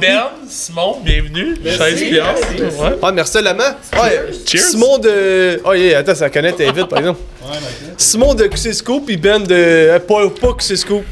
[0.00, 1.56] Ben, Simon, bienvenue.
[1.64, 2.48] 16 piastres.
[2.80, 2.96] Ouais.
[3.02, 3.76] Ah, merci Lama.
[3.94, 4.60] Ouais, Cheers.
[4.62, 5.60] Simon de.
[5.64, 7.20] Oh, yeah, attends, ça connaît, t'es vite, par exemple.
[7.96, 9.54] Simon de Cusco, puis Ben de.
[9.54, 11.02] euh, pas, pas Cusco.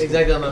[0.00, 0.46] Exactement.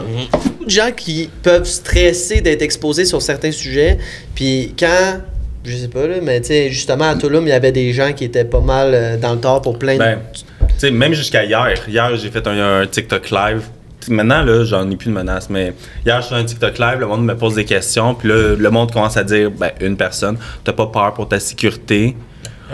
[0.44, 3.98] Beaucoup de gens qui peuvent stresser d'être exposés sur certains sujets,
[4.34, 5.20] puis quand,
[5.64, 8.12] je sais pas, là, mais tu sais, justement à Tulum, il y avait des gens
[8.12, 9.98] qui étaient pas mal euh, dans le tort pour plein de.
[9.98, 10.44] Ben, tu
[10.78, 11.74] sais, même jusqu'à hier.
[11.88, 13.62] Hier, j'ai fait un, un TikTok live.
[14.08, 15.72] Maintenant, là, j'en ai plus de menaces, mais
[16.04, 18.70] hier, je fais un TikTok live, le monde me pose des questions, puis là, le
[18.70, 22.16] monde commence à dire, ben, une personne, t'as pas peur pour ta sécurité?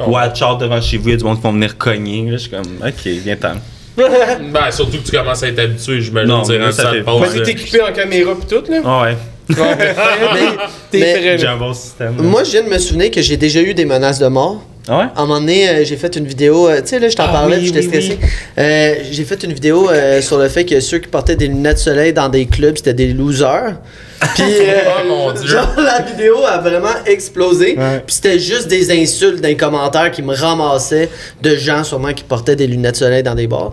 [0.07, 2.25] Watch out devant chez vous, il y a du monde qui vont venir cogner.
[2.31, 3.57] Là, je suis comme, ok, viens ten
[3.99, 6.29] Ben, surtout que tu commences à être habitué, j'imagine.
[6.29, 8.81] Non, rendu ça ça fait- Mais t'es équipé en caméra, pis tout, là.
[8.85, 9.17] Ah ouais,
[9.49, 10.57] Mais-
[10.91, 12.17] T'es mais- prêt, j'ai un bon système.
[12.17, 12.23] là.
[12.23, 14.63] moi, je viens de me souvenir que j'ai déjà eu des menaces de mort.
[14.89, 15.05] Ah ouais?
[15.15, 17.25] À un moment donné, euh, j'ai fait une vidéo, euh, tu sais, là, je t'en
[17.29, 18.19] Ah parlais, oui, puis j'étais oui, stressé.
[18.59, 21.75] Euh, j'ai fait une vidéo euh, sur le fait que ceux qui portaient des lunettes
[21.77, 23.75] de soleil dans des clubs, c'était des losers.
[24.35, 25.47] Puis, euh, Oh mon dieu.
[25.47, 27.77] genre, la vidéo a vraiment explosé.
[27.79, 28.03] Ouais.
[28.05, 31.09] Puis c'était juste des insultes d'un commentaire qui me ramassaient
[31.41, 33.73] de gens, sûrement, qui portaient des lunettes de soleil dans des bars.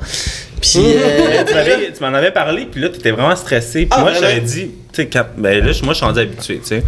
[0.62, 3.82] Puis, euh, tu tu m'en avais parlé, puis là, t'étais vraiment stressé.
[3.82, 6.60] Puis Ah, moi, j'avais dit, tu sais, ben là, je- moi, je suis rendu habitué,
[6.60, 6.84] tu sais.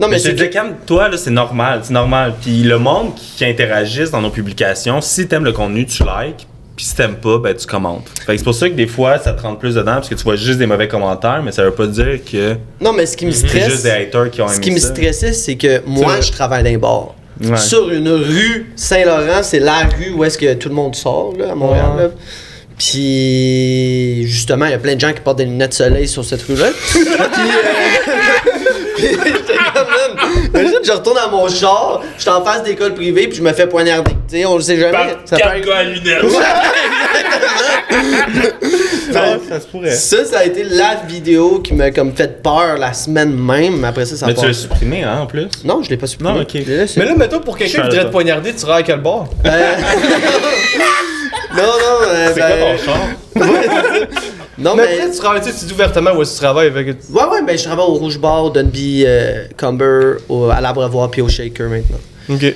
[0.00, 2.34] Non, mais Mais je te c'est que- calme-toi, là, c'est normal, c'est normal.
[2.40, 6.46] Puis le monde qui, qui interagisse dans nos publications, si t'aimes le contenu, tu likes.
[6.76, 8.06] Puis si t'aimes pas, ben tu commentes.
[8.24, 10.14] Fait que c'est pour ça que des fois, ça te rentre plus dedans, parce que
[10.14, 13.18] tu vois juste des mauvais commentaires, mais ça veut pas dire que Non, mais ce
[13.18, 13.68] qui me c'est stresse.
[13.68, 16.62] juste des haters qui ont aimé Ce qui me stressait, c'est que moi, je travaille
[16.62, 17.14] dans un bar.
[17.42, 17.56] Ouais.
[17.58, 21.52] Sur une rue Saint-Laurent, c'est la rue où est-ce que tout le monde sort, là,
[21.52, 21.84] à Montréal.
[21.96, 22.02] Ouais.
[22.04, 22.10] là.
[22.78, 26.24] Puis, justement, il y a plein de gens qui portent des lunettes de soleil sur
[26.24, 26.68] cette rue-là.
[26.90, 28.50] puis, euh,
[29.00, 30.10] puis j'étais comme, man,
[30.48, 33.52] imagine, je retourne à mon char, je suis en face d'école privée, puis je me
[33.52, 34.12] fais poignarder.
[34.28, 34.92] Tu sais, on le sait jamais.
[34.92, 36.22] Par ça quatre gars à lunettes.
[36.22, 36.30] Ouais,
[39.48, 39.90] ça se pourrait.
[39.90, 43.88] Ça, ça a été la vidéo qui m'a comme fait peur la semaine même, mais
[43.88, 45.48] après ça, ça Mais tu l'as supprimé, hein, en plus?
[45.64, 46.32] Non, je l'ai pas supprimé.
[46.32, 46.52] Non, ok.
[46.52, 47.00] Laissé.
[47.00, 49.24] Mais là, mettons, pour quelqu'un qui voudrait te poignarder, tu seras à quel bar?
[49.44, 49.50] Euh,
[51.56, 53.00] non, non, euh, C'est ben, quoi ton char?
[54.60, 54.94] Non, Mais mais.
[55.00, 56.70] après, tu travailles, tu sais, tu dis ouvertement où est-ce que tu travailles.
[56.72, 61.10] tu- Ouais, ouais, ben je travaille au Rouge Bar, Dunby, euh, Cumber, au, à l'Abreuvoir
[61.10, 61.98] puis au Shaker maintenant.
[62.28, 62.54] Ok.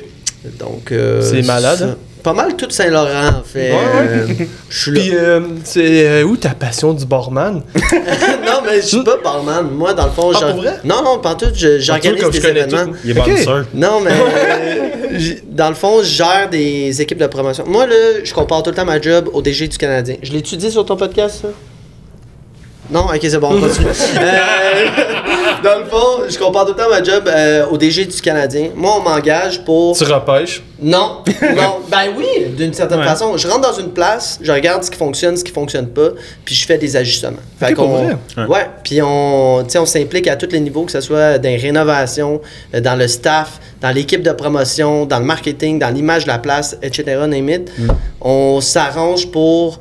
[0.59, 0.93] Donc.
[0.93, 1.85] euh, C'est malade, ça.
[1.87, 1.97] hein?
[2.23, 3.71] Pas mal tout Saint-Laurent, en fait.
[3.71, 4.09] Ouais, ouais.
[4.09, 4.27] Euh,
[4.71, 5.01] je suis là.
[5.01, 7.63] Puis, euh, c'est euh, où ta passion du barman?
[7.75, 9.71] non, mais je suis pas barman.
[9.71, 10.75] Moi, dans le fond, Ah, pour vrai?
[10.85, 11.47] Non, non, pas tout.
[11.55, 12.87] je- J'organise des événements.
[12.87, 12.97] tout.
[13.05, 13.39] Il est bon Ok.
[13.39, 13.65] sûr.
[13.75, 14.11] Non, mais
[15.13, 17.65] euh, dans le fond, je gère des équipes de promotion.
[17.67, 17.95] Moi, là,
[18.25, 20.17] je compare tout le temps ma job au DG du Canadien.
[20.23, 21.49] Je l'ai étudié sur ton podcast, ça?
[22.91, 23.07] Non?
[23.07, 23.87] Ok, c'est bon, on continue.
[24.21, 24.87] Euh,
[25.63, 28.69] dans le fond, je compare tout le temps ma job euh, au DG du Canadien.
[28.75, 29.97] Moi, on m'engage pour...
[29.97, 30.63] Tu repêches?
[30.83, 31.23] Non,
[31.57, 31.77] non.
[31.91, 33.05] Ben oui, d'une certaine Ouais.
[33.07, 33.37] façon.
[33.37, 36.11] Je rentre dans une place, je regarde ce qui fonctionne, ce qui fonctionne pas,
[36.45, 37.39] puis je fais des ajustements.
[37.59, 38.17] Fait qu'on- vrai?
[38.37, 38.45] Ouais.
[38.47, 41.49] Ouais, puis on, tu sais, on s'implique à tous les niveaux, que ce soit dans
[41.49, 42.41] les rénovations,
[42.75, 46.39] euh, dans le staff, dans l'équipe de promotion, dans le marketing, dans l'image de la
[46.39, 47.05] place, etc.
[47.27, 47.73] Name it.
[48.21, 49.81] On s'arrange pour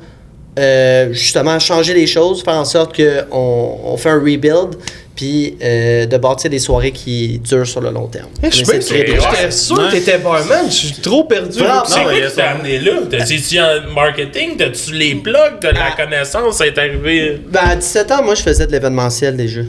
[0.58, 4.76] euh, justement changer les choses, faire en sorte qu'on on fait un rebuild,
[5.16, 8.28] puis euh, de bâtir des soirées qui durent sur le long terme.
[8.42, 10.66] Eh, Je suis des- J'étais sûr que t'étais barman.
[10.66, 11.52] Je suis trop perdu.
[11.52, 12.50] C'est Non, quoi il y a qui t'a ça.
[12.50, 12.92] amené là?
[13.10, 14.56] T'as-tu en marketing?
[14.56, 15.58] T'as-tu les plugs?
[15.60, 16.02] T'as de la Ah.
[16.02, 16.56] connaissance?
[16.56, 17.40] Ça est arrivé?
[17.48, 19.60] Ben, à 17 ans, moi, je faisais de l'événementiel déjà.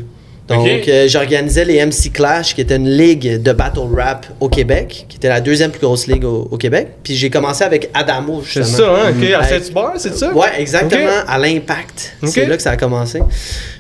[0.48, 5.06] Donc, euh, j'organisais les MC Clash, qui était une ligue de battle rap au Québec,
[5.10, 6.90] qui était la deuxième plus grosse ligue au, au Québec.
[7.04, 8.78] Puis j'ai commencé avec Adamo, C'est justement.
[8.78, 9.14] ça, hein?
[9.18, 10.32] Ok, à Avec- Saint-Hubert, c'est ça?
[10.34, 12.14] Ouais, exactement, à l'Impact.
[12.28, 13.22] C'est là que ça a commencé.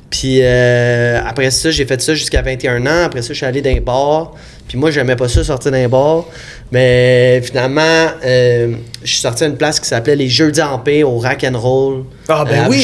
[0.10, 3.04] Puis euh, après ça, j'ai fait ça jusqu'à 21 ans.
[3.06, 4.34] Après ça, je suis allé dans un bar.
[4.68, 6.26] Puis moi, j'aimais pas ça sortir d'un bar.
[6.72, 8.74] Mais finalement, euh,
[9.04, 11.58] je suis sorti à une place qui s'appelait les Jeudis en paix au Rock and
[11.60, 12.82] Roll Ah, ben à oui.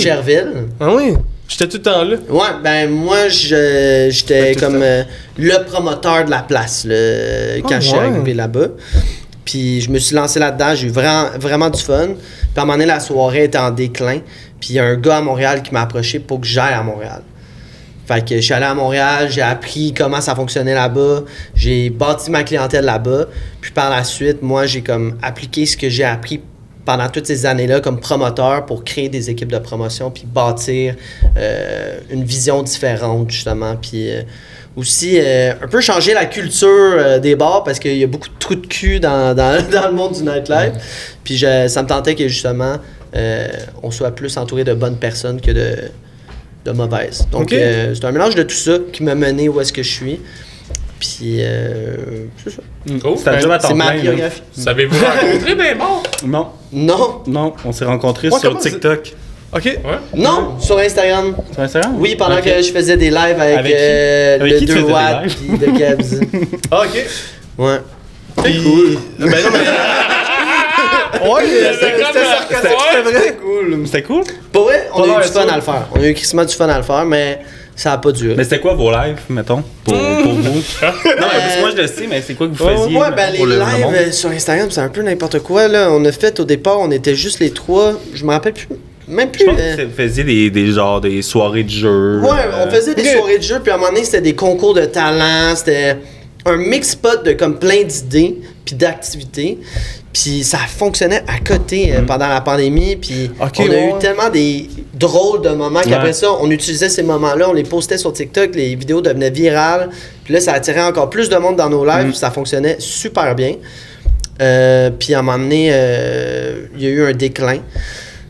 [0.80, 1.14] Ah oui.
[1.52, 2.16] J'étais tout le temps là.
[2.30, 5.04] Ouais, ben moi, je- j'étais tout comme euh,
[5.38, 8.06] le promoteur de la place là, quand Ah, je suis ouais.
[8.06, 8.68] arrivé là-bas.
[9.44, 12.08] Puis je me suis lancé là-dedans, j'ai eu vraiment, vraiment du fun.
[12.08, 14.20] Puis à un moment donné, la soirée était en déclin.
[14.62, 16.84] Puis il y a un gars à Montréal qui m'a approché pour que j'aille à
[16.84, 17.22] Montréal.
[18.08, 21.24] Fait que je suis allé à Montréal, j'ai appris comment ça fonctionnait là-bas,
[21.56, 23.26] j'ai bâti ma clientèle là-bas.
[23.60, 26.40] Puis par la suite, moi, j'ai comme appliqué ce que j'ai appris
[26.86, 30.96] pendant toutes ces années-là comme promoteur pour créer des équipes de promotion puis bâtir
[31.38, 33.76] euh, une vision différente justement.
[33.76, 34.22] Puis euh,
[34.76, 38.34] aussi euh, un peu changer la culture des bars parce qu'il y a beaucoup de
[38.40, 41.16] trous de cul dans, dans, dans le monde du nightlife.
[41.24, 42.78] Puis je- ça me tentait que justement
[43.84, 45.76] on soit plus entouré de bonnes personnes que de,
[46.66, 47.28] de mauvaises.
[47.32, 47.50] Donc
[47.94, 50.20] c'est un mélange de tout ça qui m'a mené où est-ce que je suis
[51.02, 51.96] puis euh,
[52.44, 52.62] c'est ça
[53.02, 53.18] Cool.
[53.18, 54.02] C'est à temps c'est ma plein, là.
[54.02, 56.28] biographie Savez-vous rencontrer ben bon?
[56.28, 59.14] Non, non non, on s'est rencontrés Ouais, sur c'est- TikTok.
[59.54, 59.80] Ok.
[60.16, 61.36] Non, sur Instagram.
[61.52, 61.96] Sur Instagram?
[61.98, 63.78] Oui, pendant que je faisais des lives avec, Avec qui?
[63.82, 65.36] euh, Avec le qui tu 2 faisais des watts lives?
[65.36, 66.60] puis de Kebs.
[66.72, 67.06] Ah, ok.
[67.58, 67.78] Ouais.
[68.44, 69.60] Puis- Ben non, mais.
[71.34, 71.42] ouais,
[71.74, 72.78] c'était comme, c'était sarcastique, ouais.
[72.96, 73.38] c'était vrai.
[73.42, 73.82] Cool.
[73.86, 74.24] C'était cool?
[74.54, 75.88] Pour vrai, on a eu du fun à le faire.
[75.94, 77.40] On a eu crissement du fun à le faire, mais
[77.76, 78.36] ça a pas duré.
[78.36, 80.42] Mais c'était quoi vos lives, mettons, pour, pour vous?
[80.82, 82.98] non, mais parce que moi je le sais, mais c'est quoi que vous faisiez?
[82.98, 83.94] Ouais, ben les pour le- le lives monde?
[83.96, 85.68] euh, sur Instagram, c'est un peu n'importe quoi.
[85.68, 85.90] Là.
[85.92, 87.94] On a fait au départ, on était juste les trois.
[88.14, 88.68] Je me rappelle plus.
[89.08, 89.42] Même plus.
[89.46, 92.20] Je pense euh, que vous faisiez des, des genres des soirées de jeu.
[92.22, 94.36] Ouais, euh, on faisait des soirées de jeu, puis à un moment donné, c'était des
[94.36, 95.98] concours de talent, c'était
[96.46, 99.58] un mix pot de comme plein d'idées, puis d'activités.
[100.14, 103.90] Puis ça fonctionnait à côté euh, pendant la pandémie, puis on a ouais.
[103.90, 106.14] eu tellement des drôles de moments qu'après Ouais.
[106.14, 109.90] ça, on utilisait ces moments-là, on les postait sur TikTok, les vidéos devenaient virales,
[110.26, 113.36] puis là, ça attirait encore plus de monde dans nos lives, puis ça fonctionnait super
[113.36, 113.56] bien.
[114.42, 117.60] Euh, puis à un moment donné, euh, il y a eu un déclin.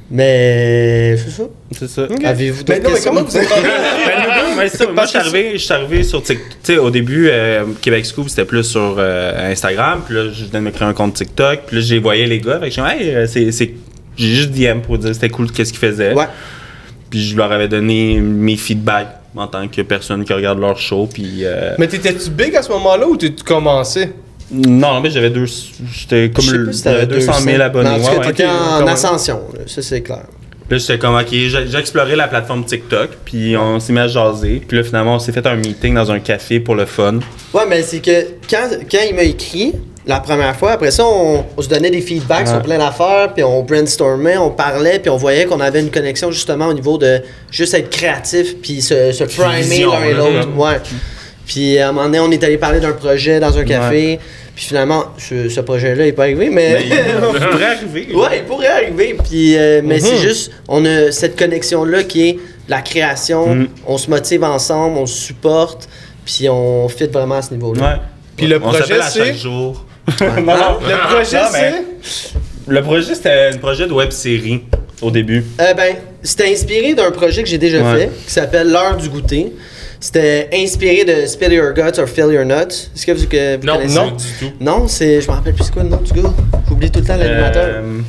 [0.09, 1.43] Mais c'est ça.
[1.77, 2.07] C'est ça.
[2.23, 3.11] Avez-vous Mais d'autres non, mais questions?
[3.13, 3.47] comment vous êtes.
[4.57, 4.85] Ben, ça.
[4.91, 6.47] Moi, je suis arrivé, je suis arrivé sur TikTok.
[6.63, 10.01] Tu sais, au début, euh, Québec Scoop, c'était plus sur euh, Instagram.
[10.05, 11.61] Puis là, je venais de me créer un compte TikTok.
[11.67, 12.59] Puis là, j'ai voyé les gars.
[12.59, 13.73] Fait que je suis dit, hey, euh, c'est, c'est-
[14.17, 16.13] j'ai juste DM pour dire c'était cool qu'est-ce qu'ils faisaient.
[16.13, 16.25] Ouais.
[17.09, 21.07] Puis je leur avais donné mes feedbacks en tant que personne qui regarde leur show.
[21.11, 21.39] Puis.
[21.45, 24.11] euh, Mais t'étais-tu big à ce moment-là ou t'es commencé?
[24.51, 25.45] Non, mais j'avais deux.
[25.91, 27.89] J'étais comme le- si t'avais 200 000 abonnés.
[27.89, 28.45] Mais en tout cas, ouais, ouais.
[28.49, 28.89] en même.
[28.89, 30.25] ascension, là, ça c'est clair.
[30.71, 34.61] Là, j'étais comme, ok, j'ai exploré la plateforme TikTok, puis on s'est mis à jaser.
[34.65, 37.19] Puis là, finalement, on s'est fait un meeting dans un café pour le fun.
[37.53, 39.73] Ouais, mais c'est que quand, quand il m'a écrit
[40.07, 42.53] la première fois, après ça, on, on se donnait des feedbacks Ouais.
[42.53, 46.31] sur plein d'affaires, puis on brainstormait, on parlait, puis on voyait qu'on avait une connexion
[46.31, 47.19] justement au niveau de
[47.51, 50.47] juste être créatif, puis se, se primer l'un et l'autre.
[50.55, 50.79] Ouais.
[51.45, 54.19] Puis à un moment donné, on est allé parler d'un projet dans un café,
[54.55, 56.73] puis finalement, ce, ce projet-là n'est pas arrivé, mais.
[56.73, 58.07] Mais il pourrait arriver.
[58.13, 59.15] Ouais, il pourrait arriver.
[59.27, 60.01] Puis, euh, mais Mhm.
[60.01, 63.55] c'est juste, on a cette connexion-là qui est la création.
[63.55, 63.67] Mhm.
[63.87, 65.87] On se motive ensemble, on se supporte,
[66.25, 67.81] puis on fit vraiment à ce niveau-là.
[67.81, 68.01] Ouais.
[68.37, 69.85] Puis le projet, c'est- chaque jour.
[70.19, 71.73] Ah, Le projet, c'est.
[72.67, 74.63] Le projet, c'était un projet de web série
[75.01, 75.43] au début.
[75.59, 77.99] Euh, ben, c'était inspiré d'un projet que j'ai déjà Ouais.
[78.01, 79.53] fait, qui s'appelle L'heure du goûter.
[80.03, 82.89] C'était inspiré de Spill Your Guts or Fill Your Nuts.
[82.95, 83.95] Est-ce que vous, que vous Non, connaissez?
[83.95, 84.51] non, du tout.
[84.59, 85.21] Non, c'est.
[85.21, 86.33] Je me rappelle plus c'est quoi le nom du gars.
[86.67, 87.65] J'oublie tout le temps l'animateur.
[87.83, 87.99] Euh,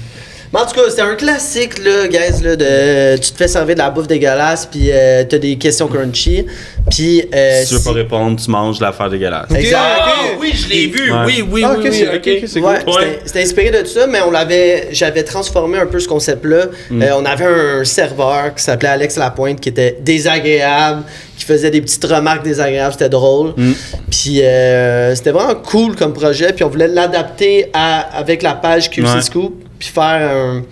[0.52, 3.16] Mais en tout cas, c'était un classique, là, guys, là, de.
[3.16, 6.44] Tu te fais servir de la bouffe dégueulasse, puis euh, t'as des questions crunchy.
[6.90, 7.24] Puis.
[7.34, 9.46] Euh, si tu veux pas répondre, tu manges l'affaire dégueulasse.
[9.54, 9.78] Exact.
[9.80, 11.10] Ah, oui, je l'ai vu.
[11.10, 11.18] Ouais.
[11.24, 12.94] Oui, oui, Ah, oui, ok, oui, c'est c'est Ouais, cool.
[12.94, 13.00] Ouais.
[13.00, 16.66] c'était- c'était inspiré de tout ça, mais on l'avait, j'avais transformé un peu ce concept-là.
[16.90, 17.02] Mm.
[17.02, 21.04] Euh, on avait un serveur qui s'appelait Alex Lapointe qui était désagréable,
[21.38, 23.54] qui faisait des petites remarques désagréables, c'était drôle.
[23.56, 23.72] Mm.
[24.10, 28.90] Puis euh, c'était vraiment cool comme projet, puis on voulait l'adapter à- avec la page
[28.90, 29.22] QC Ouais.
[29.22, 30.62] Scoop, puis faire un,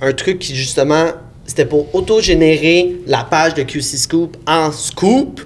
[0.00, 1.04] un truc qui justement
[1.46, 5.40] c'était pour auto-générer la page de QC Scoop en scoop.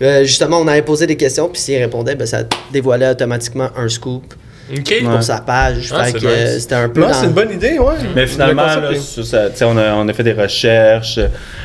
[0.00, 2.38] Euh, justement, on avait posé des questions, puis s'il répondait, ben, ça
[2.72, 4.34] dévoilait automatiquement un scoop
[4.70, 4.94] Ok.
[5.04, 5.92] pour sa page.
[5.94, 6.34] Ah, fait c'est que nice.
[6.34, 7.94] euh, c'était un peu Non, dans- c'est une bonne idée, ouais.
[8.14, 8.90] Mais finalement, là,
[9.54, 11.20] ça, on, a, on a fait des recherches.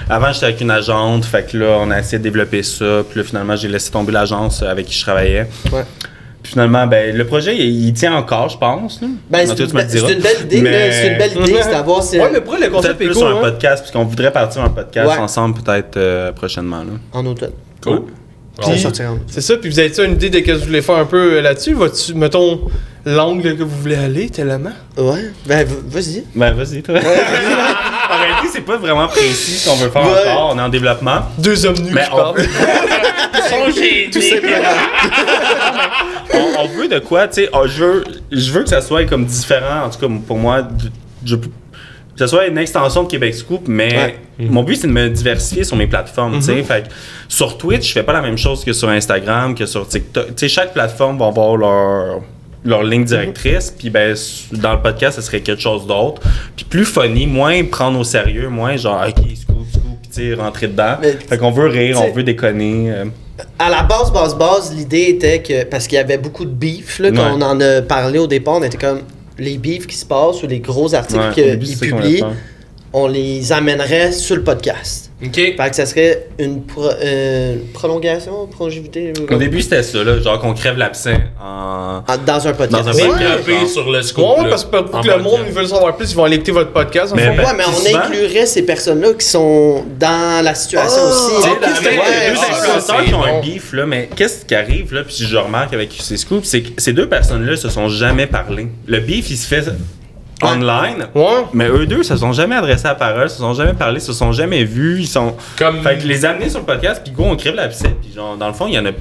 [0.09, 3.03] Avant, j'étais avec une agente, fait que là, on a essayé de développer ça.
[3.09, 5.47] Puis là, finalement, j'ai laissé tomber l'agence avec qui je travaillais.
[5.71, 5.83] Ouais.
[6.43, 9.01] Puis finalement, ben, le projet, il, il tient encore, je pense.
[9.01, 9.07] là.
[9.29, 10.07] Ben, En c'est tout cas, une, tu me le be- diras.
[10.07, 12.41] c'est une belle idée, Mais- là, c'est une belle idée, c'est d'avoir ces- Ouais, mais
[12.41, 13.39] pourquoi le Peut-être concept est plus cool, un hein?
[13.41, 15.17] podcast, parce qu'on voudrait partir un podcast Ouais.
[15.17, 16.79] ensemble, peut-être euh, prochainement.
[16.79, 16.93] Là.
[17.13, 17.51] en automne.
[17.83, 18.01] Cool.
[18.59, 19.21] Ça va Puis- en août.
[19.27, 21.35] C'est ça, puis vous avez-tu une idée de ce que vous voulez faire un peu
[21.37, 21.73] euh, là-dessus?
[21.73, 22.59] Vas-tu, mettons,
[23.05, 24.71] l'angle que vous voulez aller, tellement?
[24.97, 26.23] Ouais, ben v- vas-y.
[26.35, 26.95] Ben, vas-y, toi.
[28.71, 30.29] pas vraiment précis ce qu'on veut faire Ouais.
[30.31, 30.51] encore.
[30.55, 31.19] On est en développement.
[31.37, 32.35] Deux hommes nus, Mais je on parle.
[34.11, 34.57] Tout simplement.
[36.33, 39.05] on, on veut de quoi, tu sais, oh, je veux, je veux que ça soit
[39.05, 40.67] comme différent, en tout cas pour moi,
[41.25, 41.47] je, que
[42.17, 43.93] ça soit une extension de Québec Scoop, mais
[44.39, 44.47] Ouais.
[44.49, 46.93] mon but c'est de me diversifier sur mes plateformes, tu sais, fait que
[47.27, 50.33] sur Twitch, je fais pas la même chose que sur Instagram, que sur TikTok, tu
[50.37, 52.21] sais, chaque plateforme va avoir leur
[52.63, 54.15] leur ligne directrice, puis ben
[54.51, 56.21] dans le podcast, ce serait quelque chose d'autre,
[56.55, 60.67] puis plus funny, moins prendre au sérieux, moins genre ok scoop scoop, puis tu rentrer
[60.67, 60.95] dedans.
[61.01, 62.91] Mais- fait qu'on veut rire, on veut déconner.
[62.91, 63.05] euh.
[63.57, 66.99] À la base, base, base, l'idée était que, parce qu'il y avait beaucoup de beef,
[66.99, 67.31] là, quand Ouais.
[67.37, 68.99] on en a parlé au départ, on était comme,
[69.39, 72.31] les beefs qui se passent ou les gros articles Ouais, qu'ils publient, faire.
[72.93, 75.10] on les amènerait sur le podcast.
[75.23, 75.35] Ok.
[75.35, 79.13] Fait que ça serait une pro- euh, prolongation, prolongivité.
[79.29, 82.03] Au début, c'était ça, là, genre qu'on crève l'absent en.
[82.07, 82.85] Ah, Dans un podcast.
[82.85, 83.67] Dans un podcast.
[83.71, 84.23] sur le scoop.
[84.39, 86.71] Ouais, parce que pour que le monde veulent savoir plus, ils vont aller écouter votre
[86.71, 87.13] podcast.
[87.15, 91.35] Mais ben, Ouais, mais on inclurait ces personnes-là qui sont dans la situation Ah, aussi.
[91.35, 94.09] Tu sais, ok, la- c'est les deux Ah, influenceurs qui ont un beef, là, mais
[94.15, 97.55] qu'est-ce qui arrive, là, puis je remarque avec ces scoops, c'est que ces deux personnes-là
[97.57, 98.67] se sont jamais parlé.
[98.87, 99.65] Le beef, il se fait
[100.41, 101.07] online.
[101.15, 101.45] Ouais.
[101.53, 104.13] Mais eux deux se sont jamais adressés à la parole, se sont jamais parlé, se
[104.13, 104.99] sont jamais vus.
[104.99, 105.35] Ils sont.
[105.57, 105.81] Comme.
[105.81, 107.95] Fait que les amener sur le podcast, puis go, on crève la piscine.
[108.01, 108.91] Puis genre, dans le fond, il y en a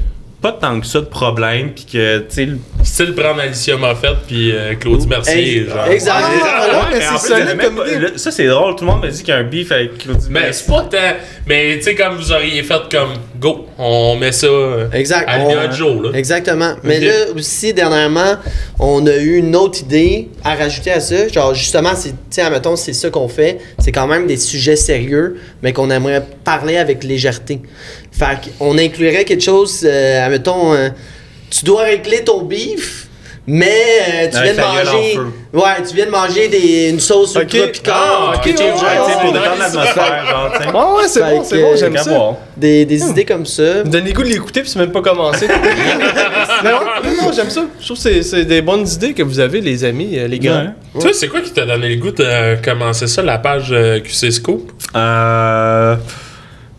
[0.40, 4.16] pas tant que ça de problème, puis que, tu sais, le- Style prendre Alicia Moffett
[4.26, 5.66] puis euh, Claudie Mercier.
[5.66, 5.87] Genre.
[5.88, 6.14] exact.
[6.18, 6.30] Ah,
[6.70, 8.75] Ouais, ouais, mais c'est solide comme pas- Ça, c'est drôle.
[8.75, 10.82] Tout le monde me dit qu'il y a un beef avec Claudie Mais c'est pas
[10.90, 10.97] tant.
[11.47, 14.47] Mais tu sais, comme vous auriez fait comme go, on met ça
[14.94, 15.28] Exact.
[15.28, 16.02] à On- jour.
[16.04, 16.11] Là.
[16.14, 16.75] Exactement.
[16.85, 18.37] Mais là aussi, dernièrement,
[18.78, 21.28] on a eu une autre idée à rajouter à ça.
[21.28, 23.59] Genre, justement, c'est, tu sais, admettons, c'est ça qu'on fait.
[23.78, 27.61] C'est quand même des sujets sérieux, mais qu'on aimerait parler avec légèreté.
[28.21, 30.91] Fait qu'on inclurait quelque chose, euh, admettons, euh,
[31.50, 33.07] tu dois régler ton beef.
[33.47, 35.19] Mais euh, tu viens de manger.
[35.55, 37.55] Ouais, tu viens de manger des, une sauce Ok.
[37.55, 37.95] ultra piquante.
[37.97, 38.79] Ah, ok, ouais, Ouais, tu
[39.12, 40.69] sais, pour détendre l'atmosphère, genre, tu sais.
[40.69, 42.11] Ouais, ouais, c'est bon, c'est bon, j'aime ça.
[42.11, 42.35] boire.
[42.57, 43.62] Des, des idées comme ça.
[43.62, 45.49] Me donne les goûts de l'écouter puis c'est même pas commencé.
[46.65, 46.71] Non,
[47.23, 47.62] non, j'aime ça.
[47.81, 50.39] Je trouve que c'est- c'est des bonnes idées que vous avez, les amis, euh, les
[50.39, 50.75] gars.
[50.95, 51.00] Ouais.
[51.00, 53.99] Toi, c'est quoi qui t'a donné le goût de euh, commencer ça, la page euh,
[54.00, 54.71] QC Scoop?
[54.95, 55.97] Euh.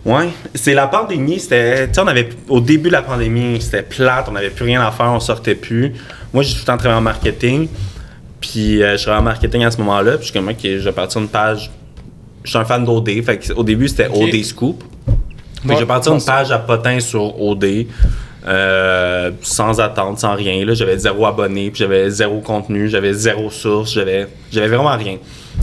[0.03, 1.87] Ouais, c'est la pandémie, c'était.
[1.87, 2.29] Tu sais, on avait.
[2.49, 5.55] Au début de la pandémie, c'était plate, on n'avait plus rien à faire, on sortait
[5.55, 5.93] plus.
[6.33, 7.67] Moi, j'ai tout le temps travaillé en marketing.
[8.39, 10.13] Puis, euh, je travaillais en marketing à ce moment-là.
[10.13, 11.69] Puis, je suis comme, ok, je vais partir une page.
[12.43, 13.21] Je suis un fan d'OD.
[13.23, 14.07] Fait que, au début, c'était.
[14.07, 14.83] OD Scoop.
[15.63, 17.85] Ouais, j'ai parti une page à potin sur OD.
[18.47, 20.65] euh, sans attente, sans rien.
[20.65, 25.17] Là, j'avais zéro abonné, puis j'avais zéro contenu, j'avais zéro source, j'avais, j'avais vraiment rien.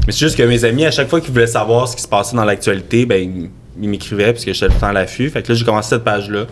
[0.07, 2.09] Mais c'est juste que mes amis, à chaque fois qu'ils voulaient savoir ce qui se
[2.09, 3.49] passait dans l'actualité, ben,
[3.81, 5.29] ils m'écrivaient parce que j'étais le temps à l'affût.
[5.31, 6.45] Fait que là, j'ai commencé cette page-là.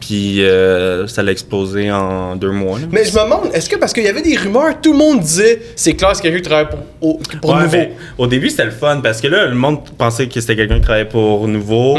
[0.00, 2.78] Puis euh, ça l'a explosé en deux mois.
[2.78, 2.84] là.
[2.92, 5.20] Mais je me demande, est-ce que parce qu'il y avait des rumeurs, tout le monde
[5.20, 7.78] disait c'est clair, c'est quelqu'un qui travaille pour, au- pour Ouais, nouveau.
[8.18, 10.80] au début, c'était le fun parce que là, le monde pensait que c'était quelqu'un qui
[10.82, 11.96] travaillait pour Nouveau.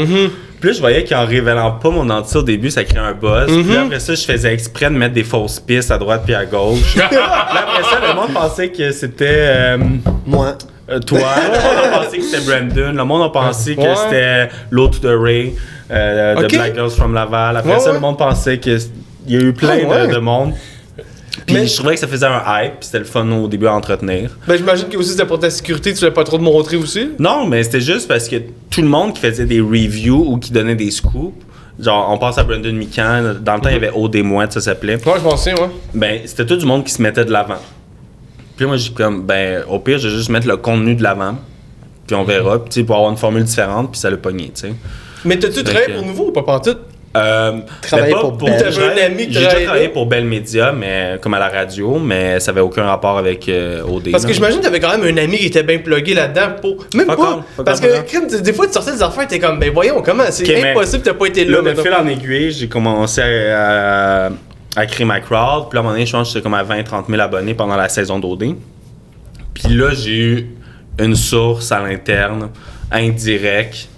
[0.60, 3.50] Puis là, je voyais qu'en révélant pas mon entité au début, ça créait un buzz.
[3.50, 3.64] Mhm.
[3.64, 6.46] Puis après ça, je faisais exprès de mettre des fausses pistes à droite puis à
[6.46, 6.78] gauche.
[6.94, 9.78] puis après ça, le monde pensait que c'était euh,
[10.24, 10.56] Moi.
[10.90, 11.18] Euh, toi.
[11.52, 12.92] Le monde a pensé que c'était Brandon.
[12.96, 13.94] Le monde a pensé que Ouais.
[14.08, 15.54] c'était l'autre de Ray,
[15.90, 16.52] euh, de Ok.
[16.54, 17.56] Black Girls from Laval.
[17.56, 17.94] Après Ouais, ça, ouais.
[17.94, 18.76] le monde pensait que
[19.28, 20.52] il y a eu plein Ah, de, de monde.
[21.46, 23.66] Puis Mais- je trouvais que ça faisait un hype, puis c'était le fun au début
[23.66, 24.30] à entretenir.
[24.48, 27.10] Ben j'imagine que aussi c'était pour ta sécurité, tu voulais pas trop te montrer aussi?
[27.18, 28.36] Non, mais c'était juste parce que
[28.70, 31.34] tout le monde qui faisait des reviews ou qui donnait des scoops,
[31.78, 34.52] genre on pense à Brandon Mikan, dans le temps il y avait Aude et Mouette,
[34.52, 34.94] ça s'appelait.
[34.96, 35.68] Ouais, je pensais, ouais.
[35.94, 37.58] Ben, c'était tout du monde qui se mettait de l'avant.
[38.56, 41.02] Puis là, moi, j'ai comme, ben, au pire, je vais juste mettre le contenu de
[41.02, 41.36] l'avant.
[42.06, 44.72] Puis on verra, puis pour avoir une formule différente, puis ça l'a pogné, tu sais.
[45.24, 46.78] Mais t'as-tu travaillé pour nouveau ou pas pantoute?
[47.16, 48.66] Euh, Travailler ben, pas pour Bell.
[48.70, 52.84] J'ai déjà travaillé pour Bell Media, mais comme à la radio, mais ça avait aucun
[52.84, 54.10] rapport avec euh, OD.
[54.10, 56.84] Parce que j'imagine que t'avais quand même un ami qui était bien plugué là-dedans pour.
[56.94, 57.44] Même pas!
[57.64, 60.50] parce que des fois tu sortais des affaires t'es comme ben voyons comment, c'est Ok,
[60.62, 61.62] mais impossible que t'as pas été là.
[61.62, 64.30] Là, de fil en aiguille, j'ai commencé à, à-
[64.76, 65.68] à créer ma crowd.
[65.70, 67.54] Puis là, à un moment donné, je pense que j'étais comme à 20-30 000 abonnés
[67.54, 68.54] pendant la saison d'OD.
[69.54, 70.50] Puis là, j'ai eu
[70.98, 72.50] une source à l'interne,
[72.92, 73.88] indirecte.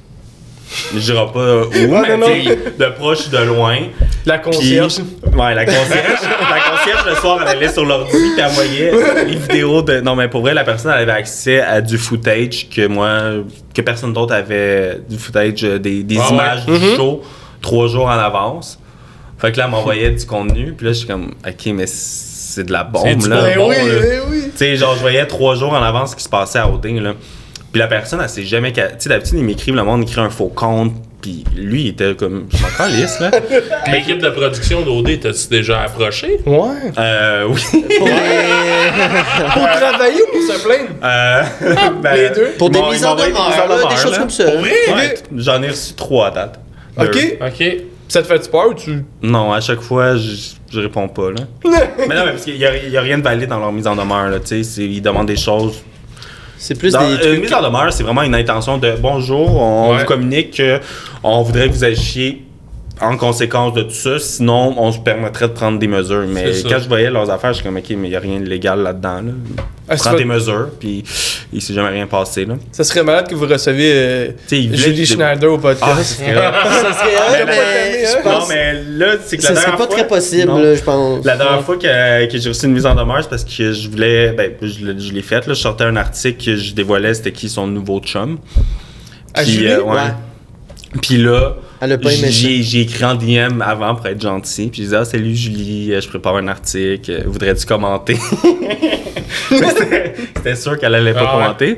[0.94, 2.26] Je dirais pas où, non, mais non.
[2.78, 3.78] de proche ou de loin.
[4.26, 4.98] La Puis, concierge.
[5.34, 6.20] ouais, la concierge.
[6.50, 10.00] la concierge, le soir, elle allait sur l'ordi, puis elle voyait les vidéos de.
[10.00, 13.42] Non, mais pour vrai, la personne, elle avait accès à du footage que moi,
[13.74, 16.34] que personne d'autre avait du footage, euh, des, des Ah ouais.
[16.34, 17.22] images du show
[17.62, 18.78] trois jours en avance.
[19.38, 22.64] Fait que là, elle m'envoyait du contenu, puis là, je suis comme, ok, mais c'est
[22.64, 23.42] de la bombe, là.
[23.42, 23.82] Ben bon, oui, là.
[24.00, 24.42] ben oui.
[24.50, 27.00] Tu sais, genre, je voyais trois jours en avance ce qui se passait à Odin,
[27.00, 27.12] là.
[27.70, 28.72] Puis la personne, elle s'est jamais.
[28.72, 30.92] Tu sais, d'habitude, ils m'écrivent, le monde écrit un faux compte.
[31.20, 32.46] Puis lui, il était comme.
[32.52, 33.30] Je m'en calisse, là.
[33.92, 36.40] L'équipe de production d'OD, t'as-tu déjà approché?
[36.46, 36.68] Ouais.
[36.96, 37.60] Euh, oui.
[37.98, 38.14] Pour, les-
[39.52, 40.90] Pour travailler ou pour se plaindre?
[41.02, 41.42] Euh,
[42.02, 42.50] ben, Les deux?
[42.56, 44.18] pour des mises en demeure, des choses là.
[44.18, 44.44] comme ça.
[44.44, 44.70] Pour vrai?
[44.94, 46.60] Ouais, J'en ai reçu trois à date.
[46.98, 47.36] Ok.
[47.40, 47.76] Ok.
[48.08, 49.04] Ça te fait peur ou tu.
[49.22, 50.30] Non, à chaque fois, je,
[50.72, 51.36] je réponds pas, là.
[51.64, 53.70] mais non, mais parce qu'il y a, il y a rien de valide dans leur
[53.72, 54.40] mise en demeure, là.
[54.40, 55.82] Tu sais, c'est- ils demandent des choses
[56.56, 59.92] C'est plus Dans, des euh, mise en demeure, c'est vraiment une intention de bonjour, on
[59.92, 59.98] Ouais.
[60.00, 60.80] vous communique que
[61.22, 62.42] on voudrait que vous agiez
[63.00, 66.24] en conséquence de tout ça, sinon on se permettrait de prendre des mesures.
[66.28, 68.40] Mais quand je voyais leurs affaires, je suis comme ok, mais il n'y a rien
[68.40, 69.22] de légal là-dedans.
[69.22, 69.32] Là.
[69.90, 71.02] Ah, Prends pas- mesures, puis
[71.50, 72.44] il s'est jamais rien passé.
[72.44, 72.56] Là.
[72.72, 76.20] Ça serait malade que vous receviez euh, Julie Schneider au Ah, podcast.
[76.20, 76.34] vrai.
[76.34, 78.28] Ça serait mais pas je?
[78.28, 80.82] Non, mais là, c'est que la ça serait dernière pas fois- très possible, là, je
[80.82, 81.24] pense.
[81.24, 83.88] La dernière fois que, que j'ai reçu une mise en demeure, c'est parce que je
[83.88, 84.32] voulais.
[84.32, 85.46] Ben, je, l'ai- je l'ai faite.
[85.46, 85.54] là.
[85.54, 88.38] Je sortais un article que je dévoilais c'était qui son nouveau chum.
[89.34, 89.68] Puis, Julie?
[89.68, 89.92] euh, ouais.
[89.94, 90.12] Ouais.
[91.00, 92.30] Puis là, Elle a pas aimé ça.
[92.30, 94.68] j'ai j'ai écrit en DM avant pour être gentil.
[94.68, 98.16] Puis je disais, ah, salut Julie, euh, je prépare un article, euh, voudrais-tu commenter?
[99.50, 101.42] C'était c'était sûr qu'elle allait pas Ah ouais.
[101.44, 101.76] commenter.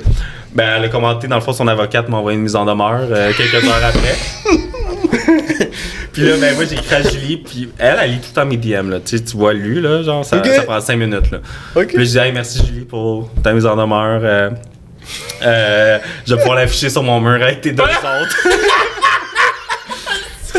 [0.55, 3.03] Ben, elle a commenté, dans le fond, son avocate m'a envoyé une mise en demeure
[3.11, 4.17] euh, quelques heures après.
[6.13, 8.47] Puis là, ben moi, j'ai écrit à Julie, puis elle, elle lit tout le temps
[8.47, 8.99] mes DM, là.
[8.99, 11.39] Tu sais, tu vois lu, là, genre, ça, prend 5 minutes, là.
[11.77, 11.87] Ok.
[11.89, 14.21] Puis là, je dis, hey, merci Julie pour ta mise en demeure.
[14.25, 14.51] Euh,
[15.43, 18.49] euh, je vais pouvoir l'afficher sur mon mur avec tes deux autres.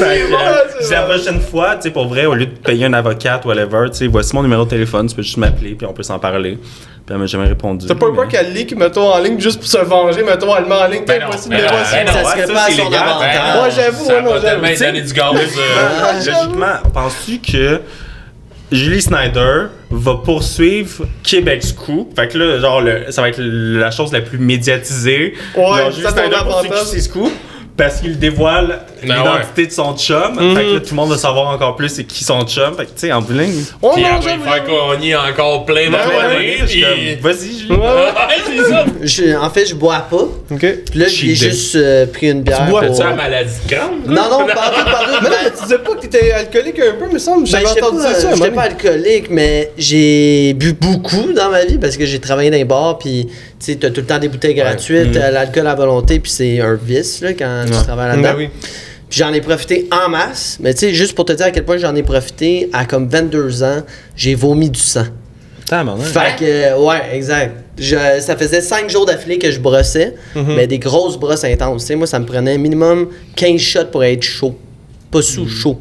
[0.05, 1.07] La bon.
[1.13, 3.97] prochaine fois, tu sais, pour vrai, au lieu de payer un avocat ou whatever, tu
[3.97, 6.57] sais, voici mon numéro de téléphone, tu peux juste m'appeler, puis on peut s'en parler.
[6.57, 7.87] Puis elle m'a jamais répondu.
[7.87, 10.65] T'as pas mais- peur qu'elle leak, mettons, en ligne juste pour se venger, mettons, elle
[10.65, 12.73] met en ligne, Ben t'as non, voici ben ben non, ça serait pas à c'est
[12.81, 13.63] son avantage.
[13.63, 14.79] Ouais, j'avoue, ça ouais, non, va tellement j'avoue.
[14.85, 15.33] donner du gaz.
[15.35, 17.81] euh, Ah, logiquement, penses-tu que
[18.71, 22.15] Julie Snyder va poursuivre Québec Scoop?
[22.15, 25.33] Fait que là, genre, le- ça va être la chose la plus médiatisée.
[25.55, 27.31] Ouais, genre, Julie Snyder poursuit Scoop
[27.75, 30.33] parce qu'il dévoile Ben l'identité de son chum.
[30.39, 30.55] Mhm.
[30.55, 32.75] Fait que là, tout le monde va savoir encore plus c'est qui son chum.
[32.75, 33.63] Fait que, tu sais, en bowling.
[33.81, 34.27] Oh Puis j'avoue.
[34.37, 37.17] lui faire cogner encore plein Ben ouais, d'abonnés.
[37.21, 37.71] Vas-y, Julie.
[37.71, 37.85] Ouais, ouais.
[38.31, 38.85] Ouais, c'est ça.
[39.01, 40.27] Je- en fait, je bois pas.
[40.51, 40.59] Ok.
[40.59, 42.65] Puis là, j'ai juste euh, pris une bière.
[42.67, 43.89] bois, pour- la maladie de crâne?
[44.07, 45.19] Non, non, pas tout.
[45.23, 47.43] Mais non, tu disais pas que t'étais alcoolique un peu, me semble.
[47.43, 48.35] Ben, J'avais j'étais entendu pas, ça.
[48.35, 52.57] j'étais pas alcoolique, mais j'ai bu beaucoup dans ma vie parce que j'ai travaillé dans
[52.57, 55.75] les bars, puis tu sais, t'as tout le temps des bouteilles gratuites, euh, l'alcool à
[55.75, 58.45] volonté, puis c'est un vice là, quand tu travailles là-dedans.
[59.11, 61.65] Ben j'en ai profité en masse, mais tu sais, juste pour te dire à quel
[61.65, 63.81] point j'en ai profité, à comme 22 ans,
[64.15, 65.05] j'ai vomi du sang.
[66.05, 67.55] Fait que, euh, ouais, exact.
[67.77, 70.55] Je- ça faisait 5 jours d'affilée que je brossais, Mhm.
[70.55, 71.83] mais des grosses brosses intenses.
[71.83, 74.57] Tu sais, moi, ça me prenait minimum 15 shots pour être chaud.
[75.09, 75.79] Pas sous chaud.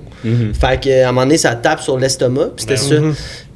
[0.61, 2.95] Fait que, à un moment donné, ça tape sur l'estomac, puis c'était ça.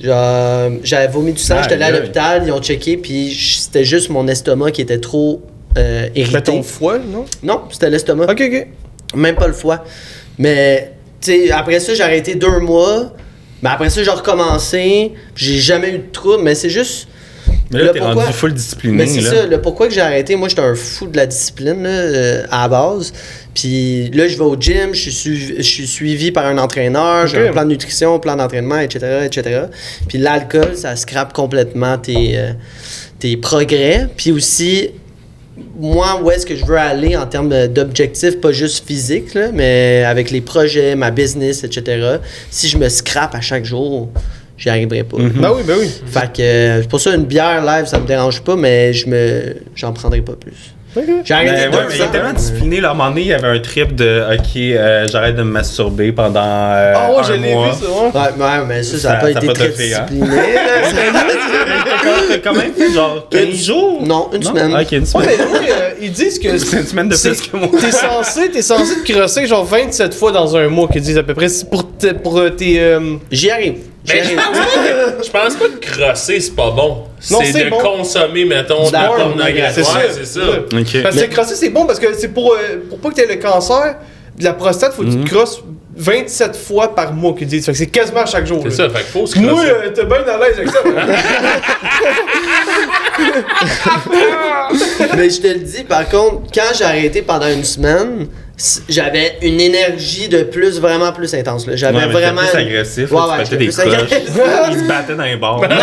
[0.00, 4.08] Genre, J'avais vomi du sang, j'étais allé à l'hôpital, ils ont checké, puis c'était juste
[4.10, 5.42] mon estomac qui était trop
[5.76, 6.40] euh, irrité.
[6.42, 7.24] ton foie, non?
[7.42, 8.26] Non, c'était l'estomac.
[8.30, 8.66] Ok, ok.
[9.14, 9.84] Même pas le foie.
[10.38, 13.12] Mais, tu sais, après ça, j'ai arrêté deux mois.
[13.62, 15.12] Mais après ça, j'ai recommencé.
[15.34, 16.42] J'ai jamais eu de trouble.
[16.42, 17.08] Mais c'est juste.
[17.70, 18.96] Mais là, t'es rendu full discipliné.
[18.96, 21.82] Mais c'est ça, le pourquoi que j'ai arrêté, moi j'étais un fou de la discipline
[21.82, 23.12] là, euh, à la base.
[23.54, 27.26] Puis là, je vais au gym, je suis, suivi, je suis suivi par un entraîneur,
[27.26, 29.62] j'ai un plan de nutrition, un plan d'entraînement, etc., etc.
[30.08, 32.52] Puis l'alcool, ça scrape complètement tes, euh,
[33.18, 34.08] tes progrès.
[34.16, 34.90] Puis aussi,
[35.78, 40.04] moi, où est-ce que je veux aller en termes d'objectifs, pas juste physiques, là, mais
[40.04, 42.18] avec les projets, ma business, etc.
[42.50, 44.08] Si je me scrape à chaque jour,
[44.58, 45.16] j'y arriverai pas.
[45.18, 45.90] Ben oui, ben oui.
[46.06, 49.56] Fait que euh, pour ça, une bière live, ça me dérange pas, mais je me
[49.76, 50.73] j'en prendrai pas plus.
[50.96, 52.80] Arrêté Mais, deux ouais, mais il est tellement discipliné.
[52.80, 55.42] Là, à un moment donné, il y avait un trip de OK, euh, j'arrête de
[55.42, 57.70] me masturber pendant euh, ouais, un je l'ai mois.
[57.70, 58.44] vu, ça, ouais.
[58.44, 60.06] Ouais, mais ça, ça Ça- a pas ça été très de fait, hein?
[60.08, 60.36] discipliné.
[62.28, 64.02] T'as quand même fait genre 15 jours?
[64.04, 64.74] Non, une semaine.
[64.74, 65.28] Ok, une Ouais, semaine.
[65.40, 67.68] euh, ils disent que C'est une semaine de c'est- plus que moi.
[67.80, 71.22] T'es censé, t'es censé te crosser genre 27 fois dans un mois, qu'ils disent à
[71.22, 71.48] peu près.
[71.48, 71.84] C'est pour,
[72.22, 72.80] pour euh, tes.
[72.80, 73.76] euh, J'y arrive.
[74.06, 74.36] Mais je arrive.
[74.36, 77.04] pense pas que- je pense pas que crosser, c'est pas bon.
[77.20, 77.78] C'est de bon.
[77.78, 79.74] consommer, mettons, de la Porn, pornographie.
[79.74, 80.00] c'est ça.
[80.24, 80.40] Ça.
[81.02, 83.36] Parce que crosser, c'est bon parce que c'est pour, euh, pour pas que t'aies le
[83.40, 83.96] cancer
[84.38, 85.62] de la prostate, faut que tu te crosses
[85.96, 87.64] 27 fois par mois, qu'ils disent.
[87.66, 88.60] Fait que c'est quasiment à chaque jour.
[88.64, 89.70] C'est ça, fait qu'il faut se Moi, crosser.
[89.70, 90.78] euh, t'es bien à l'aise avec ça.
[95.16, 98.26] Mais je te le dis, par contre, quand j'ai arrêté pendant une semaine,
[98.88, 101.66] j'avais une énergie de plus, vraiment plus intense.
[101.66, 101.74] là.
[101.76, 102.42] J'avais Ouais, vraiment.
[102.42, 103.10] plus agressif.
[103.10, 103.74] Ouais, tu des coches.
[103.76, 105.60] se battaient dans les bars.
[105.60, 105.76] Non, non,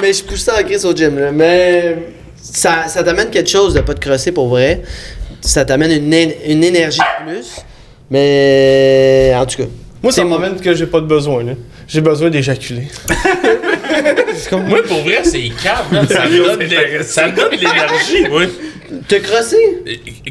[0.00, 1.18] mais je pousse ça en crise au gym.
[1.18, 1.32] Là.
[1.32, 1.96] Mais
[2.40, 4.82] ça, ça t'amène quelque chose de pas te crosser pour vrai.
[5.40, 7.46] Ça t'amène une, une énergie de plus.
[8.10, 9.68] Mais en tout cas.
[10.02, 11.42] Moi, ça m'amène que j'ai pas de besoin.
[11.42, 11.52] là.
[11.88, 12.88] J'ai besoin d'éjaculer.
[14.52, 16.06] Moi, pour vrai, c'est calme, man.
[16.08, 18.28] Ça me donne de- ça me donne de l'énergie,
[19.08, 19.82] Te crosser?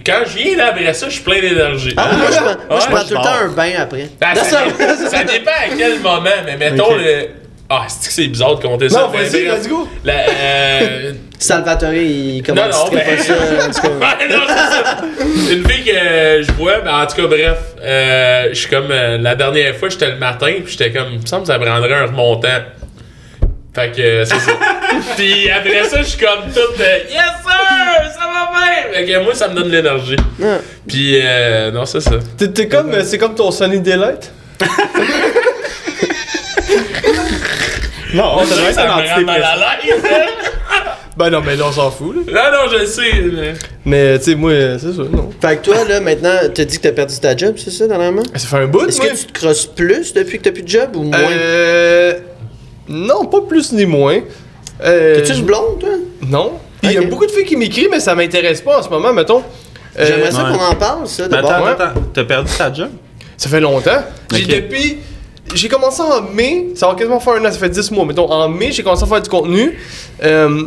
[0.06, 1.94] Quand je viens là après ça, je suis plein d'énergie.
[1.98, 4.10] Ah, moi, je prends, moi, je Ouais, prends je tout le temps un bain après.
[4.20, 7.28] Ben, ça, ça- dé- ça dépend à quel moment, mais mettons le.
[7.70, 9.02] Ah, c'est que c'est bizarre de compter ça?
[9.02, 9.58] Non, vas-y, bref.
[9.60, 9.88] let's go.
[10.06, 13.34] La, euh, Salvatore, il commence Non, non, ben- pas ça.
[13.34, 13.88] en tout cas.
[14.18, 15.54] Ouais, non, c'est ça.
[15.54, 15.92] Une fille que
[16.44, 18.88] je vois, mais en tout cas, bref, euh, je suis comme.
[18.90, 21.10] euh, la dernière fois, j'étais le matin, puis j'étais comme.
[21.12, 22.48] Il me semble que ça prendrait un remontant.
[23.78, 24.52] Fait que euh, c'est ça.
[25.16, 26.60] puis après ça, je suis comme tout.
[26.82, 27.14] euh, yes,
[27.46, 28.12] sir!
[28.12, 28.92] Ça va bien!
[28.94, 30.16] Fait que moi, ça me donne de l'énergie.
[30.44, 30.58] Ah.
[30.88, 32.16] Puis, euh, non, c'est ça.
[32.38, 34.32] T'es- T'es comme, euh, c'est comme ton Sunny Daylight?
[38.14, 40.04] Non, On dirait que ça me rend mal à l'aise.
[40.04, 40.26] hein?
[41.18, 42.16] Ben non, mais là, on s'en fout.
[42.32, 42.52] Là.
[42.52, 43.12] Non, non, je le sais.
[43.34, 43.54] mais-
[43.86, 45.32] Mais tu sais, moi, euh, c'est ça, non.
[45.42, 48.22] Fait que toi, là, maintenant, t'as dit que t'as perdu ta job, c'est ça, dernièrement?
[48.36, 49.10] Ça fait un bout, Est-ce moi.
[49.10, 51.18] que tu te crosses plus depuis que t'as plus de job ou moins?
[51.20, 52.14] Euh.
[52.90, 54.20] Non, pas plus ni moins.
[54.84, 55.90] Euh, T'es-tu une blonde, toi?
[56.28, 56.54] Non.
[56.82, 58.90] Puis il y a beaucoup de filles qui m'écrivent, mais ça m'intéresse pas en ce
[58.90, 59.44] moment, mettons.
[60.00, 60.58] Euh, J'aimerais ça ouais.
[60.58, 61.52] qu'on en parle, ça, d'abord.
[61.52, 61.72] attends, Ouais.
[61.72, 62.90] attends, t'as perdu ta job?
[63.36, 64.02] Ça fait longtemps.
[64.34, 64.98] J'ai depuis.
[65.56, 68.06] J'ai commencé en mai, ça va quasiment faire un an, ça fait 10 mois.
[68.06, 69.78] Mettons, en mai, j'ai commencé à faire du contenu.
[70.24, 70.64] Euh,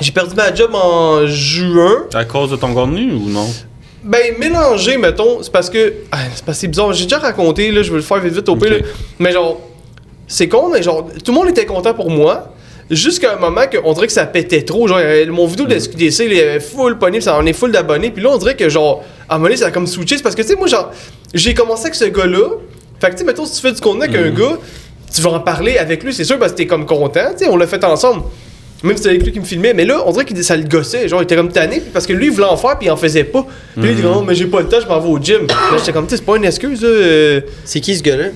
[0.00, 2.04] j'ai perdu ma job en juin.
[2.14, 3.46] À cause de ton contenu ou non?
[4.02, 5.92] Ben, mélanger, mettons, c'est parce que.
[6.10, 6.92] Ah, c'est parce que c'est bizarre.
[6.94, 8.70] J'ai déjà raconté, là, je vais le faire vite vite au pire.
[8.70, 8.76] Là.
[9.18, 9.60] Mais genre,
[10.26, 12.50] c'est con, mais genre, tout le monde était content pour moi.
[12.90, 14.86] Jusqu'à un moment qu'on dirait que ça pétait trop.
[14.86, 17.72] Genre, euh, mon vidéo de la SQDC, il avait full pogné, ça en est full
[17.72, 18.10] d'abonnés.
[18.10, 20.16] Puis là, on dirait que genre, à un moment donné, ça a comme switché.
[20.22, 20.92] Parce que, tu sais, moi, genre,
[21.32, 22.50] j'ai commencé avec ce gars-là.
[23.00, 24.58] Fait que, tu sais, mettons, si tu fais du contenu avec un gars,
[25.14, 27.30] tu vas en parler avec lui, c'est sûr, parce que t'es comme content.
[27.32, 28.22] Tu sais, on l'a fait ensemble.
[28.82, 29.72] Même si c'était avec lui qui me filmait.
[29.72, 31.08] Mais là, on dirait que ça le gossait.
[31.08, 31.80] Genre, il était comme tanné.
[31.80, 33.46] puis Parce que lui, il voulait en faire, puis il en faisait pas.
[33.74, 35.46] Puis là, il dit, non, mais j'ai pas le temps, je m'en vais au gym.
[35.46, 38.26] Là, j'étais comme, tu sais, c'est pas une excuse, euh, C'est qui ce gars-là?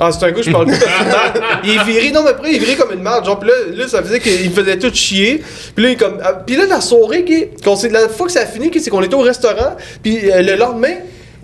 [0.00, 0.76] Ah, c'est un gars, je parle plus.
[1.64, 3.24] Il est viré, non, mais après, il viré comme une merde.
[3.24, 5.40] Genre, pis là, là, ça faisait qu'il me faisait tout chier.
[5.74, 6.18] Puis là, il comme.
[6.22, 7.24] ah, Puis là, la soirée,
[7.62, 9.76] quand c'est la fois que ça a fini, c'est qu'on était au restaurant.
[10.02, 10.94] Puis euh, le lendemain,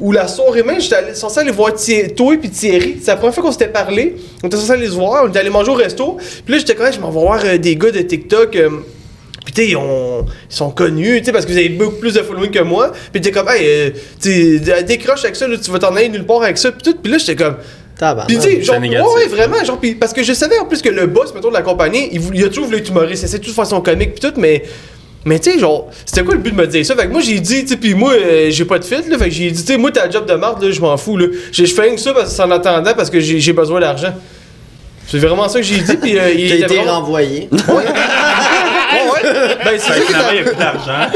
[0.00, 2.96] ou la soirée même, j'étais allé- censé aller voir Thi- toi puis Thierry.
[3.00, 4.16] C'est la première fois qu'on s'était parlé.
[4.42, 5.24] On était censé aller se voir.
[5.24, 6.16] On était allé manger au resto.
[6.44, 8.56] Puis là, j'étais comme, Hey, je m'en vais voir euh, des gars de TikTok.
[8.56, 8.68] euh,
[9.44, 11.96] puis tu sais, ils, ont- ils sont connus, tu sais, parce que vous avez beaucoup
[11.96, 12.92] plus de following que moi.
[13.12, 16.26] Puis t'es comme, hey, euh, tu décroche avec ça, là, tu vas t'en aller nulle
[16.26, 16.72] part avec ça.
[16.72, 16.98] Puis tout.
[17.02, 17.56] Puis là, j'étais comme.
[18.26, 18.76] Puis tu sais, genre,
[19.14, 21.54] ouais, vraiment, genre, pis- parce que je savais en plus que le boss, mettons, de
[21.54, 23.80] la compagnie, il, il a toujours voulu être humoriste, il essaie toujours de faire son
[23.80, 24.62] comique pis tout, mais,
[25.24, 26.94] mais tu sais, genre, c'était quoi le but de me dire ça?
[26.96, 29.18] Fait que moi, j'ai dit, tu sais, pis moi, euh, j'ai pas de fit, là,
[29.18, 31.16] fait que j'ai dit, tu sais, moi, ta job de marde, là, je m'en fous,
[31.16, 31.26] là.
[31.52, 34.12] J'ai- Je fais ça parce que c'est en attendant, parce que j'ai besoin d'argent.
[35.06, 37.48] C'est vraiment ça que j'ai dit, pis euh, il T'as été vraiment- renvoyé.
[37.52, 37.84] Ouais.
[39.22, 41.10] Ben, c'est ça finalement, il n'y a plus d'argent.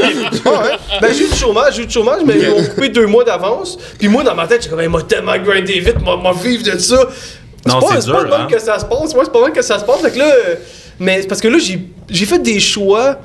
[0.45, 0.99] Ouais.
[1.01, 3.23] Ben, j'ai eu du chômage, j'ai eu du chômage, mais ils m'ont coupé deux mois
[3.23, 3.77] d'avance.
[3.97, 6.63] Puis moi, dans ma tête, j'ai comme, il m'a tellement grindé vite, m'a m'a vivre
[6.63, 6.99] de ça.
[7.65, 8.47] Non, pas, c'est pas dur, de même hein.
[8.49, 9.13] que ça se passe.
[9.13, 10.01] Ouais, c'est pas même que ça se passe.
[10.01, 10.31] Fait que là,
[10.99, 13.17] mais c'est parce que là, j'ai j'ai fait des choix,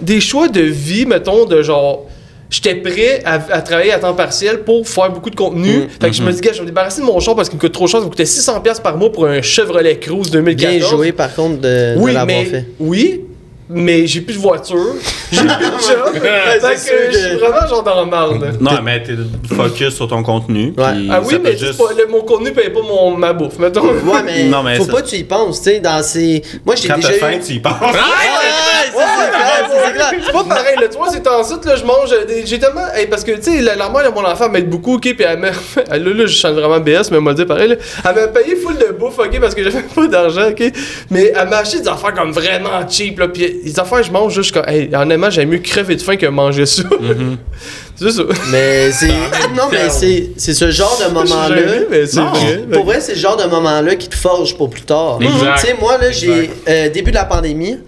[0.00, 2.06] des choix de vie, mettons, de genre.
[2.50, 5.78] J'étais prêt à, à travailler à temps partiel pour faire beaucoup de contenu.
[5.78, 5.88] Mm.
[6.00, 7.56] Fait que je me dis, gars, je vais me débarrasser de mon char parce qu'il
[7.56, 7.98] me coûte trop cher.
[8.00, 10.76] Ça me coûtait 600$ par mois pour un Chevrolet Cruze 2014.
[10.76, 12.64] Bien joué, par contre, de, de Oui, l'avoir mais, fait.
[12.78, 13.22] oui,
[13.70, 14.94] mais j'ai plus de voiture,
[15.32, 16.14] j'ai plus de job.
[16.14, 18.56] fait que je suis vraiment genre dans la marde.
[18.60, 19.14] Non, mais t'es
[19.54, 20.74] focus sur ton contenu.
[20.76, 20.84] Ouais.
[21.10, 23.82] Ah oui, mais juste- c'est pas, le- mon contenu paye pas mon, ma bouffe, mettons.
[23.86, 26.42] Ouais, mais, Non, mais faut ça- pas que tu y penses, tu sais, dans ces...
[26.64, 27.18] Moi, j'ai Quand déjà eu...
[27.18, 27.72] faim, tu y penses.
[27.80, 30.10] Ouais, ouais, ouais, c'est clair, c'est clair.
[30.26, 32.86] C'est pas pareil, là, tu vois, c'est ensuite, là, je mange, euh, des- j'ai tellement,
[32.94, 35.16] hey, parce que, tu sais, la, la mère de mon enfant m'aide beaucoup, ok, puis
[35.26, 35.48] elle m'a,
[35.90, 38.28] elle, là, là, je chante vraiment BS, mais elle m'a dit pareil, là, elle m'a
[38.28, 40.62] payé full de bouffe, ok, parce que j'avais pas d'argent, ok,
[41.10, 44.34] mais elle m'a acheté des affaires comme vraiment cheap, là, puis les affaires, je mange,
[44.34, 46.82] juste comme, hey, honnêtement, j'aime mieux crever de faim que manger ça.
[47.96, 48.22] c'est ça.
[48.50, 49.08] Mais c'est...
[49.56, 51.56] Non, mais c'est c'est ce genre de moment-là...
[51.56, 52.30] gêné, mais c'est Non.
[52.30, 52.64] vrai.
[52.72, 55.18] Pour vrai, c'est le genre de moment-là qui te forge pour plus tard.
[55.20, 55.26] Tu
[55.66, 56.50] sais, moi, là, j'ai.
[56.68, 57.78] Euh, début de la pandémie,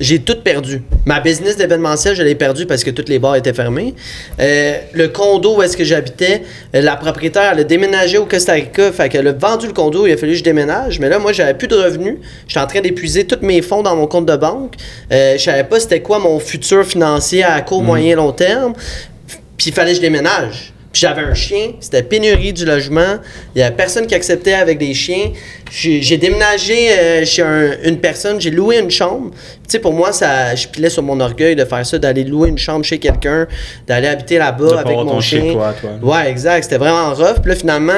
[0.00, 0.82] j'ai tout perdu.
[1.04, 3.94] Ma business d'événementiel, je l'ai perdu parce que tous les bars étaient fermés.
[4.40, 6.42] Euh, le condo où est-ce que j'habitais,
[6.74, 8.92] euh, la propriétaire, elle a déménagé au Costa Rica.
[8.92, 11.00] Fait qu'elle a vendu le condo, il a fallu que je déménage.
[11.00, 12.16] Mais là, moi, j'avais plus de revenus.
[12.46, 14.74] J'étais en train d'épuiser tous mes fonds dans mon compte de banque.
[15.12, 18.74] Euh, je savais pas c'était quoi mon futur financier à court, moyen, long terme.
[19.56, 20.72] Puis il fallait que je déménage.
[20.96, 23.18] Puis j'avais un chien, c'était pénurie du logement.
[23.54, 25.30] Il y avait personne qui acceptait avec des chiens.
[25.70, 29.30] J'ai j'ai déménagé euh, chez un- une personne, j'ai loué une chambre.
[29.34, 32.48] Tu sais, pour moi, ça, je pilais sur mon orgueil de faire ça, d'aller louer
[32.48, 33.46] une chambre chez quelqu'un,
[33.86, 35.42] d'aller habiter là-bas avec mon ton chien.
[35.42, 35.90] chez toi, toi.
[36.00, 36.64] Ouais, exact.
[36.64, 37.40] C'était vraiment rough.
[37.42, 37.92] Puis là, finalement,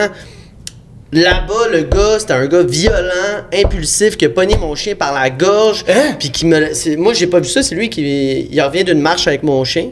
[1.13, 5.31] là-bas, le gars, c'était un gars violent, impulsif, qui a pogné mon chien par la
[5.31, 5.85] gorge.
[6.19, 6.75] Puis qui me.
[6.75, 7.63] c'est- Moi, j'ai pas vu ça.
[7.63, 9.91] C'est lui qui il revient d'une marche avec mon chien.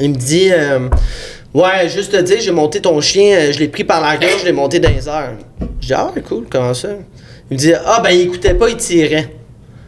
[0.00, 0.88] Il me dit euh,
[1.54, 4.40] Ouais, juste te dire, j'ai monté ton chien, euh, je l'ai pris par la gorge,
[4.40, 5.34] je l'ai monté dans les airs.
[5.80, 6.88] Je dis Ah, cool, comment ça?
[7.50, 9.28] Il me dit Ah, ben, il écoutait pas, il tirait.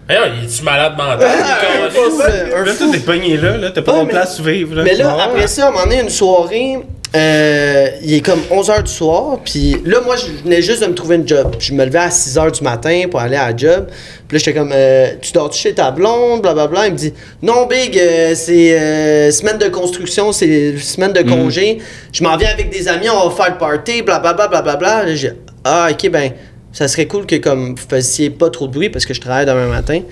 [0.09, 1.27] Hey, il est-tu malade mental?
[1.27, 2.93] Un fou, euh, un Là, fou.
[2.93, 4.77] t'es pogné là, là t'as pas Ouais, de mais- place à vivre.
[4.77, 4.83] Là.
[4.85, 5.23] Mais là, Ouais.
[5.23, 6.79] après ça, à un moment donné, une soirée,
[7.17, 10.95] euh, il est comme 11h du soir, puis là, moi, je venais juste de me
[10.95, 11.57] trouver une job.
[11.59, 13.87] Je me levais à 6h du matin pour aller à la job.
[14.29, 16.89] Puis là, j'étais comme, euh, tu dors chez ta blonde, blablabla.
[16.89, 21.79] Il me dit, non, Big, euh, c'est semaine de construction, c'est semaine de congé.
[22.13, 25.05] Je m'en viens avec des amis, on va faire le party, blablabla, blablabla.
[25.05, 25.33] Là, j'ai,
[25.65, 26.33] ah, ok, ben,
[26.73, 29.47] ça serait cool que comme vous fassiez pas trop de bruit parce que je travaille
[29.47, 30.03] demain matin.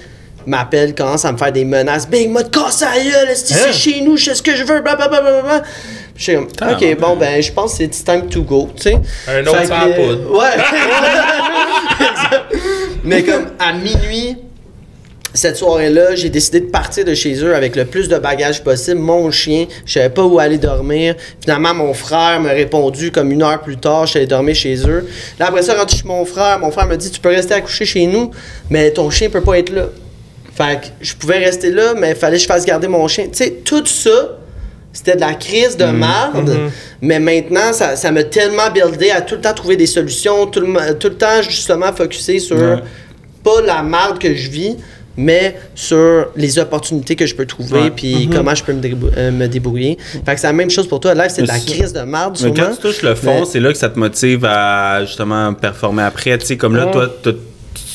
[0.47, 2.09] M'appelle, commence à me faire des menaces.
[2.09, 4.81] Big, m'a te cassé la gueule, c'est chez nous, je sais ce que je veux,
[4.81, 5.43] blablabla.
[5.43, 5.63] Bla,
[6.17, 9.01] je suis comme, ok, bon, ben, je pense que c'est time to go, tu sais.
[9.27, 10.39] Un autre Fait sans que, poudre.
[10.39, 10.57] Ouais.
[13.05, 14.37] Mais comme à minuit,
[15.35, 19.01] cette soirée-là, j'ai décidé de partir de chez eux avec le plus de bagages possible.
[19.01, 21.17] Mon chien, je savais pas où aller dormir.
[21.41, 24.89] Finalement, mon frère m'a répondu comme une heure plus tard, je suis allé dormir chez
[24.89, 25.09] eux.
[25.41, 27.85] Là, après ça, rentré chez mon frère, mon frère me dit Tu peux rester accouché
[27.85, 28.31] chez nous,
[28.71, 29.87] mais ton chien peut pas être là.
[30.57, 33.25] Fait que je pouvais rester là, mais il fallait que je fasse garder mon chien.
[33.25, 34.39] Tu sais, tout ça,
[34.93, 36.51] c'était de la crise de merde.
[37.03, 40.61] Mais maintenant, ça ça m'a tellement buildé à tout le temps trouver des solutions, tout
[40.61, 42.57] le, tout le temps justement focusser sur
[43.43, 44.77] pas la merde que je vis,
[45.17, 49.31] mais sur les opportunités que je peux trouver, puis comment je peux me, débrou- euh,
[49.33, 49.99] me débrouiller.
[50.25, 51.15] Fait que c'est la même chose pour toi.
[51.15, 52.55] Live, c'est de la Mais crise de Mais sûrement.
[52.55, 56.05] quand tu touches le fond, Mais- c'est là que ça te motive à justement performer
[56.05, 56.39] après.
[56.39, 57.09] Tu sais, comme là, toi,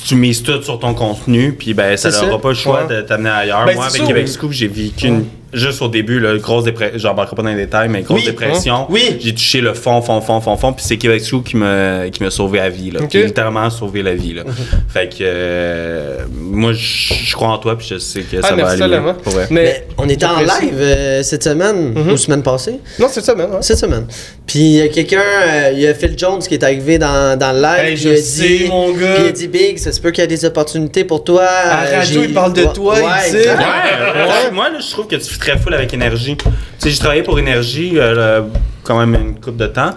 [0.06, 2.96] tu mises tout sur ton contenu, puis ben, ça n'aura pas le choix Ouais.
[2.96, 3.66] de t'amener ailleurs.
[3.66, 4.28] Ben, Moi, avec Québec.
[4.28, 6.98] Scoop, j'ai vécu une- juste au début, là, grosse dépression.
[7.00, 8.26] J'embarquerai pas dans les détails, mais grosse Oui.
[8.26, 8.86] dépression.
[8.90, 9.18] Oui.
[9.20, 12.24] J'ai touché le fond, fond, fond, fond, fond, puis c'est Québec Scoop qui m'a qui
[12.24, 13.00] m'a sauvé la vie, là.
[13.02, 13.10] Ok.
[13.10, 14.44] Qui a littéralement sauvé la vie, là.
[14.90, 18.70] fait que euh, moi, je crois en toi, puis je sais que Ah, ça va
[18.70, 18.80] aller.
[18.80, 19.14] tellement.
[19.16, 19.48] Pour vrai.
[19.50, 22.80] Mais, Mais on était en live euh, cette semaine, ou semaine passée?
[23.00, 23.40] Non, même.
[23.54, 23.58] Hein?
[23.62, 24.06] Cette semaine.
[24.48, 27.38] Puis il y a quelqu'un, euh, il y a Phil Jones qui est arrivé dans,
[27.38, 27.86] dans le live.
[27.86, 29.14] Hey, je il a sais, dit, mon gars.
[29.16, 31.44] Puis il a dit Big, ça se peut qu'il y a des opportunités pour toi.
[31.46, 33.38] À Euh, radio, il parle de toi, Ouais, il dit.
[33.38, 34.52] Ouais, ouais.
[34.52, 36.36] Moi, là, je trouve que tu très full avec énergie.
[36.38, 36.46] Tu
[36.78, 38.42] sais, j'ai travaillé pour énergie euh,
[38.84, 39.92] quand même une couple de temps.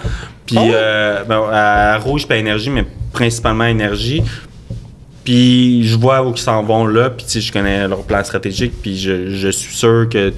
[0.47, 0.71] Puis, ouais?
[0.75, 4.23] euh, ben, à Rouge, pas énergie, mais principalement énergie.
[5.25, 7.11] Puis, je vois où ils s'en vont là.
[7.11, 8.73] Puis, tu sais, je connais leur plan stratégique.
[8.83, 10.33] Puis, je, je suis sûr que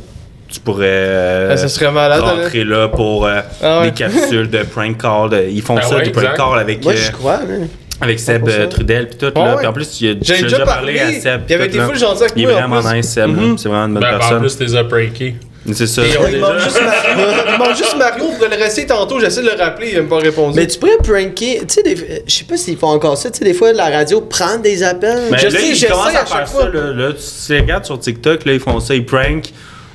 [0.48, 3.90] tu pourrais euh, Ah, ça serait malade, rentrer là pour euh, Ah ouais.
[3.90, 5.30] des capsules de prank call.
[5.30, 7.38] de- ils font Ben ça, ouais, des prank calls avec, Moi, j'y crois.
[7.38, 7.66] là.
[8.04, 9.08] Avec Seb euh, Trudel.
[9.08, 9.26] Puis tout.
[9.26, 9.50] Ouais, là.
[9.52, 9.56] ouais.
[9.58, 11.40] Puis, en plus, il a- J'ai déjà déjà parlé, parlé à Seb.
[11.44, 11.86] puis il avait tout, été là.
[11.86, 12.96] full gentil avec Il est moi, en vraiment plus.
[12.96, 13.26] nice, Seb.
[13.36, 13.42] là.
[13.42, 13.58] Mhm.
[13.58, 14.40] C'est vraiment une bonne Ben, en personne.
[14.40, 15.34] plus, t'es pranké.
[15.72, 16.02] C'est ça.
[16.02, 17.26] Et on Il manque juste Mario.
[17.52, 19.18] Il manque juste Mario pour le rester tantôt.
[19.18, 20.56] J'essaie de le rappeler, il m'a pas répondu.
[20.60, 21.60] Mais tu pourrais pranker.
[21.60, 23.30] Tu sais, des- euh, je sais pas s'ils font encore ça.
[23.30, 25.22] Tu sais, des fois, la radio prend des appels.
[25.30, 26.52] Mais Je là, sais, ils j'essaie commencent à à faire chaque ça.
[26.52, 26.68] fois.
[26.68, 29.44] Là, là, tu les regardes sur TikTok, là, ils font ça, ils prank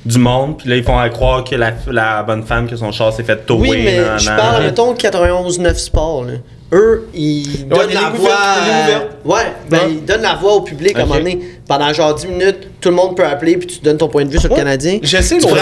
[0.04, 2.90] du monde, puis là, ils font à croire que la, la bonne femme que son
[2.90, 3.68] char s'est fait tower.
[3.68, 4.36] Oui, mais nan, je nan.
[4.38, 6.24] parle, mettons, 91.9 Sport.
[6.24, 6.32] Là.
[6.72, 8.30] Eux, ils donnent la voix.
[8.30, 9.84] euh, ouais, ben, Ouais.
[9.90, 11.40] ils donnent la voix au public à un moment donné.
[11.66, 14.30] Pendant genre 10 minutes, tout le monde peut appeler, puis tu donnes ton point de
[14.30, 14.54] vue sur le.
[14.56, 15.00] Canadien.
[15.02, 15.58] J'essaie l'autre fois.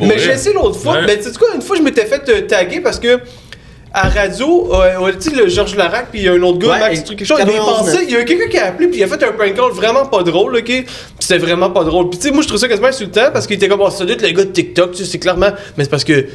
[0.00, 0.94] mais essayé l'autre fois.
[0.94, 1.00] Ouais.
[1.06, 3.18] Mais tu sais quoi, une fois, je m'étais fait euh, taguer parce que.
[3.98, 6.58] À radio, euh, ouais, tu sais, le Georges Larac, puis il y a un autre
[6.58, 7.38] gars, Ouais, Max, et- truc, quelque chose.
[7.40, 9.32] Il 91, pensait, il y a quelqu'un qui a appelé, puis il a fait un
[9.32, 10.84] prank call vraiment pas drôle, ok?
[11.18, 12.10] C'était vraiment pas drôle.
[12.10, 14.04] Puis tu sais, moi, je trouve ça quasiment insultant parce qu'il était comme, oh, ça
[14.04, 15.48] doit être le gars de TikTok, tu sais, c'est clairement.
[15.78, 16.26] Mais c'est parce que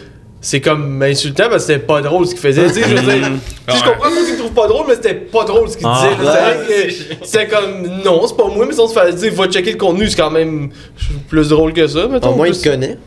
[0.44, 2.68] c'est comme insultant parce que c'était pas drôle ce qu'il faisait.
[2.68, 3.30] Tu sais, je veux dire,
[3.68, 6.10] tu sais, je comprends me trouve pas drôle, mais c'était pas drôle ce qu'il Ah,
[6.20, 6.30] disait.
[6.30, 6.32] ouais.
[6.32, 6.88] C'est vrai
[7.20, 9.72] que C'était comme, non, c'est pas moi, mais si on se fait dire, va checker
[9.74, 10.70] le contenu, c'est quand même
[11.30, 12.30] plus drôle que ça, mettons.
[12.32, 12.98] Au moins, il plus- te connaît.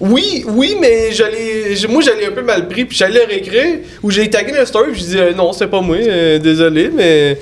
[0.00, 4.30] oui, oui, mais j'allais, moi j'allais un peu mal pris, puis j'allais réécrire, ou j'ai
[4.30, 7.36] tagué dans le story, puis je dis euh, non, c'est pas moi, euh, désolé, mais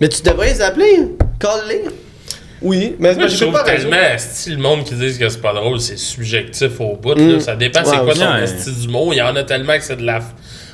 [0.00, 1.08] Mais tu devrais les appeler.
[1.40, 1.82] Call-les.
[2.62, 5.54] Oui, mais Moi, je trouve pas tellement, si le monde qui dit que c'est pas
[5.54, 7.14] drôle, c'est subjectif au bout.
[7.14, 7.32] Mm.
[7.32, 7.40] là.
[7.40, 8.42] Ça dépend c'est Ouais, quoi ton ouais.
[8.44, 9.14] esti d'humour.
[9.14, 10.18] Il y en a tellement que c'est de la...
[10.20, 10.24] f-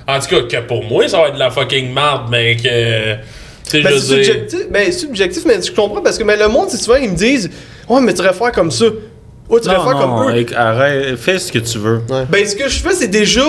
[0.08, 3.14] En tout cas, que pour moi, ça va être de la fucking marde, mais que...
[3.68, 6.46] Tu sais, Ben, je c'est subjectif, ben, subjectif, mais je comprends parce que mais le
[6.48, 7.50] monde, c'est souvent, ils me disent,
[7.88, 10.46] ouais, mais tu devrais faire comme ça, ouais, tu devrais Non, faire non, comme eux.
[10.56, 12.00] arrête, fais ce que tu veux.
[12.30, 13.42] Ben, ce que je fais, c'est déjà,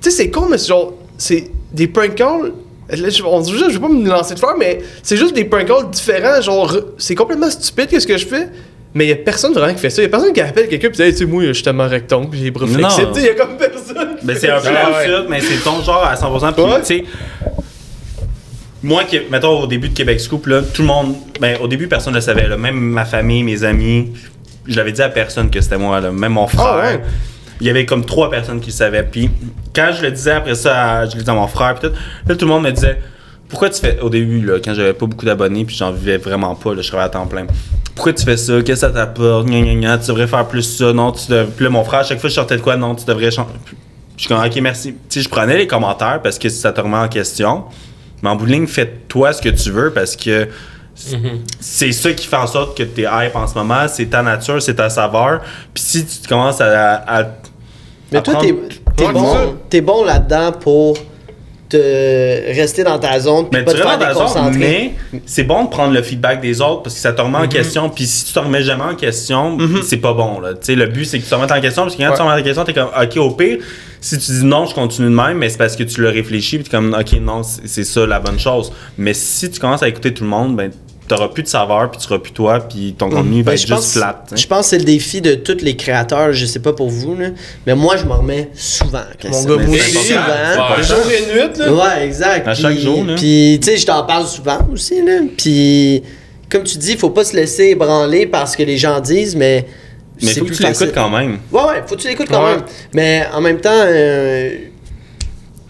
[0.00, 2.52] tu sais, c'est con, mais c'est genre, c'est des prank calls.
[2.88, 5.44] Là, je, on, je, je vais pas me lancer de faire, mais c'est juste des
[5.44, 6.40] prank calls différents.
[6.40, 8.48] Genre, c'est complètement stupide qu'est-ce que je fais?
[8.94, 10.00] Mais y a personne vraiment qui fait ça.
[10.02, 11.88] Y a personne qui appelle quelqu'un pis dit, hey, tu sais, moi, je suis tellement
[11.88, 12.72] rectangle pis j'ai les bras Non.
[12.88, 13.12] flexibles.
[13.12, 14.16] Tu sais, y a comme personne.
[14.20, 14.70] qui Ben, fait c'est un ça.
[14.70, 15.06] peu Ah ouais.
[15.06, 16.52] ça, mais c'est ton genre à 100%.
[16.54, 16.80] Puis, Ouais.
[16.80, 17.04] tu sais,
[18.82, 21.88] moi, qui, mettons, au début de Québec Scoop, là, tout le monde, ben, au début,
[21.88, 22.48] personne ne le savait.
[22.48, 22.56] Là.
[22.56, 24.12] Même ma famille, mes amis,
[24.66, 26.00] je l'avais dit à personne que c'était moi.
[26.00, 26.12] Là.
[26.12, 26.66] Même mon frère.
[26.66, 27.00] Ah ouais.
[27.60, 29.02] Il y avait comme trois personnes qui savaient.
[29.02, 29.30] Puis,
[29.74, 31.94] quand je le disais après ça, je le disais à mon frère, puis tout,
[32.26, 32.98] là, tout le monde me disait
[33.48, 33.98] Pourquoi tu fais.
[34.00, 36.88] Au début, là, quand j'avais pas beaucoup d'abonnés, puis j'en vivais vraiment pas, là, je
[36.88, 37.46] travaillais à temps plein.
[37.94, 38.54] Pourquoi tu fais ça?
[38.62, 39.46] Qu'est-ce que ça t'apporte?
[39.46, 40.92] Gna, gna, gna, tu devrais faire plus ça.
[40.92, 41.46] Non, tu devrais.
[41.46, 42.76] Puis là, mon frère, à chaque fois je sortais de quoi?
[42.76, 43.50] Non, tu devrais changer.
[44.16, 44.92] Je suis comme, ok, merci.
[44.92, 47.64] Tu sais, je prenais les commentaires parce que ça te remet en question.
[48.22, 50.48] Mais en bout de ligne, fais-toi ce que tu veux parce que
[51.60, 53.86] c'est ça qui fait en sorte que t'es hype en ce moment.
[53.88, 55.40] C'est ta nature, c'est ta saveur.
[55.74, 56.94] Puis si tu commences à.
[57.06, 57.24] à-
[58.12, 58.46] Mais toi, prendre-
[58.96, 60.96] t'es bon, t'es bon là-dedans pour
[61.68, 61.76] te
[62.54, 64.58] rester dans ta zone puis Mais pas tu te faire dans ta zone, déconcentrer.
[64.60, 64.94] mais
[65.26, 67.90] c'est bon de prendre le feedback des autres parce que ça te remet en question.
[67.90, 70.38] Puis si tu te remets jamais en question, c'est pas bon.
[70.38, 70.52] Là.
[70.54, 72.12] Tu sais, le but, c'est que tu te remettes en question parce que quand Ouais.
[72.12, 73.58] tu te remets en question, t'es comme, OK, au pire,
[74.00, 76.58] si tu dis non, je continue de même, mais c'est parce que tu l'as réfléchi
[76.58, 78.72] puis t'es comme, OK, non, c'est c'est ça la bonne chose.
[78.96, 80.70] Mais si tu commences à écouter tout le monde, ben,
[81.06, 83.60] t'auras plus de saveur puis tu seras plus toi puis ton contenu va Ben, être
[83.62, 84.24] je juste pense, flat.
[84.28, 84.36] sais.
[84.36, 87.14] je pense que c'est le défi de tous les créateurs, je sais pas pour vous,
[87.16, 87.28] là,
[87.66, 89.00] mais moi je m'en remets souvent.
[89.20, 90.76] quand Mon ça- gars, important.
[90.76, 90.82] Ouais.
[90.82, 91.72] Jour et nuit, là.
[91.72, 92.48] Ouais, exact.
[92.48, 93.14] À Puis- chaque jour, là.
[93.16, 95.20] Puis, tu sais, je t'en parle souvent aussi, là.
[95.36, 96.02] Puis,
[96.50, 99.66] comme tu dis, faut pas se laisser ébranler parce que les gens disent, mais.
[100.22, 101.38] Mais c'est faut que tu l'écoutes quand même.
[101.52, 102.52] Ouais, ouais, faut que tu l'écoutes quand Ouais.
[102.56, 102.62] même.
[102.94, 104.50] Mais en même temps, euh,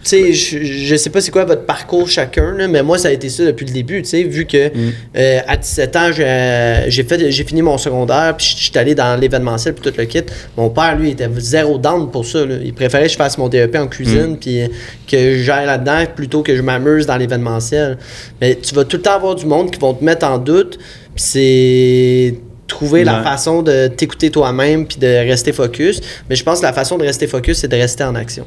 [0.07, 3.11] sais, je, je sais pas c'est quoi votre parcours chacun, là, mais moi, ça a
[3.11, 4.71] été ça depuis le début, tu sais, vu que
[5.15, 9.19] euh, à 17 ans, j'ai fait, j'ai fini mon secondaire, puis je suis allé dans
[9.19, 10.23] l'événementiel, puis tout le kit.
[10.55, 12.45] Mon père, lui, était zéro down pour ça.
[12.45, 12.55] là.
[12.63, 14.67] Il préférait que je fasse mon DEP en cuisine, puis euh,
[15.09, 17.97] que j'aille là-dedans, plutôt que je m'amuse dans l'événementiel.
[18.41, 20.77] Mais tu vas tout le temps avoir du monde qui vont te mettre en doute,
[21.15, 22.35] puis c'est
[22.67, 26.01] trouver la façon de t'écouter toi-même puis de rester focus.
[26.29, 28.45] Mais je pense que la façon de rester focus, c'est de rester en action.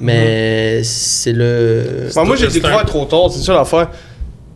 [0.00, 2.08] Mais c'est le.
[2.14, 3.88] Bah, moi, j'ai découvert un- trop tard, c'est ça l'affaire.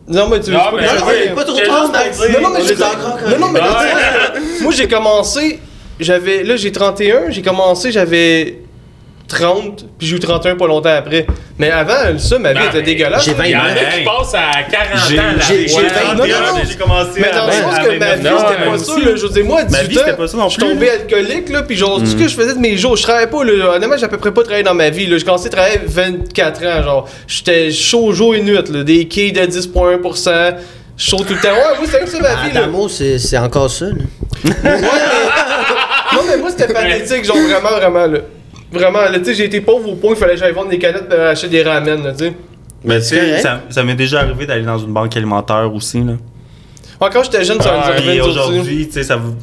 [0.09, 1.15] Non, mais tu veux Non, pas mais- que je non, dise.
[1.29, 2.19] mais pas trop tard, Max.
[2.21, 3.67] Non, non, mais j'ai Non, non, mais Ouais.
[3.67, 5.61] là, tu sais, moi j'ai commencé,
[6.01, 8.59] j'avais, là j'ai 31, j'ai commencé, j'avais
[9.29, 11.27] 30, puis j'ai eu 31 pas longtemps après.
[11.59, 13.25] Mais avant, ça, ma vie Ben, était dégueulasse.
[13.25, 13.37] j'ai là.
[13.39, 13.99] vingt- Il y en a Hey.
[14.01, 15.81] qui passent à 40 J'ai ans j'ai- voix.
[15.83, 18.33] j'ai vingt- Non, non, non, j'ai commencé Mais dans à le sens que ma 29
[18.33, 18.93] vie, c'était pas ça.
[19.17, 21.77] Je veux dire, moi, à 18 Ma vie, ans, je suis tombé alcoolique, là, puis
[21.77, 23.75] genre, tout ce que je faisais de mes jours, je travaillais pas, là.
[23.77, 25.17] Honnêtement, j'ai à peu près pas travaillé dans ma vie, là.
[25.17, 27.09] J'ai commencé à travailler à 24 ans, genre.
[27.27, 28.83] J'étais chaud jour et nuit, là.
[28.85, 30.55] Des quilles de 10,1%.
[30.97, 31.49] Chaud tout le temps.
[31.49, 32.61] Ouais, moi, c'était ça ma vie, là.
[32.63, 33.87] Adamo, c'est c'est encore ça.
[33.87, 33.93] là.
[36.13, 38.19] Non, mais moi, c'était pathétique, genre vraiment, vraiment, là.
[38.75, 40.79] Vraiment, là, tu sais, j'ai été pauvre au point qu'il fallait que j'aille vendre des
[40.79, 42.33] canettes pour acheter des ramen, là, tu sais.
[42.85, 46.13] Mais tu sais, ça, ça m'est déjà arrivé d'aller dans une banque alimentaire aussi, là.
[47.01, 49.35] Ouais, quand j'étais jeune, ça arrivait, Puis nous aujourd'hui, tu sais, ça vous.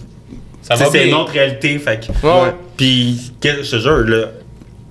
[0.70, 2.26] Va c'est une autre réalité, fait que.
[2.26, 2.54] Ouais, ouais.
[2.78, 4.28] Puis, je te jure, là,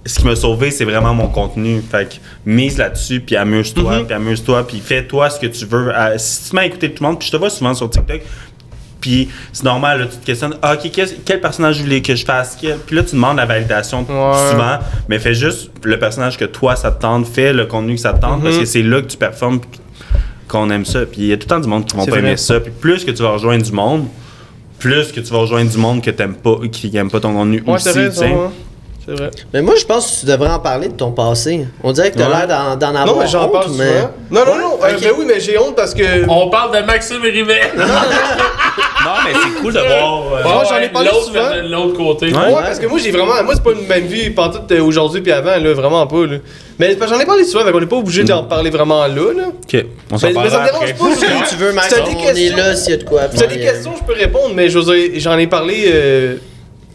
[0.05, 1.81] ce qui m'a sauvé, c'est vraiment mon contenu.
[1.81, 4.07] Fait que mise là-dessus, puis amuse-toi, Mhm.
[4.07, 5.93] puis amuse-toi, puis fais-toi ce que tu veux.
[5.95, 8.21] Euh, si tu m'as écouté tout le monde, puis je te vois souvent sur TikTok,
[9.01, 12.15] puis c'est normal, là, tu te questionnes, ah, ok, quel, quel personnage je voulais que
[12.15, 14.51] je fasse, quel- puis là, tu demandes la validation Ouais.
[14.51, 18.01] souvent, mais fais juste le personnage que toi, ça te tente, fais le contenu que
[18.01, 18.61] ça te tente, parce Mhm.
[18.61, 19.61] que c'est là que tu performes,
[20.49, 21.07] qu'on aime ça.
[21.07, 22.21] Puis il y a tout le temps du monde qui vont pas vrai.
[22.21, 24.07] aimer ça, puis plus que tu vas rejoindre du monde,
[24.81, 27.63] plus que tu vas rejoindre du monde que t'aimes pas, qui aime pas ton contenu
[27.67, 28.35] Ouais, aussi, tu sais.
[29.11, 29.17] Ouais.
[29.17, 29.31] C'est vrai.
[29.53, 31.67] Mais moi, je pense que tu devrais en parler de ton passé.
[31.83, 32.47] On dirait que t'as Ouais.
[32.47, 33.87] l'air d'en avoir Non, mais j'en parle mais...
[33.87, 34.11] souvent.
[34.31, 34.79] Non, non, non.
[34.85, 35.01] euh, Ok.
[35.03, 36.29] ben oui, mais j'ai honte parce que.
[36.29, 37.61] On parle de Maxime Rivet.
[39.03, 40.23] Non, mais c'est cool de voir.
[40.35, 41.51] euh, Moi, j'en ai parlé l'autre, souvent.
[41.57, 42.27] de L'autre côté.
[42.27, 42.53] Ouais, Ouais.
[42.63, 43.43] parce que moi j'ai vraiment.
[43.43, 46.37] Moi c'est pas une même vie pantoute euh, aujourd'hui puis avant, là, vraiment pas là.
[46.79, 49.45] Mais j'en ai parlé souvent, fait qu'on est pas obligé d'en parler vraiment là, là.
[49.65, 51.45] Ok, on s'en Mais, mais ça me dérange pas.
[51.47, 53.23] Si tu veux, Max, on est questions- là s'il y a de quoi.
[53.33, 56.39] Si t'as des euh, questions, je peux répondre, mais j'en ai parlé.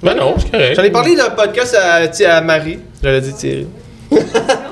[0.06, 0.76] Ben non, c'est correct.
[0.76, 2.78] J'en ai parlé dans le podcast à, à Marie.
[3.02, 3.68] J'allais dire Thierry.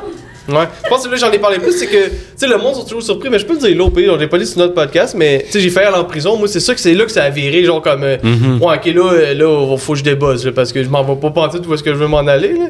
[0.49, 2.75] Ouais, je pense que là j'en ai parlé plus, c'est que, tu sais, le monde
[2.75, 4.45] sont toujours surpris, mais je peux le dire là au pire, j'en ai pas dit
[4.45, 6.81] sur notre podcast, mais, tu sais, j'ai failli aller en prison, moi, c'est ça que
[6.81, 8.61] c'est là que ça a viré, genre comme, euh, Mhm.
[8.61, 11.29] ouais, ok, là, euh, là, faut que je là, parce que je m'en vais pas
[11.31, 12.65] penser où est-ce que je veux m'en aller, là.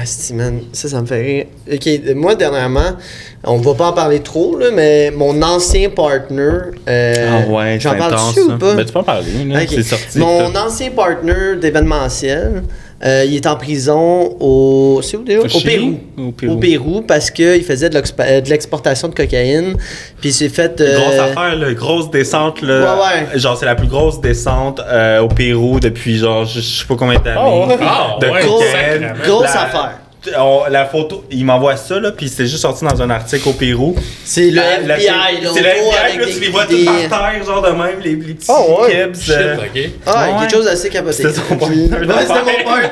[0.00, 1.44] Asti, man, ça, ça me fait rire.
[1.72, 2.96] Ok, moi, dernièrement,
[3.44, 6.50] on va pas en parler trop, là, mais mon ancien partner.
[6.88, 8.74] euh, Ah ouais, c'est J'en parle dessus ou pas?
[8.76, 9.60] Ben, tu peux en parler, là.
[9.68, 10.18] C'est sorti.
[10.18, 12.62] Mon ancien partner d'événementiel,
[13.04, 15.00] euh, il est en prison au.
[15.02, 15.40] C'est où déjà?
[15.40, 15.98] Au Au Chili Pérou.
[16.18, 16.52] ou au Pérou?
[16.52, 19.74] Au Pérou, parce qu'il faisait de euh, de l'exportation de cocaïne.
[20.20, 20.80] Puis il s'est fait.
[20.80, 22.60] euh, Grosse affaire, là, grosse descente.
[22.62, 26.84] Là, Ouais, Genre, c'est la plus grosse descente euh, au Pérou depuis, genre, je sais
[26.86, 27.40] pas combien d'années.
[27.42, 27.76] Oh, ouais.
[27.80, 29.98] Ah, de ouais, Grosse- affaire.
[30.38, 33.52] On- la photo, il m'envoie ça, là, puis c'est juste sorti dans un article au
[33.52, 33.94] Pérou.
[34.24, 35.50] C'est le La- la- FBI, là.
[35.54, 38.34] C'est le FBI, là, tu les vois tous par terre, genre de même, les, les
[38.34, 38.90] petits Oh, ouais.
[38.92, 39.20] kebs.
[39.20, 39.90] Shit, euh, ok.
[40.06, 40.40] Ah, Ouais.
[40.40, 41.16] quelque chose d'assez capoté.
[41.16, 42.28] C'était Puis- partner Ouais, c'était
[42.58, 42.88] mon partner.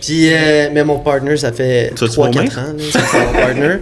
[0.00, 3.32] Puis, euh, mais mon partner, ça fait Tu vas-tu 3-4 ans, là, ça, c'est mon
[3.32, 3.76] partner.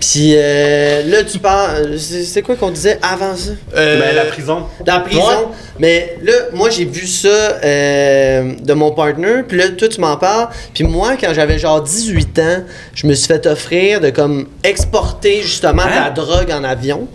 [0.00, 1.98] Puis euh, là, tu parles.
[1.98, 3.50] C'est quoi qu'on disait avant ça?
[3.76, 4.62] Euh, Ben, la prison.
[4.86, 5.20] La prison.
[5.20, 5.46] Ouais.
[5.80, 9.42] Mais là, moi, j'ai vu ça euh, de mon partner.
[9.46, 10.48] Puis là, toi, tu m'en parles.
[10.72, 12.62] Puis moi, quand j'avais genre 18 ans,
[12.94, 16.10] je me suis fait offrir de comme exporter justement de la Hein?
[16.14, 17.08] drogue en avion.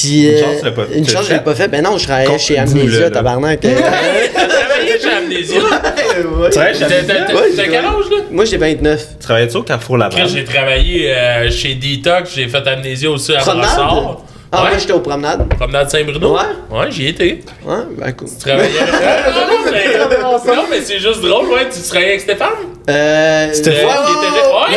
[0.00, 0.26] Puis.
[0.28, 1.44] Une euh, chance, tu l'as pas- Une tu l'as chance, je l'ai fait?
[1.44, 1.68] pas fait.
[1.68, 3.60] Ben non, je travaillais chez Amnesia, tabarnak.
[3.62, 5.60] T'as travaillé chez Amnésia?
[5.60, 6.46] Ouais.
[6.46, 8.16] Tu travailles chez t'as- Ouais, quel âge, là?
[8.30, 9.06] Moi, j'ai 29.
[9.20, 10.34] Tu travaillais-tu au Carrefour Après, Laval?
[10.34, 13.42] j'ai travaillé euh, chez Detox, j'ai fait Amnésia aussi à?
[13.42, 14.22] Brassard.
[14.54, 14.68] Ah, ouais.
[14.70, 15.48] moi, j'étais aux promenades.
[15.48, 16.34] Promenade Saint-Bruno?
[16.36, 16.40] Ouais.
[16.78, 17.40] Ouais, j'y étais.
[17.64, 18.28] Ouais, ben cool.
[18.28, 18.92] Tu travaillais avec...
[19.34, 20.54] non, mais...
[20.54, 21.68] non, mais c'est juste drôle, ouais.
[21.72, 22.48] Tu travaillais avec Stéphane?
[22.90, 23.52] Euh.
[23.54, 24.76] Stéphane, ouais, qui ouais, était-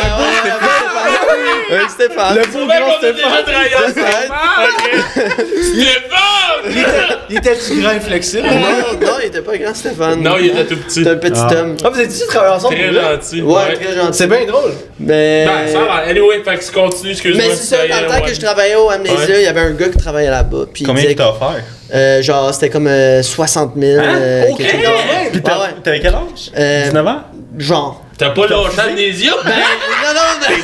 [1.70, 2.36] Avec Stéphane.
[2.36, 3.44] Le C'est beau grand Stéphane.
[3.44, 3.70] travaillé.
[4.30, 5.22] Ah, ok.
[5.62, 6.86] Stéphane!
[7.28, 8.46] Il était-tu grand et flexible?
[8.46, 10.22] Non, non, il était pas grand, Stéphane.
[10.22, 10.94] Non, il était tout petit.
[11.04, 11.54] C'était un petit Ah.
[11.54, 11.76] homme.
[11.84, 12.74] Ah, vous que travailler ensemble?
[12.76, 13.42] Très gentil.
[13.42, 14.18] Ouais, très gentil.
[14.18, 14.72] C'est bien drôle.
[15.00, 15.44] Mais.
[15.46, 15.94] Ben, ça va.
[16.08, 17.44] Anyway, fait que tu continues, excuse-moi.
[17.48, 19.40] Mais c'est ça, dans le temps que je travaillais au Amnesia, Ouais.
[19.40, 20.64] il y avait un gars qui travaillait là-bas.
[20.84, 21.62] Combien il t'a offert?
[21.94, 24.00] euh, genre, c'était comme euh, 60 000.
[24.00, 24.04] Hein?
[24.04, 24.82] euh, Ok, quelque chose.
[24.84, 25.30] quand même.
[25.32, 25.74] Puis ouais.
[25.82, 26.50] t'avais quel âge?
[26.58, 27.20] Euh, 19 ans?
[27.58, 28.02] Genre.
[28.18, 29.32] T'as pas lâché Amnésia?
[29.44, 30.56] Ben, non, non, mais.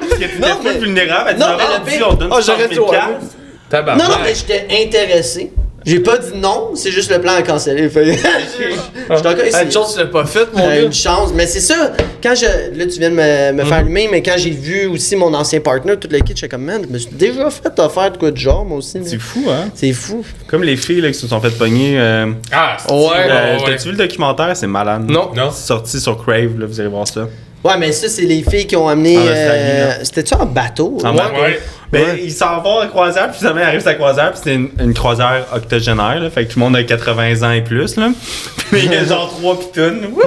[0.00, 2.58] Parce que t'étais Non, vulnérable Non, 19 mais ans, le on dit donne Ah, j'aurais
[2.58, 2.88] 60 000 dû, ouais.
[2.90, 3.36] piastres.
[3.70, 4.08] Tabarnak.
[4.08, 5.52] Non, non, mais j'étais intéressé.
[5.86, 7.88] J'ai pas dit non, c'est juste le plan à canceller.
[7.88, 8.12] Fait que-
[9.08, 9.56] Je suis encore Ah, ici.
[9.62, 10.82] une chance que tu l'as pas fait, mon Euh, gars.
[10.82, 11.92] une chance, mais c'est ça.
[12.20, 12.44] Quand je.
[12.76, 13.68] Là, tu viens de me, me Mhm.
[13.68, 16.82] faire allumer, mais quand j'ai vu aussi mon ancien partner, toute l'équipe, j'étais comme, man,
[16.88, 18.98] je me suis déjà fait offrir de quoi de genre, moi aussi.
[18.98, 19.04] là.
[19.06, 19.68] C'est fou, hein?
[19.76, 20.24] C'est fou.
[20.48, 22.00] Comme les filles là, qui se sont fait pogner.
[22.00, 22.98] euh, Ah, c'est Ouais.
[23.30, 23.64] euh, ouais.
[23.66, 24.56] T'as-tu vu le documentaire?
[24.56, 25.08] C'est malade.
[25.08, 25.30] Non.
[25.36, 25.50] Non.
[25.52, 27.28] C'est sorti sur Crave, là, vous allez voir ça.
[27.64, 29.16] Ouais, mais ça, c'est les filles qui ont amené.
[29.18, 29.92] En Australie, euh.
[30.02, 30.98] C'était-tu en bateau?
[31.04, 31.16] En Ouais.
[31.16, 31.40] bateau.
[31.42, 31.60] Ouais.
[31.92, 32.20] Ben, Ouais.
[32.24, 34.92] il s'en va en croisière, puis finalement, il arrive sa croisière, puis c'est une, une
[34.94, 38.08] croisière octogénaire, là, fait que tout le monde a 80 ans et plus, là.
[38.70, 40.06] Puis il y a genre 3 pitounes.
[40.12, 40.22] Wouh!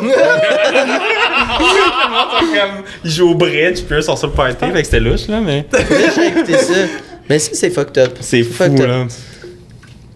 [2.39, 5.27] Comme, il joue au bridge, puis eux sont sur le party, fait que c'était louche,
[5.27, 5.65] là, mais...
[6.15, 6.73] J'ai écouté ça.
[7.29, 8.17] Mais ça, c'est fucked up.
[8.21, 8.87] C'est fou, fucked up.
[8.87, 9.05] là.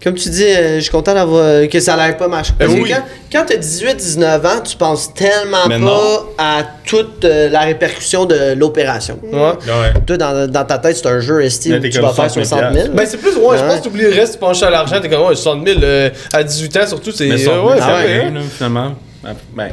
[0.04, 2.28] Comme tu dis, euh, je suis content d'avoir que ça l'air pas.
[2.28, 2.90] Parce que oui.
[2.90, 3.02] quand,
[3.32, 6.26] quand t'as 18-19 ans, tu penses tellement Mais pas non.
[6.38, 9.18] à toute euh, la répercussion de l'opération.
[9.22, 9.52] Ouais.
[10.06, 12.30] Toi, dans, dans ta tête, c'est un jeu esti Là, où t'es tu vas faire
[12.30, 12.88] 60 60 000.
[12.94, 15.08] Ben, c'est plus, ouais, je pense que t'oublies le reste, tu penches à l'argent, t'es
[15.08, 17.26] comme, ouais, 60 000 euh, à 18 ans, surtout, c'est.
[17.26, 18.32] Mais euh, ça, ouais, ah ça ouais.
[18.56, 18.94] finalement.
[19.56, 19.70] Ben,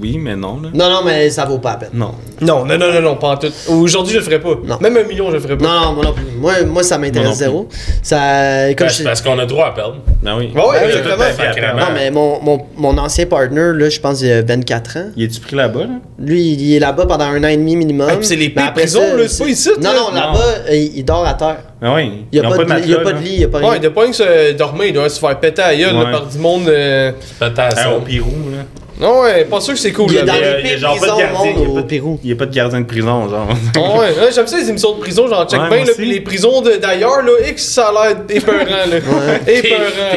[0.00, 0.68] oui, mais non, là.
[0.74, 1.90] Non, non, mais ça vaut pas la peine.
[1.94, 2.12] Non.
[2.40, 3.48] Non, non, non, non, non, pas en tout.
[3.68, 4.50] Aujourd'hui, je le ferais pas.
[4.64, 4.78] Non.
[4.80, 5.64] Même un million, je le ferais pas.
[5.64, 6.24] Non, non, moi non plus.
[6.38, 7.68] Moi, moi ça m'intéresse zéro.
[8.02, 9.96] Ça, comme Ben, je parce qu'on a droit à perdre.
[10.22, 10.46] Ben oui.
[10.54, 11.24] Ouais, Ben oui, exactement.
[11.24, 11.78] à perdre.
[11.80, 15.06] Non, mais mon, mon, mon ancien partner, là, je pense, il a 24 ans.
[15.16, 15.88] Il est-tu pris là-bas, là?
[16.18, 18.08] Lui, il est là-bas pendant un an et demi minimum.
[18.10, 19.96] Ah, c'est les pires après prisons, là, c'est pas ici, Non, là.
[19.98, 21.58] non, là-bas, euh, il, dort à terre.
[21.80, 22.24] Ben oui.
[22.32, 23.18] Il n'y a, pas de, il y a matelas, pas là.
[23.18, 23.70] de lit, il n'y a pas rien.
[23.70, 25.94] Ouais, il doit pas rien que se dormir, il doit se faire péter à gueule
[26.10, 26.68] par du monde.
[26.68, 27.92] euh, Peut-être Ah, ça.
[27.96, 28.64] au Pirou, là.
[29.00, 30.32] Non, ouais, pas sûr que c'est cool Il est là.
[30.32, 32.18] dans les pires genre pas de au gardien, il y a pas de- Pérou.
[32.24, 33.48] Il n'y a pas de gardien de prison, genre.
[33.76, 35.82] Ah ouais, ouais, j'aime ça les émissions de prison, j'en check Ouais, bien, moi là,
[35.84, 35.92] aussi.
[35.94, 38.96] puis les prisons de- d'ailleurs, là, X, ça a l'air épeurant, là.
[39.46, 39.68] Épeurant, T'es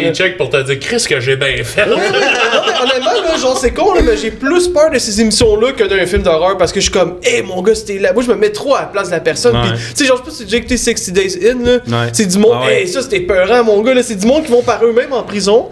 [0.01, 0.09] là.
[0.09, 1.86] t'es check pour te dire, Chris, que j'ai bien fait.
[1.86, 5.73] Non, mais honnêtement, là, genre, c'est con, là, mais j'ai plus peur de ces émissions-là
[5.73, 8.13] que d'un film d'horreur parce que je suis comme, hé, mon gars, c'était là.
[8.13, 9.55] Moi, je me mets trop à la place de la personne.
[9.55, 9.73] Ouais.
[9.75, 11.63] Puis, tu sais, genre, je sais pas si tu as déjà écouté 60 Days In,
[11.63, 11.71] là.
[12.05, 12.09] Ouais.
[12.13, 12.82] C'est du monde, Ah ouais.
[12.82, 14.01] hey, ça, c'était peurant, mon gars, là.
[14.01, 15.69] C'est du monde qui vont par eux-mêmes en prison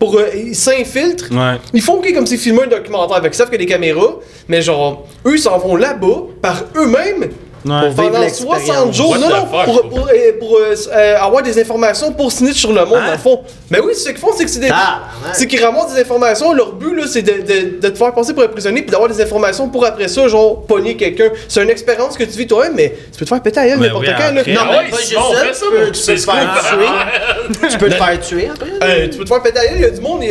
[0.00, 0.16] pour.
[0.18, 1.30] euh, ils s'infiltrent.
[1.30, 1.60] Ouais.
[1.72, 4.16] Ils font ok comme s'ils filmaient un documentaire avec ça, que des caméras,
[4.48, 7.30] mais genre, eux, ils s'en vont là-bas par eux-mêmes.
[7.62, 7.72] Ouais.
[7.80, 8.64] Pour vivre Pendant l'expérience.
[8.64, 9.64] 60 jours, What non, non, fuck?
[9.66, 13.06] pour, pour, euh, pour, euh, euh, avoir des informations pour snitch sur le monde, Hein?
[13.06, 13.40] dans le fond.
[13.70, 14.68] Mais oui, ce qu'ils font, c'est que c'est des.
[14.68, 15.34] Tabarnak.
[15.34, 18.32] C'est qu'ils ramassent des informations, leur but, là, c'est de, de, de te faire passer
[18.32, 21.28] pour un prisonnier, puis d'avoir des informations pour après ça, genre, pogner quelqu'un.
[21.48, 24.06] C'est une expérience que tu vis toi-même, mais tu peux te faire péter Mais n'importe
[24.06, 24.40] oui, quand, là.
[24.40, 24.52] après.
[24.54, 27.70] Non, mais ouais, pas ça, ça, tu peux- tu te faire scoop.
[27.70, 29.08] Tu peux te faire tuer après.
[29.10, 30.22] Tu peux te faire péter à gueule, il y a du monde,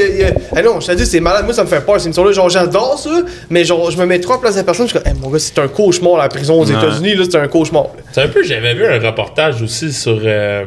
[0.56, 2.50] Ah non, je te dis, c'est malade, moi ça me fait peur, ces émissions-là, genre
[2.50, 3.10] j'adore ça,
[3.50, 5.20] mais genre je me mets trop en place de la personne, je suis comme, hey,
[5.22, 6.66] mon gars, c'est un cauchemar la prison aux.
[6.66, 7.88] États-Unis, là, c'est un cauchemar.
[8.12, 10.20] C'est un peu, j'avais vu un reportage aussi sur.
[10.24, 10.66] euh,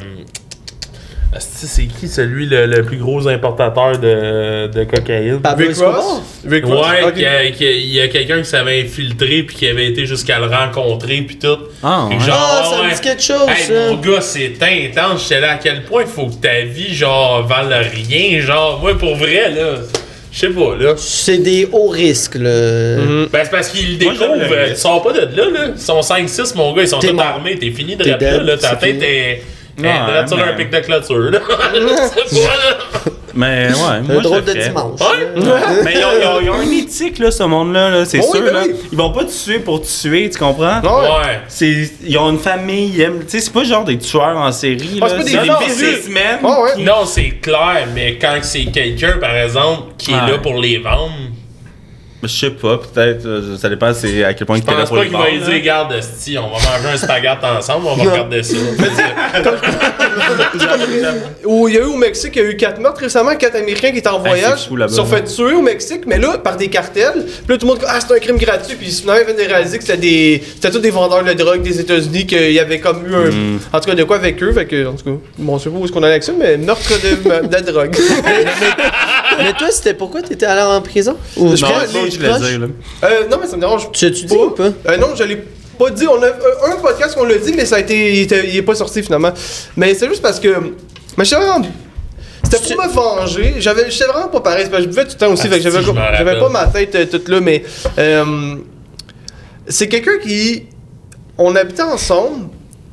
[1.35, 5.41] asti, c'est qui celui le, le plus gros importateur de, de cocaïne?
[5.41, 6.61] Pablo Ross, Ouais,
[7.05, 7.13] ok.
[7.15, 9.67] qu'il y a- qu'il y a- il y a quelqu'un qui s'avait infiltré puis qui
[9.67, 11.57] avait été jusqu'à le rencontrer puis tout.
[11.83, 12.17] Ah, ouais.
[12.31, 12.95] Ah, ça me ouais.
[12.95, 13.89] dit quelque chose, Hey, ça.
[13.91, 15.23] mon gars, c'est intense.
[15.23, 18.41] J'étais là à quel point il faut que ta vie, genre, vale rien.
[18.41, 19.77] Genre, moi, pour vrai, là,
[20.33, 20.95] je sais pas, là.
[20.97, 22.97] C'est des hauts risques, là.
[22.99, 23.29] Mhm.
[23.33, 24.25] Ben, c'est parce qu'ils le découvrent.
[24.41, 24.71] euh.
[24.71, 25.69] Tu sors pas de là, là.
[25.75, 27.59] Ils sont 5-6, mon gars, ils sont T'es tous armés.
[27.59, 28.57] T'es fini de là, là.
[28.57, 29.43] Ta c'est tête est.
[29.79, 29.89] Ouais,
[30.27, 31.39] sur un pic de clôture, là.
[31.75, 33.13] Je sais pas, là.
[33.35, 34.69] Mais ouais, Un moi, drôle je de le ferais.
[34.69, 35.01] dimanche.
[35.01, 35.83] Ouais.
[35.85, 38.29] Mais ils ont, ils ont- ils ont une éthique, là, ce monde-là, là, c'est Oh
[38.33, 38.47] oui, sûr.
[38.47, 38.63] ben là.
[38.67, 38.75] oui.
[38.93, 40.81] Ils vont pas te tuer pour te tuer, tu comprends?
[40.83, 41.09] Non, ouais.
[41.09, 41.41] Ouais.
[41.49, 43.21] C'est, ils ont une famille, ils aiment.
[43.25, 44.99] Tu sais, c'est pas genre des tueurs en série.
[45.01, 45.09] Ah, là.
[45.11, 46.39] c'est pas des des violeurs, businessmen.
[46.45, 46.83] Ah ouais.
[46.85, 50.33] Non, c'est clair, mais quand c'est quelqu'un, par exemple, qui est Ouais.
[50.33, 51.13] là pour les vendre,
[52.23, 53.27] Je sais pas, peut-être.
[53.27, 55.11] euh, Ça dépend c'est à quel point je il était là pense pour pas les
[55.11, 58.57] qu'il va dire, garde, sti, on va manger un spaghette ensemble, on va regarder ça.
[61.45, 63.57] Où il y a eu au Mexique, il y a eu 4 meurtres récemment, 4
[63.57, 66.69] Américains qui étaient en voyage, se sont fait tuer au Mexique, mais là, par des
[66.69, 67.25] cartels.
[67.25, 68.77] Puis là, tout le monde dit Ah, c'est un crime gratuit.
[68.77, 70.43] Puis finalement, ils viennent de réaliser que c'était des.
[70.55, 73.31] C'était tous des vendeurs de drogue des États-Unis, qu'il y avait comme eu un.
[73.31, 73.61] Mm.
[73.73, 74.53] En tout cas, de quoi avec eux.
[74.53, 76.33] Fait que, en tout cas, bon, je sais pas où est-ce qu'on allait avec ça,
[76.39, 77.97] mais meurtre de, de drogue.
[79.39, 81.17] Mais toi, c'était pourquoi t'étais allé en prison?
[81.37, 82.23] Ou Je Non, pense- je
[82.59, 82.67] là.
[83.05, 83.91] euh, non, mais ça me dérange.
[83.93, 84.71] Tu as-tu dit ou pas?
[84.89, 85.43] Euh, non, je l'ai
[85.79, 86.07] pas dit.
[86.07, 86.33] On a euh,
[86.73, 88.13] un podcast qu'on l'a dit, mais ça a été.
[88.15, 89.33] Il, était- il est pas sorti finalement.
[89.77, 90.49] Mais c'est juste parce que.
[91.17, 91.67] Mais j'étais vraiment.
[92.45, 93.55] C'était pour me venger.
[93.59, 94.67] J'avais, j'étais vraiment pas pareil.
[94.71, 95.45] parce que je buvais tout le temps aussi.
[95.47, 97.63] Ah, fait que j'avais, je m'en j'avais pas ma tête euh, toute là, mais.
[97.99, 98.57] euh,
[99.69, 100.65] c'est quelqu'un qui.
[101.39, 102.49] On habitait ensemble.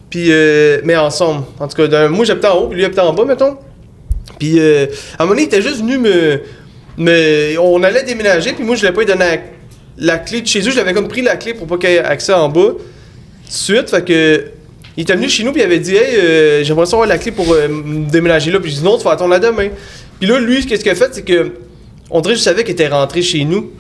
[0.09, 0.27] Puis.
[0.31, 1.43] euh, mais ensemble.
[1.59, 3.57] En tout cas, d'un- moi j'habitais en haut, puis lui habitait en bas, mettons.
[4.39, 4.87] Puis euh,
[5.17, 6.41] à un moment donné, il était juste venu me.
[6.97, 9.37] me on allait déménager, puis moi je l'ai pas donné la,
[9.97, 10.71] la clé de chez eux.
[10.71, 12.71] J'avais comme pris la clé pour pas qu'il y ait accès en bas.
[12.71, 12.77] Tout
[13.47, 14.43] de suite, fait que.
[14.97, 17.31] Il était venu chez nous, puis il avait dit Hey, euh, j'aimerais savoir la clé
[17.31, 18.59] pour euh, me déménager là.
[18.59, 19.69] Puis je dis Non, tu vas attendre la demain.
[20.19, 21.53] Puis là, lui, qu'est-ce qu'il a fait, c'est que.
[22.09, 23.71] On dirait que je savais qu'il était rentré chez nous.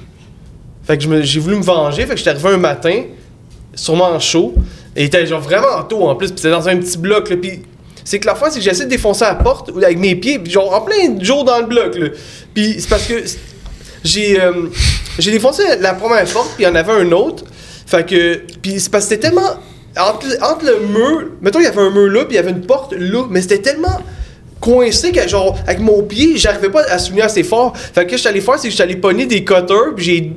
[0.83, 2.03] Fait que j'ai voulu me venger.
[2.03, 3.03] Fait que j'étais arrivé un matin,
[3.73, 4.53] sûrement chaud.
[4.95, 6.27] Et il était genre vraiment tôt en plus.
[6.27, 7.37] Puis c'était dans un petit bloc, là.
[7.37, 7.63] Puis
[8.03, 10.73] c'est que la fois, c'est que j'essaie de défoncer la porte avec mes pieds, genre
[10.73, 12.07] en plein jour dans le bloc, là.
[12.53, 13.23] Puis c'est parce que
[14.03, 14.67] j'ai euh,
[15.17, 17.43] j'ai défoncé la première porte, puis il y en avait un autre.
[17.85, 18.41] Fait que.
[18.61, 19.57] Puis c'est parce que c'était tellement.
[19.97, 21.31] Entre, entre le mur.
[21.41, 23.41] Mettons, il y avait un mur là, puis il y avait une porte là, mais
[23.41, 23.99] c'était tellement
[24.61, 28.17] coincé que genre avec mon pied j'arrivais pas à souvenir assez fort fait que que
[28.17, 30.33] j'étais allé faire c'est que j'étais allé pogner des cutters puis j'ai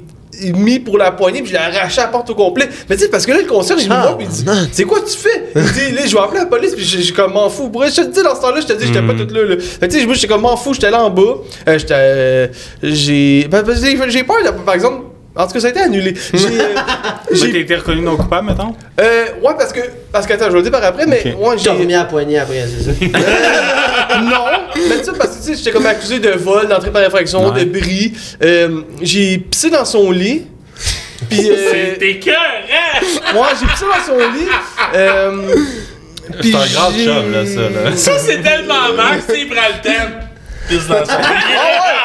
[0.50, 2.68] mis pour la poignée puis je l'ai arraché à la porte au complet.
[2.88, 4.44] Mais tu sais parce que là le concierge il me Ah, voit puis il dit
[4.72, 5.44] c'est quoi tu fais?
[5.54, 7.70] Il dit là je vais appeler la police puis j'ai j'ai comme m'en fous.
[7.72, 9.56] Vrai, je te dis dans ce temps-là je te dis j'étais pas tout là, là.
[9.56, 11.22] Que tu sais moi j'étais comme m'en fous j'étais là en bas.
[11.68, 12.46] Euh, j'étais euh,
[12.82, 15.04] j'ai ben, j'ai j'ai peur là, par exemple
[15.34, 16.66] en tout cas ça a été annulé j'ai euh,
[17.32, 18.74] J'ai j'ai été reconnu non coupable, mettons?
[19.00, 19.80] euh, ouais parce que
[20.12, 21.40] parce que attends je vais le dire par après mais Ok.
[21.48, 22.90] ouais, J'ai remis à poignée après, c'est ça.
[24.20, 24.44] non,
[24.88, 27.48] mais tu sais, parce que tu sais, j'étais comme accusé de vol, d'entrée par infraction,
[27.50, 27.64] Ouais.
[27.64, 28.12] de bris.
[28.42, 30.46] Euh, j'ai pissé dans son lit.
[31.30, 32.36] Puis, euh, C'était cœur,
[33.32, 34.46] moi, j'ai pissé dans son lit.
[34.94, 35.54] Euh,
[36.40, 37.96] puis C'est un grave j'ai- chum, là, ça, là.
[37.96, 40.12] Ça, c'est tellement prend le thème.
[40.68, 41.26] Pisse dans son Ah ouais,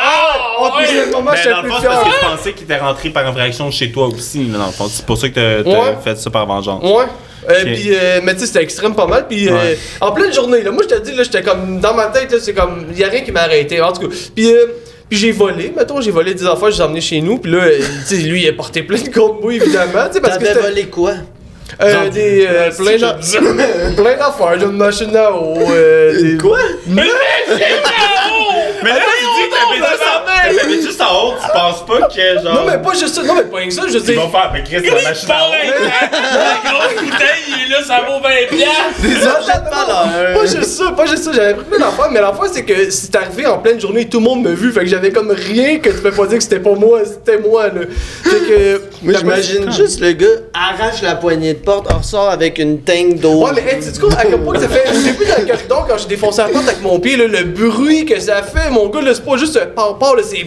[0.01, 0.26] ah ouais,
[0.59, 2.77] oh, moment, Mais j'étais dans le plus fond, c'est parce que je pensais qu'il était
[2.77, 4.87] rentré par infraction chez toi aussi, dans le fond.
[4.89, 5.97] C'est pour ça que t'as Ouais.
[6.03, 6.83] fait ça par vengeance.
[6.83, 7.05] Ouais.
[7.49, 7.73] Euh, Ok.
[7.73, 9.25] puis, euh, mais tu sais, c'était extrême pas mal.
[9.27, 12.07] Puis, euh, en pleine journée, là, moi, je te dis, là, j'étais comme, dans ma
[12.07, 13.81] tête, là, c'est comme, y a rien qui m'a arrêté.
[13.81, 14.65] En tout cas, puis, euh,
[15.09, 17.37] puis j'ai volé, mettons, j'ai volé des affaires, je les ai emmenés chez nous.
[17.37, 17.79] Puis là, euh,
[18.09, 19.93] tu sais, lui, il a porté plein de contre moi, évidemment.
[19.93, 21.13] Parce que T'avais volé quoi?
[21.81, 23.01] Euh, des, euh, plein je
[24.17, 25.53] d'affaires, d'une machine à eau.
[25.69, 26.37] Euh, des...
[26.37, 26.57] Quoi?
[26.87, 27.09] Mais là,
[27.47, 29.99] tu dis que t'habites
[30.57, 32.53] en- t'habites juste en haut, tu penses pas que genre.
[32.55, 34.21] Non, mais pas juste ça, non, mais pas rien que ça, je veux Ils dire.
[34.21, 35.51] vont faire, mais Chris, la machine à eau.
[35.51, 39.01] la, grosse bouteille, il est là, ça vaut 20 piastres.
[39.01, 40.33] Des objets de valeur.
[40.39, 43.15] Pas juste ça, pas juste ça, j'avais pris plein d'affaires, mais l'affaire c'est que c'est
[43.15, 45.89] arrivé en pleine journée, tout le monde m'a vu, fait que j'avais comme rien que
[45.89, 47.81] tu peux pas dire que c'était pas moi, c'était moi là.
[48.23, 48.81] Fait que.
[49.03, 53.45] Moi, j'imagine juste le gars arrache la poignée de porte, ressort avec une teigne d'eau.
[53.45, 54.89] Ouais, mais hey, tu sais quoi, à quel point que ça fait.
[54.89, 57.43] Au début dans le corridor, quand j'ai défoncé la porte avec mon pied, là, le
[57.43, 60.45] bruit que ça fait, mon gars, là, c'est pas juste un par là, c'est.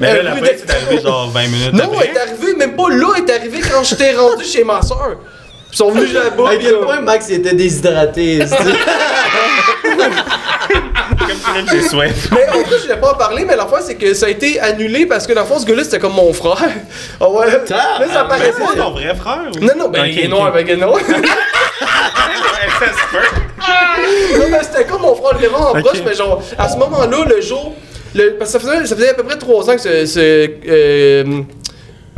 [0.00, 2.06] Mais un là, la bruit police de- est arrivée genre 20 minutes Non, elle après.
[2.12, 5.16] est arrivée, même pas là, elle est arrivée quand j'étais rendu chez ma soeur.
[5.70, 6.50] Ils sont venus là-bas.
[6.50, 8.40] À quel euh, point Max était déshydraté.
[8.46, 8.56] c'est-
[11.18, 12.28] Comme Philippe, j'ai soif.
[12.32, 14.28] Mais en plus, je l'ai pas en parlé, mais la fois, c'est que ça a
[14.30, 16.56] été annulé parce que dans le fond, ce gars-là, c'était comme mon frère.
[17.20, 17.46] Ah ouais.
[17.46, 18.52] Là, ça Mais paraissait.
[18.58, 19.40] c'est pas ton vrai frère?
[19.54, 20.98] ou- Non, non, ben, il est noir, ben, il est noir.
[22.78, 24.38] Ça se peut.
[24.38, 27.40] non, mais c'était comme mon frère vraiment en proche, mais genre, à ce moment-là, le
[27.40, 27.74] jour.
[28.14, 30.06] Le, parce que ça faisait, ça faisait à peu près trois ans que ce.
[30.06, 31.42] ce euh,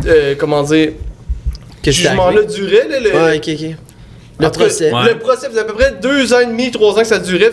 [0.06, 0.92] euh, comment dire.
[1.82, 3.00] T'est jugement-là durait, là.
[3.00, 3.76] Le, Ouais, ok, ok.
[4.38, 4.92] Le cas, procès.
[4.92, 5.12] Ouais.
[5.12, 7.50] Le procès faisait à peu près deux ans et demi, trois ans que ça durait.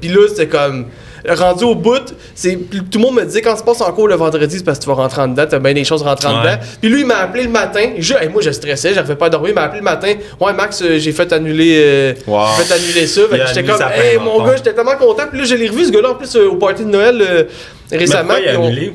[0.00, 0.86] Puis là, c'était comme.
[1.28, 4.14] Rendu au bout, c'est tout le monde me disait quand tu passes en cours le
[4.14, 6.50] vendredi, c'est parce que tu vas rentrer en dedans, t'as bien des choses rentrant Ouais.
[6.52, 6.58] dedans.
[6.80, 7.90] Puis lui, il m'a appelé le matin.
[7.98, 9.50] Je, hey, moi, je stressais, j'arrivais pas à dormir.
[9.50, 10.12] Il m'a appelé le matin.
[10.40, 12.46] Ouais, Max, euh, j'ai fait annuler, euh, Wow.
[12.58, 13.20] j'ai fait annuler ça.
[13.48, 15.24] J'étais comme, hey, mon gars, j'étais tellement content.
[15.30, 17.44] Puis là, je l'ai revu, ce gars-là, en plus, euh, au party de Noël euh,
[17.90, 18.34] Mais récemment.
[18.34, 18.90] pourquoi il a?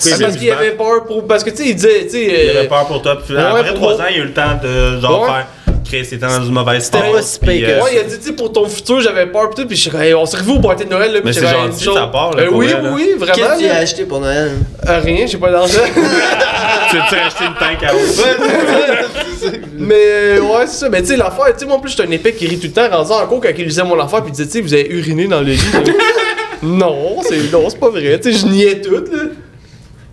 [0.00, 1.26] Ah, parce qu'il avait peur pour.
[1.26, 2.24] Parce que, tu sais, il disait, tu sais.
[2.52, 3.18] Il avait peur pour toi.
[3.24, 4.02] Puis ouais, après pour 3 moi.
[4.04, 5.46] ans, il a eu le temps de genre faire.
[5.84, 8.24] Chris, c'était dans une mauvaise C'était passe, pas si euh, Ouais, il a dit, tu
[8.26, 10.36] sais, pour ton futur, j'avais peur, pis tout, pis je suis comme, hey, on s'est
[10.38, 12.42] revu au party de Noël, là, pis Mais j'avais c'est gentil de ta part, là,
[12.42, 12.90] Euh, pour oui, vrai, là.
[12.94, 13.34] oui, vraiment.
[13.34, 13.78] Qu'est-ce que tu as là.
[13.80, 14.50] acheté pour Noël?
[14.88, 15.78] Euh, rien, j'ai pas d'argent.
[16.90, 17.98] Tu tu as acheté une tank à eau.
[19.78, 20.88] mais, euh, ouais, c'est ça.
[20.88, 22.66] Mais, tu sais, l'affaire, tu sais, moi, en plus, j'étais un épée qui rit tout
[22.68, 24.60] le temps, rendu en cours quand il lisait mon affaire, pis il disait, tu sais,
[24.62, 25.60] vous avez uriné dans le lit.
[26.62, 28.18] non, c'est non, c'est pas vrai.
[28.20, 29.24] Tu sais, je niais tout, là.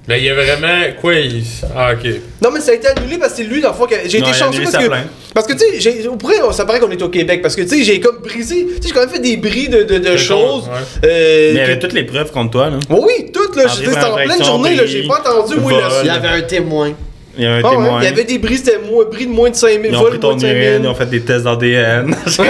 [0.08, 0.84] Mais il y a vraiment.
[1.02, 1.44] Quoi, il.
[1.76, 2.12] Ah, ok.
[2.42, 4.20] Non, mais ça a été annulé parce que c'est lui, dans le fond, que j'ai
[4.20, 4.92] Non, été chanceux parce que.
[5.34, 7.64] Parce que, tu sais, j'ai- au près, ça paraît qu'on est au Québec, parce que,
[7.64, 8.66] tu sais, j'ai comme brisé.
[8.68, 10.70] Tu sais, j'ai quand même fait des bris de, de, choses.
[11.04, 12.78] euh, Mais il y que- avait toutes les preuves contre toi, là.
[12.90, 13.64] Oui, toutes, là.
[13.68, 14.86] C'était en pleine journée, là.
[14.86, 15.90] J'ai pas entendu où il a.
[16.04, 16.94] Il y avait un témoin.
[17.38, 18.00] Il y a un Ah ouais, témoin.
[18.02, 20.18] il y avait des bris, c'était moins, bris de moins de 5000, Ils ont pris
[20.18, 20.58] de moins ton de 5000.
[20.58, 22.16] urine, ils ont fait des tests d'ADN.
[22.28, 22.48] C'est ouais.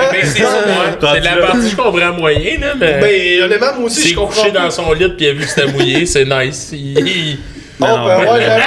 [1.22, 3.00] La partie que je comprends moyen, là, mais.
[3.02, 4.42] Ben, honnêtement, moi aussi, je comprends.
[4.42, 6.70] couché dans son lit puis il a vu que c'était mouillé, c'est nice.
[6.74, 7.38] Il-
[7.82, 8.62] Oh, Non, ben ouais, j'avoue.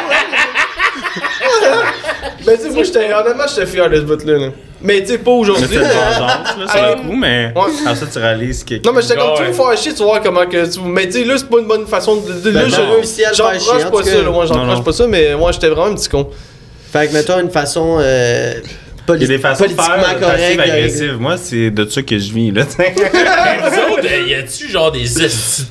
[2.48, 4.48] Ben, tu sais, moi, j'étais, honnêtement, j'étais fier de ce bout-là, là.
[4.80, 5.66] Mais, tu sais, pas Mais aujourd'hui.
[5.68, 7.62] c'est une vengeance, là, sur Ah, le coup, mais Ouais.
[7.82, 8.74] après ça, tu réalises que.
[8.86, 10.80] Non, mais j'étais comme, tu veux faire chier, tu vois comment que tu.
[10.84, 12.32] Mais, tu sais, là, c'est pas une bonne façon de.
[12.32, 14.30] de- là, Ben je- non, officiel, faire chier, j'encourage en pas ça, là.
[14.30, 14.82] Moi, j'encourage non.
[14.82, 16.28] pas ça, mais moi, j'étais vraiment un petit con.
[16.92, 18.54] Fait que, mettons, une façon euh,
[19.10, 21.16] Il y a des façons de politiquement faire régler- agressive.
[21.18, 22.62] Moi, c'est de ça que je vis, là.
[22.78, 22.94] Mais
[23.62, 25.04] vous autres, y a-tu genre des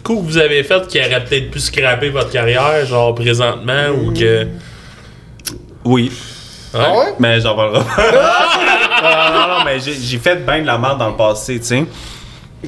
[0.03, 4.11] coups que vous avez fait qui auraient peut-être pu scraper votre carrière, genre présentement, ou
[4.13, 4.45] que.
[5.85, 6.11] oui.
[6.79, 7.13] Ah ouais?
[7.19, 9.01] Mais j'en parlerai pas.
[9.03, 11.65] non, non, non, mais j'ai j'ai fait bien de la merde dans le passé, tu
[11.65, 11.83] sais.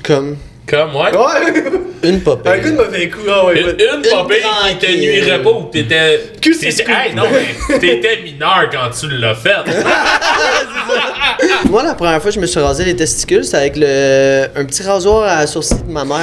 [0.05, 0.37] Comme
[0.67, 1.15] Comme, ouais.
[1.15, 1.63] Ouais!
[2.03, 2.45] une pop.
[2.47, 3.59] Un coup de mauvais coup, ah ouais.
[3.59, 6.31] Une, une popée qui te nuirait pas ou que t'étais.
[6.41, 9.55] Que c'est Hey, non, mais t'étais mineur quand tu l'as fait.
[11.69, 14.65] Moi, la première fois que je me suis rasé les testicules, c'était avec le, un
[14.65, 16.19] petit rasoir à sourcils de ma mère.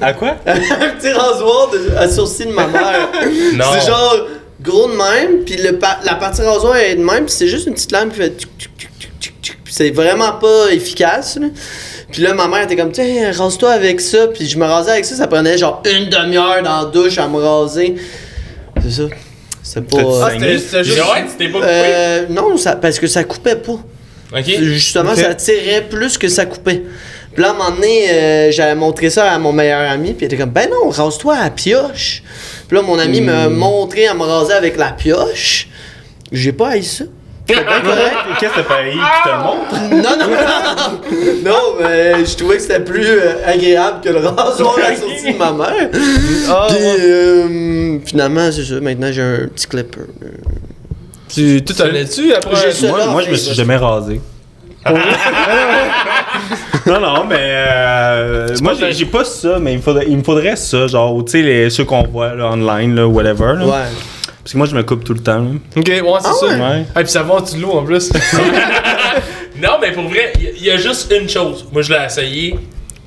[0.00, 0.36] À quoi?
[0.46, 3.08] un petit rasoir de- à sourcils de ma mère.
[3.54, 3.64] Non.
[3.72, 4.16] C'est genre
[4.64, 7.66] gros de même, puis le pa- la partie rasoir est de même, puis c'est juste
[7.68, 8.32] une petite lame qui fait
[9.70, 11.36] c'est vraiment pas efficace.
[11.40, 11.48] là.
[12.12, 15.04] Puis là, ma mère était comme, tiens, rase-toi avec ça, puis je me rasais avec
[15.04, 17.96] ça, ça prenait genre une demi-heure dans la douche à me raser.
[18.82, 19.02] C'est ça.
[19.62, 19.98] C'est pas.
[19.98, 20.98] Ah, euh, c'était c'était juste.
[20.98, 21.66] Ouais, t'es pas coupé?
[21.70, 23.78] euh, non, ça, parce que ça coupait pas.
[24.36, 24.44] Ok.
[24.60, 26.82] Justement, ça tirait plus que ça coupait.
[27.32, 30.22] Puis là, à un moment donné, euh, j'avais montré ça à mon meilleur ami, puis
[30.22, 32.22] il était comme, ben non, rase-toi à la pioche.
[32.68, 35.68] Puis là, mon ami m'a montré à me raser avec la pioche.
[36.32, 37.04] J'ai pas haï ça.
[37.46, 38.16] C'était bien correct.
[38.40, 39.74] Qu'est-ce que t'as pas eu qui te le montre?
[39.90, 41.50] Non, non, non.
[41.50, 45.32] non, mais je trouvais que c'était plus euh, agréable que le rasoir à la sortie
[45.32, 45.90] de ma mère.
[46.48, 48.80] Ah, Puis euh, finalement, c'est ça.
[48.80, 50.00] Maintenant, j'ai un petit clipper.
[51.28, 52.72] Tu tout allais dessus après?
[52.88, 54.20] Moi, moi, je me suis jamais rasé.
[56.86, 60.22] Non, non, mais euh, moi, j'ai- j'ai pas ça, mais il me faudrait, il me
[60.22, 63.54] faudrait ça, genre, tu sais, les- ceux qu'on voit là, online, là, whatever.
[63.58, 63.64] là.
[63.66, 63.72] Ouais.
[64.42, 65.38] Parce que moi, je me coupe tout le temps.
[65.38, 65.46] là.
[65.76, 66.46] Ok, ouais, c'est Ah ça.
[66.46, 66.54] ouais?
[66.60, 66.84] Ouais.
[66.94, 68.10] Ah, puis ça va en dessous de l'eau en plus.
[69.62, 71.64] Non, mais pour vrai, il y, a juste une chose.
[71.72, 72.56] Moi, je l'ai essayé.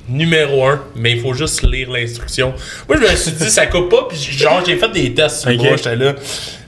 [0.08, 2.54] Numéro un, mais il faut juste lire l'instruction.
[2.88, 5.50] Moi, je me suis dit, ça coupe pas, puis genre, j'ai fait des tests sur
[5.50, 5.62] le Ok.
[5.66, 6.14] bras, j'étais là,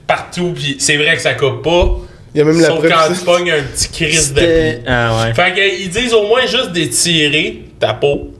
[0.05, 1.97] partout, puis c'est vrai que ça coupe pas.
[2.33, 2.91] Il y a même la sauf preuve.
[2.91, 4.45] quand tu pognes un petit crise pli.
[4.87, 5.33] Ah ouais.
[5.33, 8.31] Fait qu'ils disent au moins juste d'étirer ta peau.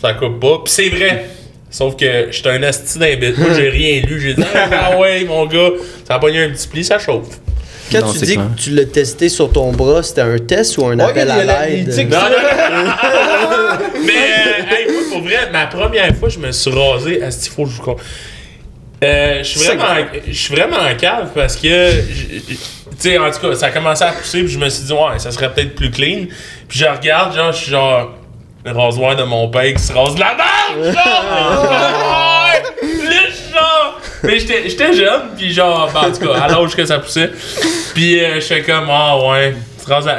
[0.00, 0.60] Ça coupe pas.
[0.64, 1.26] Puis c'est vrai.
[1.70, 3.34] Sauf que j'étais un asti d'imbécile.
[3.40, 4.20] Moi, j'ai rien lu.
[4.20, 5.70] J'ai dit, ah ouais, mon gars,
[6.06, 7.38] ça a pogné un petit pli, ça chauffe.
[7.90, 8.46] Quand Non, tu dis clair.
[8.56, 11.34] que tu l'as testé sur ton bras, c'était un test ou un Ouais, appel la-
[11.34, 11.88] à l'aide?
[12.10, 12.90] Non, non, non.
[14.06, 17.22] Mais, euh, hey, moi, pour vrai, ma première fois, je me suis rasé.
[17.22, 17.96] Asti, faut que je vous.
[19.04, 19.84] Euh, je suis vraiment,
[20.28, 21.90] je suis vraiment en cave parce que,
[23.02, 25.18] sais, en tout cas, ça a commencé à pousser, puis je me suis dit, ouais,
[25.18, 26.26] ça serait peut-être plus clean.
[26.68, 28.10] Puis je regarde, genre, je suis genre,
[28.64, 32.52] le rasoir de mon père qui se rase de la barbe, genre!
[33.52, 34.00] Genre!
[34.22, 37.30] Mais j'étais j'étais jeune, puis genre, ben, en tout cas, à l'âge que ça poussait.
[37.94, 39.54] Puis euh, je fais comme, ah ouais,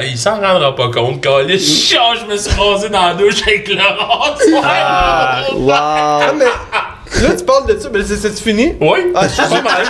[0.09, 1.23] il s'en rendra pas compte.
[1.23, 5.45] Genre, je me suis rasé dans la douche avec le rasoir.
[5.55, 5.71] Wow!
[5.73, 8.75] Ah, mais là, tu parles de ça, mais c'est- c'est fini?
[8.81, 9.83] Oui, Ah, c'est pas mal.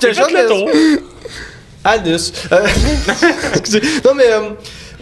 [0.00, 0.68] J'étais tour.
[1.84, 2.32] Anus.
[2.52, 2.66] Euh,
[4.04, 4.40] non, mais euh,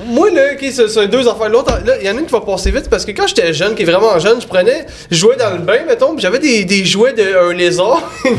[0.06, 1.48] moi, là, ok, c'est c'est deux affaires.
[1.48, 3.52] L'autre, là, il y en a une qui va passer vite parce que quand j'étais
[3.52, 6.38] jeune, qui est vraiment jeune, je prenais, je jouais dans le bain, mettons, puis j'avais
[6.38, 8.02] des, des jouets d'un lézard.
[8.22, 8.32] puis,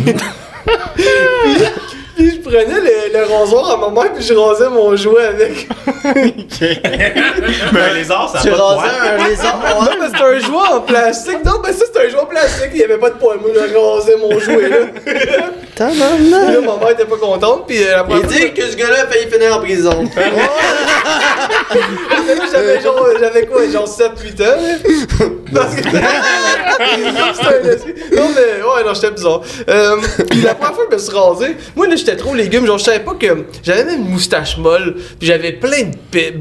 [2.16, 5.68] puis je prenais le, le rasoir à ma mère, puis je rasais mon jouet avec.
[7.74, 9.60] Mais les arts, ça a Tu pas de un lézard?
[9.82, 11.44] Non, mais c'était un jouet en plastique.
[11.46, 12.70] Non, mais ça, c'était un jouet en plastique.
[12.74, 13.36] Il n'y avait pas de poids.
[13.40, 14.78] Moi, je rasais mon jouet, là.
[15.78, 16.66] Puis là, Tabarnak!
[16.66, 19.04] ma mère était pas contente, puis euh, la première Il fois- dit que ce gars-là
[19.04, 20.04] a failli finir en prison.
[22.52, 24.78] J'avais genre, j'avais quoi, genre 7-8 ans, là?
[25.54, 25.88] Parce que...
[28.16, 29.42] Non, mais, ouais, non, j'étais bizarre.
[29.70, 29.98] Euh,
[30.30, 32.66] puis la première fois que je me suis rasé, moi, là, j'étais trop légume.
[32.66, 33.28] Genre, je savais pas que
[33.64, 36.34] j'avais même une moustache molle, puis j'avais plein de, pe-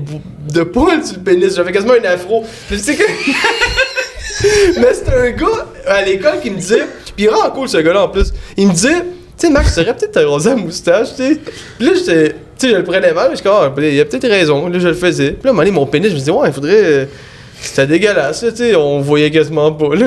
[0.53, 1.55] de poils sur le pénis.
[1.55, 2.45] J'avais quasiment un afro.
[2.69, 3.03] Puis tu sais que.
[4.81, 8.03] mais c'était un gars à l'école qui me disait, puis il vraiment cool ce gars-là
[8.05, 9.03] en plus, il me disait,
[9.37, 11.41] sais, Max, tu aurais peut-être raser la moustache, tu sais.
[11.79, 14.01] Puis là, j'étais, tu sais, je le prenais mal, mais je suis comme, ah, il
[14.01, 15.33] a peut-être raison, là, je le faisais.
[15.33, 16.73] Puis là, à un moment donné, mon pénis, je me disais, ouais, il faudrait.
[16.85, 17.05] euh,
[17.61, 20.07] C'était dégueulasse, tu sais, on voyait quasiment pas, là.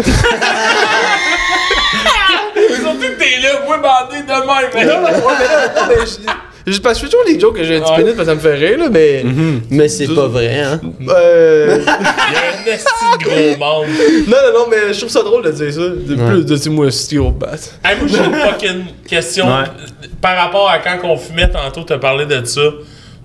[2.75, 4.87] Surtout que t'es là, moi bandé de même.
[4.87, 6.29] non, non, ouais, mais là, non, mais je-
[6.71, 8.31] je- parce que je fais toujours les jokes que j'ai un petit pénis parce que
[8.31, 9.23] ça me fait rire, là, mais.
[9.69, 10.79] Mais c'est pas vrai, hein?
[11.09, 12.89] Euh, Il y a un esti
[13.19, 13.87] de gros monde.
[14.27, 15.79] non, non, non, mais je trouve ça drôle de dire ça.
[15.79, 17.51] De plus de dire moi, un sti gros bat.
[17.83, 19.45] Hey, moi, j'ai une fucking question.
[19.47, 19.65] Ouais.
[20.21, 22.61] Par rapport à quand on fumait tantôt, t'as parlé de ça.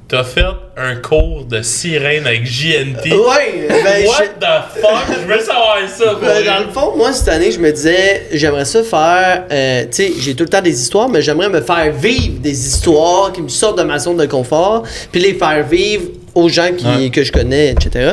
[0.07, 0.43] T'as fait
[0.77, 3.11] un cours de sirène avec JNT.
[3.13, 5.17] Ouais, ben, What je- the fuck?
[5.19, 6.15] Je veux savoir ça.
[6.21, 9.45] Ben, dans le fond, moi, cette année, je me disais, j'aimerais ça faire.
[9.51, 12.67] euh, tu sais, j'ai tout le temps des histoires, mais j'aimerais me faire vivre des
[12.67, 16.71] histoires qui me sortent de ma zone de confort, puis les faire vivre aux gens
[16.77, 17.11] qui, Ouais.
[17.11, 18.13] que je connais, etc.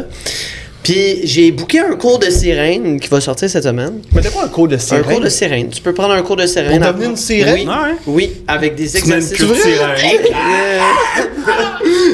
[0.84, 4.02] Puis j'ai booké un cours de sirène qui va sortir cette semaine.
[4.14, 5.04] Mais t'as quoi un cours de Un sirène?
[5.04, 5.70] cours de sirène.
[5.70, 6.80] Tu peux prendre un cours de sirène.
[6.82, 7.54] Pour devenir une sirène?
[7.54, 7.96] Oui, Ouais.
[8.08, 9.38] oui avec des une exercices.
[9.38, 10.22] queue de sirène.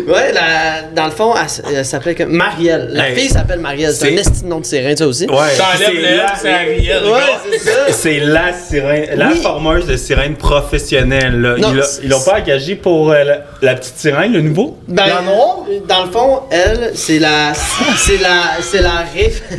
[0.07, 2.89] Ouais, la- dans le fond, elle, elle s'appelait comme Marielle.
[2.93, 3.15] La Hey.
[3.17, 3.91] fille s'appelle Marielle.
[3.93, 5.25] C'est un C'est- esti de nom de sirène, ça aussi.
[5.25, 5.35] Ouais.
[5.57, 6.07] T'enlèves c'est le
[6.41, 7.03] c'est Ariel.
[7.03, 7.41] Ouais, gars.
[7.51, 7.71] c'est ça.
[7.91, 9.41] C'est la sirène, la Oui.
[9.41, 11.41] formeuse de sirène professionnelle.
[11.41, 11.55] Là.
[11.57, 14.77] Non, ils, l'ont- pas engagé pour euh, la, la petite sirène, le nouveau?
[14.87, 15.65] Ben, noire?
[15.89, 17.51] Dans le fond, elle, c'est la,
[17.97, 19.41] c'est la, c'est la réf-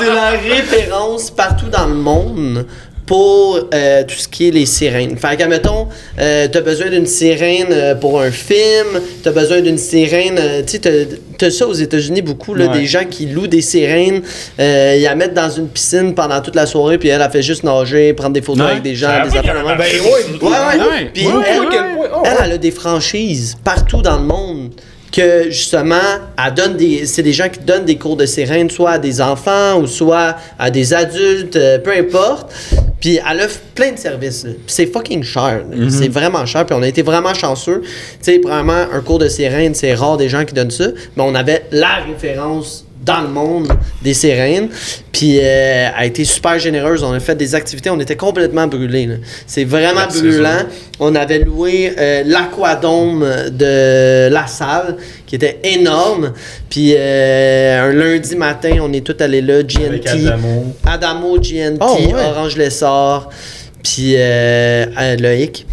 [0.00, 2.66] c'est la référence partout dans le monde
[3.06, 5.18] pour euh, tout ce qui est les sirènes.
[5.18, 9.76] Fait que, mettons, euh, t'as besoin d'une sirène euh, pour un film, t'as besoin d'une
[9.76, 12.78] sirène, euh, tu sais, t'as- t'as ça aux États-Unis beaucoup, là, Ouais.
[12.78, 14.22] des gens qui louent des sirènes,
[14.58, 17.42] euh, ils la mettent dans une piscine pendant toute la soirée, puis elle, elle fait
[17.42, 18.70] juste nager, prendre des photos Ouais.
[18.70, 19.54] avec des gens, Ah, des oui, même.
[19.66, 20.00] Ben ouais.
[20.40, 20.88] Ouais, ouais.
[20.88, 21.10] Ouais.
[21.12, 21.60] Puis Ouais, elle,
[22.24, 24.70] elle, elle a des franchises partout dans le monde
[25.14, 25.94] que justement,
[26.44, 29.20] elle donne des, c'est des gens qui donnent des cours de sirène, soit à des
[29.20, 32.52] enfants ou soit à des adultes, euh, peu importe.
[33.00, 34.44] Puis elle offre plein de services.
[34.66, 35.62] c'est fucking cher.
[35.70, 35.88] là.
[35.88, 36.66] C'est vraiment cher.
[36.66, 37.82] Puis on a été vraiment chanceux.
[37.82, 37.88] Tu
[38.22, 40.86] sais, premièrement, un cours de sirène, c'est rare des gens qui donnent ça.
[41.16, 43.68] Mais on avait la référence dans le monde
[44.02, 44.68] des sirènes.
[45.12, 47.02] Puis euh, elle a été super généreuse.
[47.02, 47.90] On a fait des activités.
[47.90, 49.06] On était complètement brûlés.
[49.06, 49.14] là.
[49.46, 50.64] C'est vraiment Ouais, c'est brûlant.
[51.00, 54.96] On avait loué euh, l'aquadome de la salle,
[55.26, 56.32] qui était énorme.
[56.70, 60.08] Puis euh, un lundi matin, on est tous allés là, Avec GNT.
[60.26, 60.74] Adamo.
[60.86, 62.14] Adamo, GNT, Oh, ouais.
[62.14, 63.30] Orange Lessard,
[63.82, 65.66] puis euh, euh, Loïc.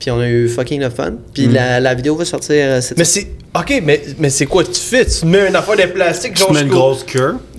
[0.00, 1.12] Puis on a eu fucking le fun.
[1.32, 3.28] Puis la, la vidéo va sortir euh, cette Mais c'est.
[3.54, 5.04] Ok, mais, mais c'est quoi tu fais?
[5.04, 6.52] Tu mets une affaire de plastique, Tu genre.
[6.54, 7.36] mets une grosse queue.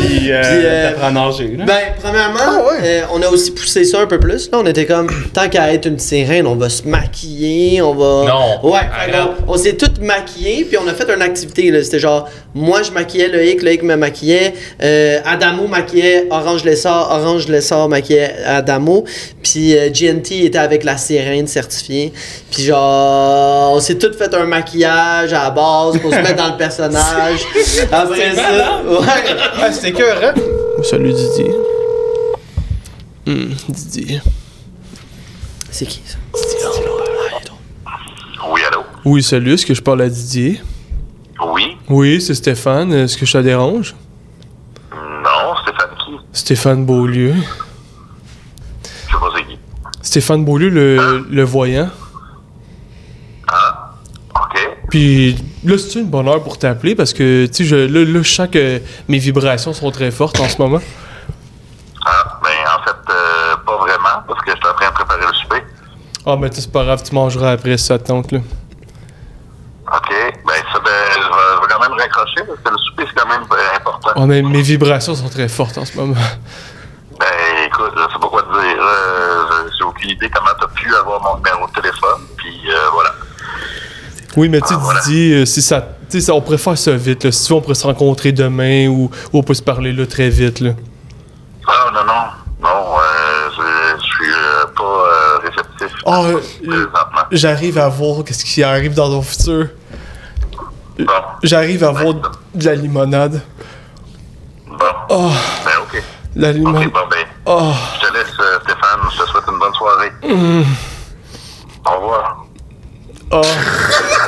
[0.00, 1.56] Puis, euh, Puis, euh, t'apprends à nager.
[1.56, 1.64] là.
[1.64, 2.78] Ben, premièrement, Ah ouais.
[2.84, 4.50] euh, on a aussi poussé ça un peu plus.
[4.50, 8.24] Là, on était comme, tant qu'à être une sirène, on va se maquiller, on va.
[8.28, 8.70] Non.
[8.70, 11.70] Ouais, fait qu'on- on, s'est toutes maquillées, puis on a fait une activité.
[11.70, 11.82] là.
[11.82, 17.48] C'était genre, moi je maquillais Loïc, Loïc me maquillait, euh, Adamo maquillait Orange Lessard, Orange
[17.48, 19.04] Lessard maquillait Adamo,
[19.42, 22.12] puis euh, GNT était avec la sirène certifiée.
[22.50, 26.48] Puis genre, on s'est toutes fait un maquillage à la base pour se mettre dans
[26.52, 27.40] le personnage.
[27.92, 29.66] Après ça, ouais.
[29.86, 30.34] C'était cœur, hein?
[30.82, 31.54] Salut Didier.
[33.24, 34.20] Hum, Didier.
[35.70, 36.18] C'est qui ça?
[38.50, 38.80] Oui, allô?
[39.04, 40.60] Oui, salut, est-ce que je parle à Didier?
[41.40, 41.76] Oui?
[41.88, 42.92] Oui, c'est Stéphane.
[42.92, 43.94] Est-ce que je te dérange?
[44.92, 46.12] Non, Stéphane qui?
[46.32, 47.34] Stéphane Beaulieu.
[49.06, 49.58] Je sais pas c'est qui.
[50.02, 51.90] Stéphane Beaulieu, le, le voyant.
[54.96, 56.94] Puis là, c'est une bonne heure pour t'appeler?
[56.94, 60.40] Parce que, tu sais, je- là, là, je sens que mes vibrations sont très fortes
[60.40, 60.80] en ce moment.
[62.02, 65.20] Ah, ben, en fait, euh, pas vraiment, parce que je suis en train de préparer
[65.26, 65.62] le souper.
[66.24, 68.38] Ah, sais, c'est pas grave, tu mangeras après ça, tante, là.
[68.38, 70.08] OK.
[70.46, 73.20] Ben, ça, ben, je vais, je vais quand même raccrocher, parce que le souper, c'est
[73.20, 74.10] quand même euh, important.
[74.16, 76.14] Ah, mais mes vibrations sont très fortes en ce moment.
[77.20, 77.26] Ben,
[77.66, 78.76] écoute, je sais pas quoi te dire.
[78.80, 81.95] Euh, j'ai aucune idée comment t'as pu avoir mon numéro de téléphone.
[84.36, 85.00] Oui, mais tu Ah, voilà.
[85.00, 85.80] Didier, euh, si ça.
[86.10, 87.32] Tu sais, ça- on pourrait faire ça vite, là.
[87.32, 90.06] Si tu veux, on pourrait se rencontrer demain ou, ou on peut se parler là
[90.06, 90.70] très vite, là.
[91.66, 92.12] Ah, non, non.
[92.62, 92.68] Non,
[92.98, 93.50] euh,
[93.98, 96.22] je, suis euh, pas réceptif Ah.
[97.32, 99.68] J'arrive à voir qu'est-ce qui arrive dans ton futur.
[100.98, 101.04] Bon,
[101.42, 102.14] J'arrive à voir
[102.54, 103.42] de la limonade.
[104.66, 104.76] bon.
[105.10, 105.30] Oh,
[105.64, 106.02] Ben, OK.
[106.34, 106.84] la limonade.
[106.90, 108.26] bon, ben, Oh, je te laisse,
[108.62, 109.00] Stéphane.
[109.12, 110.12] Je te souhaite une bonne soirée.
[111.84, 112.46] Au revoir.
[113.32, 113.42] oh.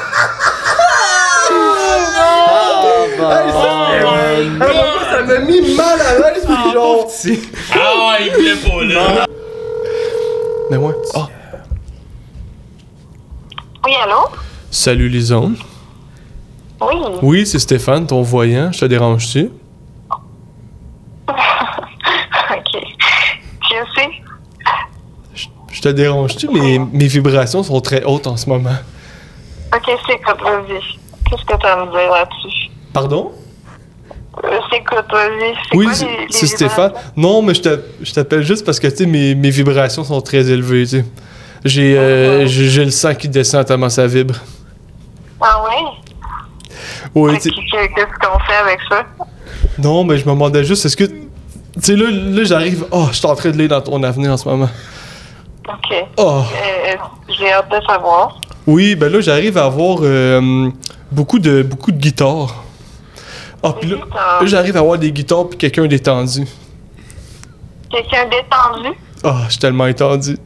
[3.20, 7.06] Oh, ça m'a mis mal à l'aise, puis genre.
[7.74, 9.26] Ah, il voulait pas là.
[10.70, 10.94] Mais ouais.
[11.14, 11.26] Oh.
[13.84, 14.28] Oui, allô?
[14.70, 15.54] Salut Lison.
[16.80, 16.94] Oui.
[17.22, 18.70] Oui, c'est Stéphane, ton voyant.
[18.70, 19.50] Je te dérange-tu?
[21.28, 21.34] ok.
[23.62, 24.10] Je sais?
[25.72, 26.48] Je te dérange-tu?
[26.48, 28.76] Mes, mes vibrations sont très hautes en ce moment.
[29.74, 30.98] Ok, c'est quoi, vas-y.
[31.28, 32.70] Qu'est-ce que tu as à me dire là-dessus?
[32.92, 33.32] Pardon?
[34.44, 35.04] Euh, c'est quoi.
[35.10, 35.88] C'est Oui,
[36.30, 36.92] c'est Stéphane.
[37.16, 40.20] Non, mais je t'a- je t'appelle juste parce que, tu sais, mes, mes vibrations sont
[40.20, 41.04] très élevées, tu sais.
[41.64, 44.34] J'ai euh, j'ai le sang qui descend tellement ça vibre.
[45.40, 46.76] Ah ouais?
[47.14, 47.54] Oui, Ok, tu sais.
[47.94, 49.04] Qu'est-ce qu'on fait avec ça?
[49.78, 51.04] Non, mais je me demandais juste, est-ce que.
[51.04, 51.14] Tu
[51.80, 52.86] sais, là, là j'arrive.
[52.92, 54.68] Oh, je suis en train de lire dans ton avenir en ce moment.
[55.68, 56.04] Ok.
[56.16, 56.42] Oh.
[56.54, 56.94] Euh,
[57.36, 58.40] J'ai hâte de savoir.
[58.66, 60.68] Oui, ben là, j'arrive à avoir euh,
[61.10, 62.64] beaucoup, de, beaucoup de guitares.
[63.62, 63.96] Ah, puis là,
[64.44, 66.46] j'arrive à avoir des guitares puis quelqu'un détendu.
[67.90, 68.96] Quelqu'un détendu?
[69.24, 70.36] Ah, je suis tellement étendu.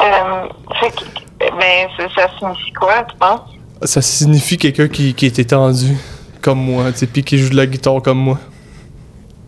[0.00, 0.48] Euh,
[0.80, 1.04] fait que,
[1.38, 3.40] ben, ça, signifie quoi, tu penses?
[3.84, 5.96] Ça signifie quelqu'un qui, qui est étendu,
[6.40, 8.38] comme moi, tu sais, puis qui joue de la guitare comme moi.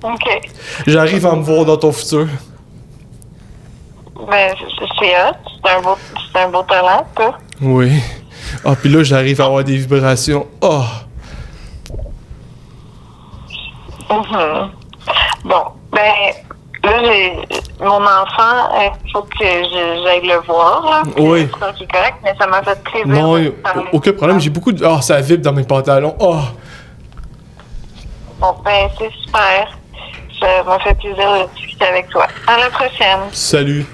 [0.03, 0.51] Ok.
[0.87, 2.29] J'arrive à me voir dans ton futur.
[4.29, 4.55] Ben,
[4.99, 5.37] c'est hot.
[5.65, 5.97] C'est un beau,
[6.35, 7.39] un beau talent, ça.
[7.61, 7.93] Oui.
[8.65, 10.47] Ah, puis là, j'arrive à avoir des vibrations.
[10.61, 10.85] Oh!
[14.21, 14.71] Mhm.
[15.45, 15.63] Bon,
[15.93, 16.13] ben,
[16.85, 17.37] là, j'ai
[17.81, 18.71] mon enfant,
[19.05, 20.85] il faut que j'aille le voir.
[20.85, 21.49] Là, Oui.
[21.51, 23.07] j'espère qu'il est correct, mais ça m'a fait plaisir.
[23.07, 23.55] Non, de
[23.93, 24.85] aucun problème, j'ai beaucoup de.
[24.85, 26.15] Ah, ça vibre dans mes pantalons.
[26.21, 26.37] Oh!
[28.41, 29.69] Bon, ben, c'est super.
[30.41, 32.27] Ça m'a fait plaisir de discuter avec toi.
[32.47, 33.21] À la prochaine.
[33.33, 33.87] Salut.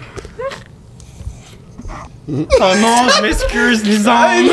[2.33, 4.51] Oh non, je m'excuse, Lisande.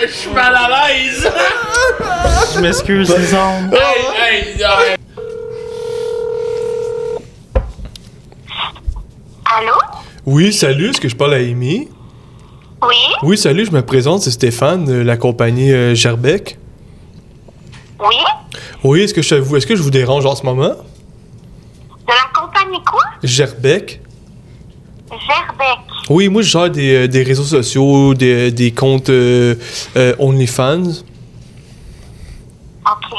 [0.00, 1.30] Je je suis mal à l'aise.
[2.54, 3.72] Je m'excuse, Lisande.
[3.72, 4.96] Hey, hey, hey.
[9.44, 9.72] Allô?
[10.26, 11.88] Oui, salut, est-ce que je parle à Amy?
[12.82, 12.96] Oui?
[13.22, 16.58] Oui, salut, je me présente, c'est Stéphane de la compagnie euh, Gerbec.
[17.98, 18.16] Oui?
[18.84, 20.70] Oui, est-ce que, je, vous- est-ce que je vous dérange en ce moment?
[20.70, 20.76] De
[22.08, 23.02] la compagnie quoi?
[23.22, 24.00] Gerbec?
[25.10, 25.78] Gerbec.
[26.08, 29.54] Oui, moi je gère des, euh, des réseaux sociaux, des, des comptes euh,
[29.96, 30.82] euh, OnlyFans.
[32.86, 33.18] OK.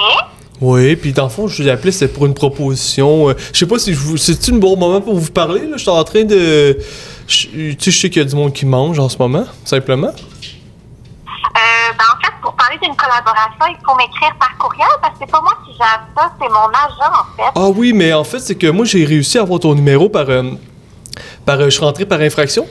[0.59, 3.29] Oui, puis dans le fond, je vous appelais, c'était pour une proposition.
[3.29, 3.95] euh, je sais pas si.
[4.17, 5.77] C'est-tu un bon moment pour vous parler, là?
[5.77, 6.77] Je suis en train de.
[7.27, 10.09] Tu sais, je sais qu'il y a du monde qui mange en ce moment, simplement.
[10.09, 15.19] Euh, ben, en fait, pour parler d'une collaboration, il faut m'écrire par courriel parce que
[15.25, 17.51] c'est pas moi qui gère ça, c'est mon agent, en fait.
[17.55, 20.29] Ah oui, mais en fait, c'est que moi, j'ai réussi à avoir ton numéro par.
[20.29, 20.43] euh,
[21.45, 22.67] par euh, je suis rentré par infraction.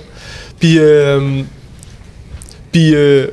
[0.58, 0.78] Puis.
[0.78, 1.42] euh,
[2.72, 2.94] puis.
[2.94, 3.28] euh,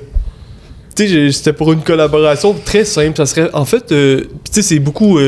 [0.95, 3.17] tu sais, c'était pour une collaboration très simple.
[3.17, 3.49] Ça serait.
[3.53, 5.19] En fait, euh, tu sais, c'est beaucoup.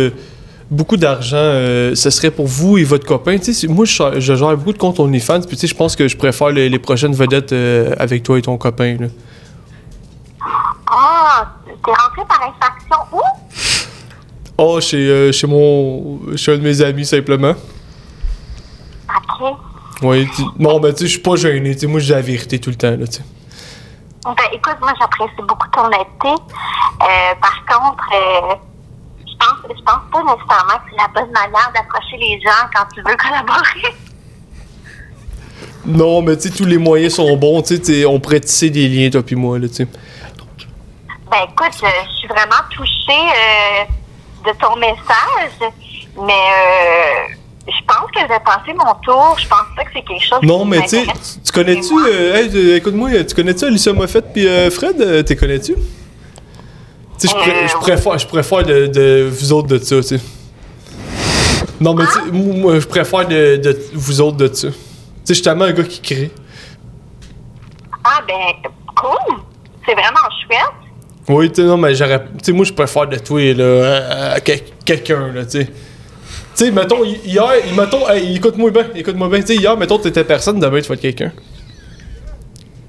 [0.71, 1.37] beaucoup d'argent,
[1.95, 3.37] ce serait pour vous et votre copain.
[3.37, 5.95] Tu sais, moi, je, je gère beaucoup de comptes OnlyFans, puis tu sais, je pense
[5.95, 7.53] que je préfère les, les prochaines vedettes
[7.99, 8.97] avec toi et ton copain.
[8.99, 9.07] Là.
[10.91, 13.21] Ah, t'es rentré par infraction où?
[14.57, 16.19] Oh, chez, euh, chez mon.
[16.35, 17.53] chez un de mes amis, simplement.
[19.41, 19.55] OK.
[20.01, 21.73] Oui, tu- non, mais tu sais, je suis pas gêné.
[21.73, 23.23] Tu sais, moi, dis la vérité tout le temps, là, tu sais.
[24.25, 26.29] Ben, écoute, moi, j'apprécie beaucoup ton honnêteté.
[26.29, 28.55] Euh, par contre, euh,
[29.19, 32.85] je pense, je pense pas nécessairement que c'est la bonne manière d'approcher les gens quand
[32.93, 33.95] tu veux collaborer.
[35.85, 37.61] Non, mais tu sais, tous les moyens sont bons.
[37.61, 39.87] Tu sais, tu sais, on pourrait tisser des liens, toi puis moi, là, tu sais.
[41.31, 43.83] Ben, écoute, je, suis vraiment touchée euh,
[44.45, 45.71] de ton message,
[46.17, 47.35] mais euh,
[47.69, 49.37] je pense que je vais passer mon tour.
[49.39, 51.93] Je pense pas que c'est quelque chose Non, qui mais tu tu- tu connais-tu.
[52.07, 55.25] euh, hey, euh, écoute-moi, tu connais-tu Alicia Moffett puis euh, Fred?
[55.25, 55.75] T'es connais-tu?
[55.75, 60.03] Tu sais, je pré- je préfère, je préfère de, de vous autres de ça, tu
[60.03, 60.19] sais.
[61.81, 64.67] Non, mais tu sais, moi, je préfère de, de vous autres de ça.
[64.69, 64.77] Tu sais,
[65.29, 66.31] je suis tellement un gars qui crée.
[68.03, 68.35] Ah, ben,
[68.95, 69.35] cool.
[69.85, 70.89] C'est vraiment chouette.
[71.27, 72.19] Oui, tu sais, non, mais j'aurais.
[72.23, 75.69] Tu sais, moi, je préfère de toi, là, à, à quel- quelqu'un, là, tu sais.
[76.59, 77.47] Tu sais, mettons, hi- hier,
[77.77, 79.39] mettons, hey, écoute-moi bien, écoute-moi bien.
[79.39, 81.31] Tu sais, hier, mettons, t'étais personne, demain, tu vas être quelqu'un.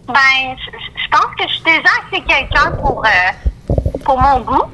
[0.08, 0.14] Ben,
[0.58, 4.64] je pense que je suis déjà assez quelqu'un pour, euh, pour mon goût.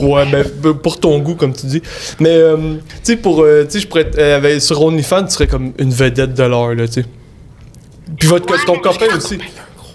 [0.00, 1.82] Ouais, ben, b- pour ton goût, comme tu dis.
[2.18, 3.42] Mais, euh, tu sais, pour.
[3.42, 4.10] euh, tu sais, je pourrais.
[4.16, 7.04] euh, sur OnlyFans, tu serais comme une vedette de l'heure, là, tu sais.
[8.18, 9.36] Puis votre, Ouais, ton mais- copain aussi.
[9.36, 9.44] Tu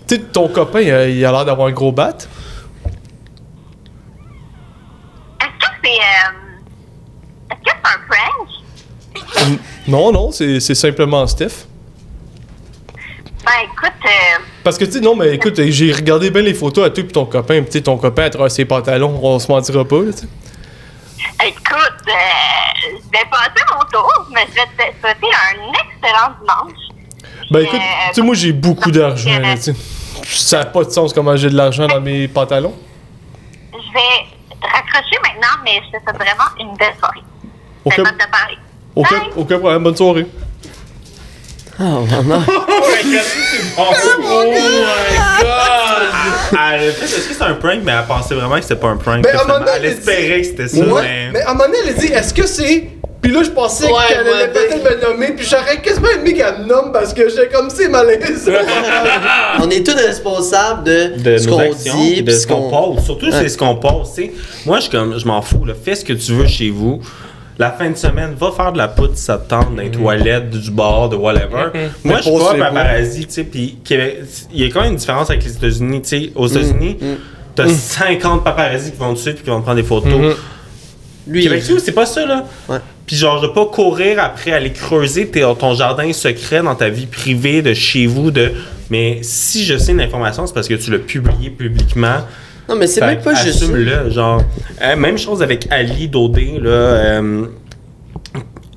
[0.05, 2.09] sais, ton copain, euh, il a l'air d'avoir un gros bat?
[5.39, 5.89] Est-ce que c'est.
[8.11, 9.59] Euh, un prank?
[9.87, 11.65] Non, non, c'est simplement Steph.
[13.45, 16.85] Ben, écoute, euh, Parce que, tu sais, non, mais écoute, j'ai regardé bien les photos
[16.85, 17.61] à toi et ton copain.
[17.61, 20.19] Puis, tu sais, ton copain à travers ses pantalons, on se mentira pas, là, tu
[20.19, 20.27] sais.
[21.47, 22.11] écoute, euh,
[22.83, 26.79] je vais passer mon tour, mais je vais te souhaiter un excellent dimanche.
[27.49, 29.75] Ben, Euh, écoute, tu sais, moi, j'ai beaucoup d'argent, là, tu sais.
[30.23, 32.75] Ça n'a pas de sens comment j'ai de l'argent dans mes pantalons.
[33.73, 34.27] Je vais
[34.61, 37.21] raccrocher maintenant, mais je te souhaite vraiment une belle soirée.
[37.89, 38.01] C'est.
[38.95, 39.29] Aucun, Bye.
[39.37, 40.25] aucun problème, bonne soirée.
[41.79, 42.43] Oh, non.
[43.77, 44.51] Oh my
[45.41, 46.03] god!
[46.73, 49.23] Elle- Est-ce que c'est un prank, mais elle pensait vraiment que c'était pas un prank.
[49.23, 51.29] Ben, à elle elle espérait que c'était ça, Ouais, mais.
[51.33, 52.89] mais à un moment donné, elle a dit est-ce que c'est.
[53.21, 56.09] Puis là, je pensais Ouais, qu'elle ouais, allait ben- peut-être me nommer, puis j'aurais quasiment
[56.09, 58.51] aimé qu'elle me nomme parce que j'étais comme c'est malaise.
[59.59, 63.03] On est tous responsables de, de ce nos qu'on actions, dit, de ce qu'on pose.
[63.05, 63.31] Surtout, Ouais.
[63.31, 64.09] c'est ce qu'on pose.
[64.15, 64.31] tu sais.
[64.65, 65.65] Moi, je comme, je m'en fous.
[65.65, 65.73] Là.
[65.83, 66.99] Fais ce que tu veux chez vous.
[67.59, 69.91] La fin de semaine, va faire de la poudre si ça te tente, dans les
[69.91, 71.67] toilettes, du bar, de whatever.
[72.03, 73.43] Moi, je suis pas paparazzi, tu sais.
[73.43, 74.23] Puis Québec-
[74.53, 76.01] il y a quand même une différence avec les États-Unis.
[76.01, 76.97] Tu sais, aux États-Unis,
[77.55, 80.11] t'as 50 paparazzi qui vont te suivre puis qui vont te prendre des photos.
[81.27, 82.45] Lui, Québec, tu sais, c'est pas ça, là.
[82.67, 82.77] Ouais.
[83.05, 87.05] Puis genre, de pas courir après, aller creuser tes- ton jardin secret dans ta vie
[87.05, 88.51] privée, de chez vous, de...
[88.89, 92.17] Mais si je sais une information, c'est parce que tu l'as publié publiquement.
[92.71, 93.65] Non, mais c'est même pas juste ça.
[93.65, 94.41] assume-le, genre.
[94.81, 96.69] Euh, même chose avec Ali Dodé, là.
[96.69, 97.45] euh,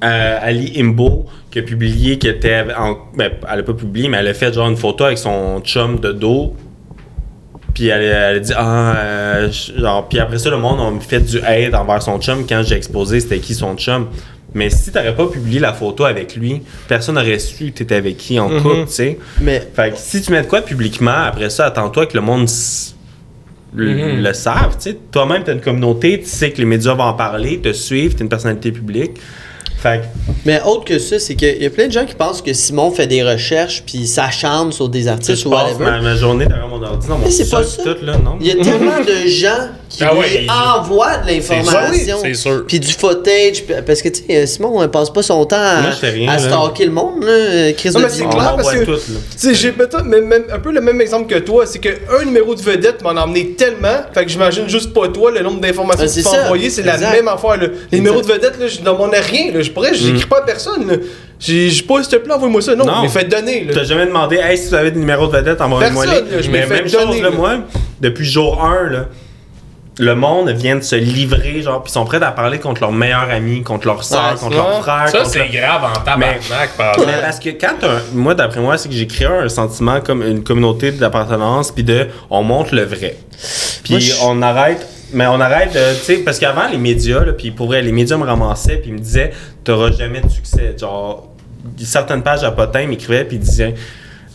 [0.02, 2.64] euh, Ali Imbo, qui a publié, qui était.
[2.76, 5.60] En, ben, elle a pas publié, mais elle a fait genre une photo avec son
[5.60, 6.54] chum de dos.
[7.72, 11.20] Puis elle, elle a dit, ah, euh, genre, puis après ça, le monde a fait
[11.20, 14.06] du hate envers son chum quand j'ai exposé c'était qui son chum.
[14.52, 18.16] Mais si t'aurais pas publié la photo avec lui, personne n'aurait su que t'étais avec
[18.16, 19.18] qui en couple, tu sais.
[19.40, 22.44] Mais Fait que si tu mets de quoi publiquement, après ça, attends-toi que le monde
[22.44, 22.93] s-
[23.74, 24.22] le, Mhm.
[24.22, 24.76] le savent.
[24.80, 24.98] tu sais.
[25.10, 28.12] Toi-même, tu as une communauté, tu sais que les médias vont en parler, te suivent,
[28.14, 29.12] tu es une personnalité publique.
[29.78, 30.04] Fait que,
[30.46, 32.90] Mais autre que ça, c'est qu'il y a plein de gens qui pensent que Simon
[32.90, 35.84] fait des recherches puis s'acharne sur des artistes je ou passe whatever.
[35.84, 37.82] ma, ma journée derrière mon ordi dans mon Mais c'est pas ça.
[37.82, 38.36] tout, là, non?
[38.40, 42.18] Il y a tellement de gens qui Ah lui ouais, envoient de l'information.
[42.22, 42.64] C'est sûr.
[42.66, 43.64] Puis du footage.
[43.86, 46.28] Parce que, tu sais, Simon, il passe pas son temps à, Moi, je fais rien,
[46.28, 46.38] à là.
[46.38, 47.72] stalker le monde, là.
[47.72, 48.22] Chris Non, de mais c'est.
[48.24, 48.84] On clair, parce que-.
[49.40, 49.96] Tu j'ai peut-être
[50.52, 53.52] un peu le même exemple que toi, c'est qu'un numéro de vedette m'en a emmené
[53.52, 56.82] tellement, fait que j'imagine juste pas toi, le nombre d'informations Ah, que tu envoyer, c'est
[56.82, 57.56] la même affaire.
[57.56, 57.68] Là.
[57.92, 59.62] Les numéros de vedette, là, je demandais rien, là.
[59.62, 60.86] je pourrais, j'écris pas à personne.
[60.88, 60.96] là.
[61.38, 62.74] J'ai pas, s'il te plaît, envoie-moi ça.
[62.74, 63.02] Non, Non.
[63.02, 63.66] mais faites donner.
[63.72, 66.50] T'as jamais demandé, hey, si tu avais des numéros de vedette, envoie-moi Personne, là, je
[66.50, 67.36] Mais m'ai fait même chose, donner, là, là.
[67.36, 67.50] moi,
[68.00, 69.06] depuis jour 1, là,
[69.98, 72.90] le monde vient de se livrer, genre, pis ils sont prêts à parler contre leur
[72.90, 74.56] meilleur ami, contre leur soeur, Ouais, contre ouais.
[74.56, 75.08] leur frère.
[75.08, 78.76] Ça, c'est leur- grave en tabarnak, par Mais parce que quand un- moi d'après moi
[78.76, 82.82] c'est que j'ai créé un sentiment comme une communauté d'appartenance puis de on montre le
[82.82, 83.16] vrai
[83.84, 87.50] puis on arrête mais on arrête de tu sais parce qu'avant les médias là puis
[87.52, 89.30] pour vrai les médias me ramassaient puis ils me disaient
[89.62, 91.28] t'auras jamais de succès genre
[91.78, 93.74] certaines pages à potin m'écrivaient puis ils disaient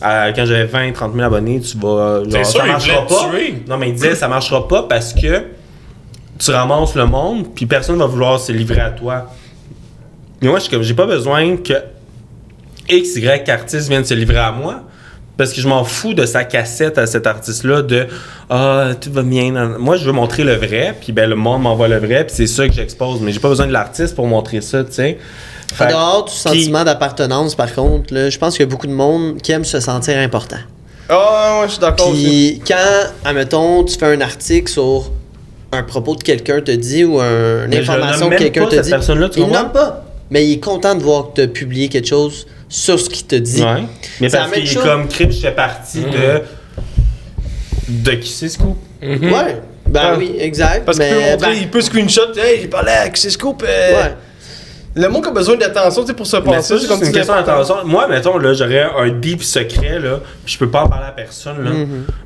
[0.02, 3.62] euh, quand j'avais 20 30 000 abonnés tu vas genre, sûr, ça marchera pas tuer.
[3.68, 5.44] non mais ils disaient ça marchera pas parce que
[6.38, 9.26] tu ramasses le monde puis personne va vouloir se livrer à toi
[10.40, 11.74] mais moi, je suis comme, j'ai pas besoin que
[12.88, 14.82] X, Y artiste vienne se livrer à moi.
[15.40, 18.06] Parce que je m'en fous de sa cassette à cet artiste-là de
[18.50, 19.50] Ah, tout va bien.
[19.78, 22.46] Moi, je veux montrer le vrai, puis ben, le monde m'envoie le vrai, puis c'est
[22.46, 23.20] ça que j'expose.
[23.22, 25.16] Mais j'ai pas besoin de l'artiste pour montrer ça, tu sais.
[25.72, 28.86] En Fait- dehors du sentiment d'appartenance, par contre, là, je pense qu'il y a beaucoup
[28.86, 30.58] de monde qui aime se sentir important.
[31.08, 32.20] Ah, ouais, je suis d'accord aussi.
[32.22, 35.10] Puis quand, admettons, tu fais un article sur
[35.72, 38.74] un propos de quelqu'un te dit ou un- une Mais information que quelqu'un pas te
[38.74, 40.04] cette dit, personne-là, tu il nomme pas.
[40.30, 43.26] Mais il est content de voir que tu as publié quelque chose sur ce qu'il
[43.26, 43.62] te dit.
[43.62, 43.82] Ouais.
[44.20, 44.82] Mais C'est parce qu'il est chose.
[44.84, 46.42] comme Crip, je fais partie de.
[47.88, 48.76] De qui c'est ce coup?
[49.02, 49.60] Ouais.
[49.86, 50.16] Ben Ouais.
[50.18, 50.84] oui, exact.
[50.86, 53.64] Parce qu'il peut montrer, ben, il peut screenshot, hey, j'ai parlé à Axis Scoop.
[53.66, 54.14] euh, ouais.
[54.94, 57.34] Le monde qui a besoin d'attention, tu sais, pour se passer, c'est comme une question
[57.34, 57.76] d'attention.
[57.84, 61.12] Moi, mettons, là, j'aurais un deep secret, là, puis je peux pas en parler à
[61.12, 61.70] personne, là.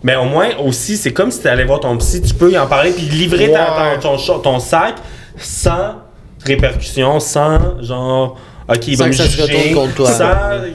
[0.02, 2.58] Mais au moins, aussi, c'est comme si tu allais voir ton psy, tu peux y
[2.58, 4.94] en parler, puis livrer ta- ton, ton, ton sac
[5.38, 5.96] sans
[6.44, 8.38] répercussion, sans genre.
[8.68, 10.10] Ok, il Sans va me que ça se retourne contre toi.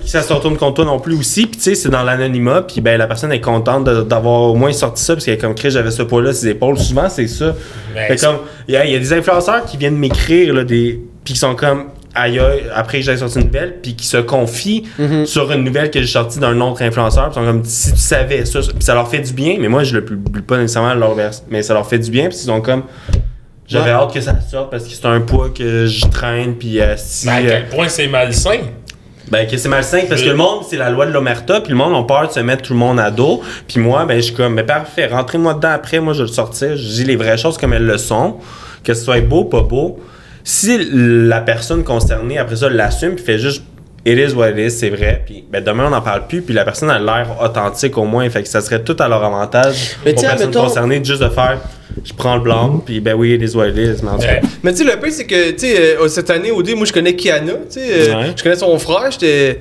[0.04, 1.48] Que ça se retourne contre toi non plus aussi.
[1.48, 2.62] Puis tu sais, c'est dans l'anonymat.
[2.62, 5.14] Puis ben, la personne est contente d'avoir au moins sorti ça.
[5.14, 6.78] Parce qu'elle est comme, Chris, j'avais ce poids-là ses épaules.
[6.78, 7.56] Souvent, c'est ça.
[7.96, 8.38] Ben, comme,
[8.68, 11.40] il y, a- il y a des influenceurs qui viennent m'écrire, là, des, puis qui
[11.40, 12.40] sont comme, aïe,
[12.76, 15.26] après que j'ai sorti une nouvelle, puis qui se confient Mhm.
[15.26, 17.98] sur une nouvelle que j'ai sortie d'un autre influenceur, puis ils sont comme, si tu
[18.00, 20.90] savais ça, puis ça leur fait du bien, mais moi, je le publie pas nécessairement
[20.90, 22.84] à leur verse, mais ça leur fait du bien, puis ils sont comme,
[23.70, 26.96] j'avais hâte que ça sorte parce que c'est un poids que je traîne, puis euh,
[26.98, 27.28] si.
[27.28, 28.60] Mais à euh, quel point c'est malsain?
[29.30, 31.78] ben, que c'est malsain parce que le monde, c'est la loi de l'omerta, puis le
[31.78, 33.42] monde a peur de se mettre tout le monde à dos.
[33.68, 36.34] Puis moi, ben, je suis comme, mais parfait, rentrez-moi dedans après, moi, je vais le
[36.34, 36.76] sortir.
[36.76, 38.38] Je dis les vraies choses comme elles le sont,
[38.84, 40.00] que ce soit beau, pas beau.
[40.44, 43.64] Si la personne concernée, après ça, l'assume, puis fait juste,
[44.06, 46.54] it is what it is, c'est vrai, puis ben, demain, on n'en parle plus, puis
[46.54, 49.98] la personne a l'air authentique au moins, fait que ça serait tout à leur avantage
[50.06, 51.60] Mais pour tiens, personne mettons- concernée, juste de faire,
[52.04, 54.42] je prends le blanc, puis ben oui, it is what it is, mais Ouais.
[54.64, 56.86] Mais tu sais, le pire, c'est que, tu sais, euh, cette année, au dé, moi,
[56.86, 57.82] je connais Kiana, tu sais,
[58.12, 58.34] euh, Ouais.
[58.36, 59.60] je connais son frère, j'étais.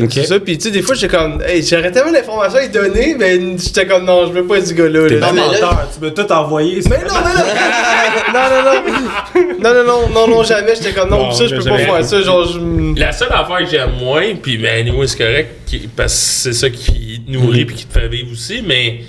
[0.00, 0.06] Euh.
[0.10, 2.68] C'est ça, pis tu sais, des fois, j'étais comme, hey, j'aurais tellement d'informations à lui
[2.68, 5.08] donner, mais j'étais comme, non, je veux pas être ce gars-là.
[5.08, 5.26] T'es là.
[5.28, 6.80] pas menteur, tu peux tout envoyer.
[6.90, 8.32] Mais non, mais non!
[8.34, 9.52] non, non, non!
[9.60, 12.04] Non, non, non, non, non, jamais, j'étais comme, non, Bon, ça, je peux pas faire
[12.04, 12.98] ça, genre, je.
[13.00, 16.52] La seule affaire que j'aime moins, puis ben, anyway, c'est correct, qui- parce que c'est
[16.52, 17.66] ça qui te nourrit Mhm.
[17.66, 19.00] puis qui te fait vivre aussi, mais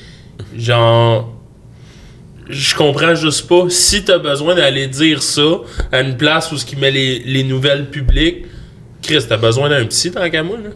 [0.57, 1.33] genre,
[2.49, 3.65] je comprends juste pas.
[3.69, 5.41] Si t'as besoin d'aller dire ça
[5.91, 8.45] à une place où ce qui met les, les nouvelles publiques,
[9.07, 10.69] Chris, t'as besoin d'un psy tant qu'à moi, là?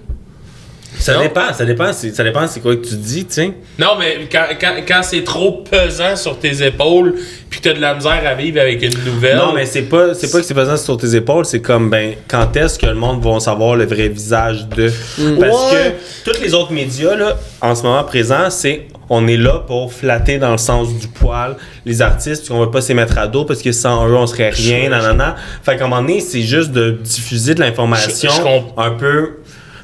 [1.01, 1.21] Ça Non.
[1.21, 3.51] dépend, ça dépend, c'est- ça dépend c'est quoi que tu dis, tu sais.
[3.79, 7.15] Non, mais quand, quand, quand c'est trop pesant sur tes épaules,
[7.49, 9.35] puis que t'as de la misère à vivre avec une nouvelle.
[9.37, 12.13] Non, mais c'est pas, c'est pas que c'est pesant sur tes épaules, c'est comme, ben,
[12.27, 14.91] quand est-ce que le monde va savoir le vrai visage de.
[15.39, 15.95] Parce Ouais.
[16.25, 18.87] que tous les autres médias, là, en ce moment présent, c'est.
[19.13, 22.67] On est là pour flatter dans le sens du poil les artistes, puis on va
[22.67, 25.35] pas se mettre à dos parce que sans eux, on serait rien, nanana.
[25.63, 28.31] Fait qu'à un moment donné, c'est juste de diffuser de l'information
[28.77, 29.39] un peu.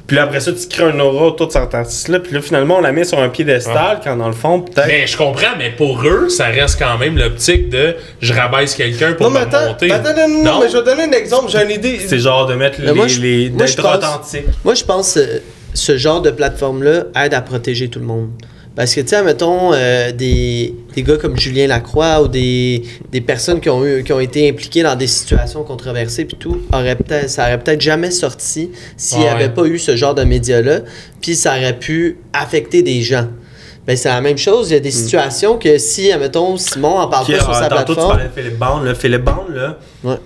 [0.08, 2.78] Puis là, après ça, tu crées un aura autour de cet artiste-là, puis là, finalement,
[2.78, 4.86] on la met sur un piédestal, quand dans le fond, peut-être.
[4.88, 9.12] Mais je comprends, mais pour eux, ça reste quand même l'optique de je rabaisse quelqu'un
[9.12, 9.86] pour Non, mais me monter.
[9.88, 12.00] mais attends, non, non, non, mais je vais donner un exemple, j'ai une idée.
[12.04, 14.44] C'est genre de mettre les, moi, je- les- moi, je pense- authentique.
[14.64, 15.42] Moi, je pense que
[15.74, 18.30] ce genre de plateforme-là aide à protéger tout le monde.
[18.78, 23.58] Parce que, tu sais, mettons, des, des gars comme Julien Lacroix ou des, des personnes
[23.60, 27.28] qui ont, eu, qui ont été impliquées dans des situations controversées puis tout, auraient peut-être,
[27.28, 29.30] ça aurait peut-être jamais sorti s'il n'y Ouais.
[29.30, 30.82] avait pas eu ce genre de médias-là,
[31.20, 33.26] puis ça aurait pu affecter des gens.
[33.84, 34.70] Ben, c'est la même chose.
[34.70, 37.68] Il y a des situations que si, admettons, Simon en parle pas sur euh, sa
[37.68, 38.08] tantôt, tu plateforme.
[38.10, 38.80] parlais de Philippe Bond.
[38.84, 38.94] Là.
[38.94, 40.16] Philippe Bond, là, Ouais.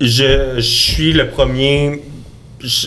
[0.00, 2.02] je, je suis le premier.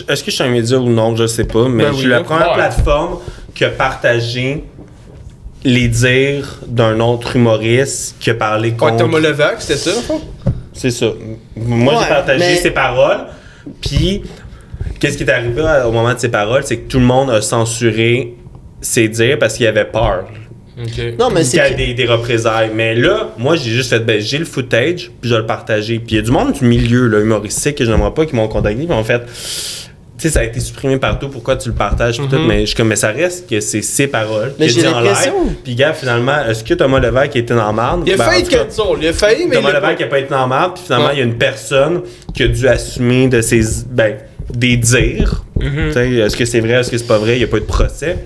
[0.08, 2.00] Est-ce que je suis un média ou non, je sais pas, mais Ben je oui,
[2.00, 2.54] suis la première Ouais.
[2.54, 3.18] plateforme
[3.58, 4.62] qui a partagé
[5.64, 8.98] les dires d'un autre humoriste qui a parlé Quand contre.
[9.04, 9.90] Thomas Levac, c'était ça?
[10.72, 11.06] C'est ça.
[11.56, 13.26] Moi, Ouais, j'ai partagé mais- ses paroles.
[13.80, 14.22] Puis,
[15.00, 17.42] qu'est-ce qui est arrivé au moment de ses paroles, c'est que tout le monde a
[17.42, 18.34] censuré
[18.80, 20.26] ses dires parce qu'il avait peur.
[20.80, 21.16] Ok.
[21.18, 22.70] Non, mais qu'il y c'est a que- des, des représailles.
[22.72, 25.98] Mais là, moi, j'ai juste fait, ben, j'ai le footage, puis je vais le partager.
[25.98, 28.46] Puis il y a du monde du milieu, là, humoristique, que j'aimerais pas, qui m'ont
[28.46, 29.22] contacté, puis en fait,
[30.22, 32.74] sais, ça a été supprimé partout, pourquoi tu le partages, puis tout, mais je suis
[32.76, 34.52] comme, mais ça reste que c'est ses paroles.
[34.58, 35.52] Mais qu'il dit en l'impression- live.
[35.62, 38.02] Puis, gars, finalement, est-ce que Thomas a été dans la marde?
[38.06, 40.28] Il a Ben, failli cas, cancel, il a failli, mais Thomas pas- n'a pas été
[40.30, 42.02] dans la marde, puis finalement, il y a une personne
[42.34, 44.16] qui a dû assumer de ses, ben,
[44.52, 45.44] des dires.
[45.60, 45.86] Mm-hmm.
[45.88, 47.34] Tu sais, Est-ce que c'est vrai, est-ce que c'est pas vrai?
[47.36, 48.16] Il n'y a pas eu de procès.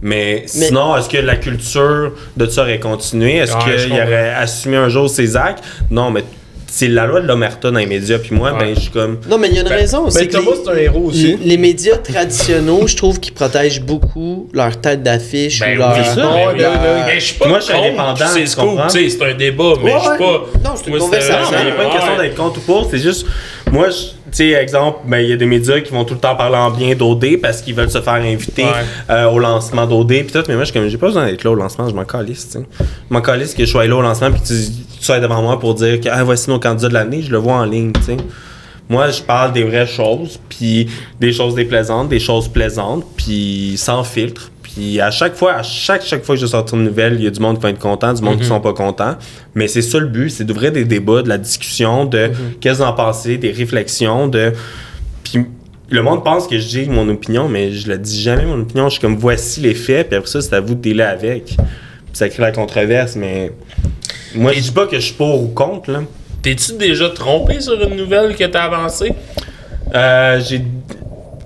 [0.00, 3.36] Mais, sinon, est-ce que la culture de ça aurait continué?
[3.38, 5.64] Est-ce Ouais, qu'il aurait assumé un jour ses actes?
[5.90, 6.22] Non, mais
[6.70, 8.18] c'est la loi de l'omerta dans les médias.
[8.18, 8.58] Puis moi, Ouais.
[8.58, 9.18] ben, je suis comme.
[9.28, 10.04] Non, mais il y a une Ben, raison.
[10.04, 11.36] Ben, c'est que Thomas, les- c'est un héros aussi.
[11.36, 15.96] les, les médias traditionnels, je trouve qu'ils protègent beaucoup leur tête d'affiche Ben ou leur.
[15.96, 16.32] oui, ça, ben oui.
[16.34, 17.02] ben oui, ben oui.
[17.06, 19.98] Mais je suis pas Moi, je suis indépendant, C'est sais, c'est un débat, mais Ouais,
[19.98, 20.44] je suis pas.
[20.64, 21.34] Non, c'est une conversation.
[21.52, 23.26] Non, il n'y a pas une question d'être contre ou pour, c'est juste,
[23.72, 26.20] moi, je- tu sais, exemple, ben, il y a des médias qui vont tout le
[26.20, 28.70] temps parler en bien d'OD parce qu'ils veulent se faire inviter Ouais.
[29.10, 31.50] euh, au lancement d'OD, puis tout, mais moi, je comme, j'ai pas besoin d'être là
[31.50, 32.66] au lancement, je m'en calisse, tu sais.
[32.80, 34.54] Je m'en calisse que je sois là au lancement, puis tu,
[34.98, 37.38] tu sois devant moi pour dire que, ah, voici nos candidats de l'année, je le
[37.38, 38.16] vois en ligne, tu sais.
[38.90, 40.88] Moi, je parle des vraies choses, puis
[41.20, 44.50] des choses déplaisantes, des choses plaisantes, puis sans filtre.
[44.72, 47.26] Puis à chaque fois, à chaque, chaque fois que je sors une nouvelle, il y
[47.26, 49.16] a du monde qui va être content, du monde qui sont pas contents.
[49.54, 52.82] Mais c'est ça le but, c'est d'ouvrir des débats, de la discussion, de qu'est-ce que
[52.84, 54.52] vous en pensez, des réflexions, de...
[55.24, 55.46] Puis
[55.90, 58.88] le monde pense que je dis mon opinion, mais je le dis jamais mon opinion.
[58.88, 61.44] Je suis comme, voici les faits, puis après ça, c'est à vous de dealer avec.
[61.46, 61.56] Puis
[62.12, 63.52] ça crée la controverse, mais...
[64.34, 66.02] Moi, je dis pas que je suis pour ou contre, là.
[66.42, 69.12] T'es-tu déjà trompé sur une nouvelle que t'as avancée?
[69.94, 70.62] Euh, j'ai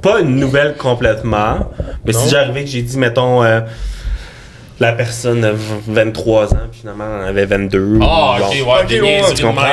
[0.03, 1.71] pas une nouvelle complètement,
[2.05, 2.19] mais Non.
[2.19, 3.61] si j'arrivais que j'ai dit, mettons, euh,
[4.81, 7.99] la personne a v- 23 ans, puis finalement, elle avait 22.
[8.03, 9.65] Ah, ok, ouais, Ok, des ouais, tu comprends?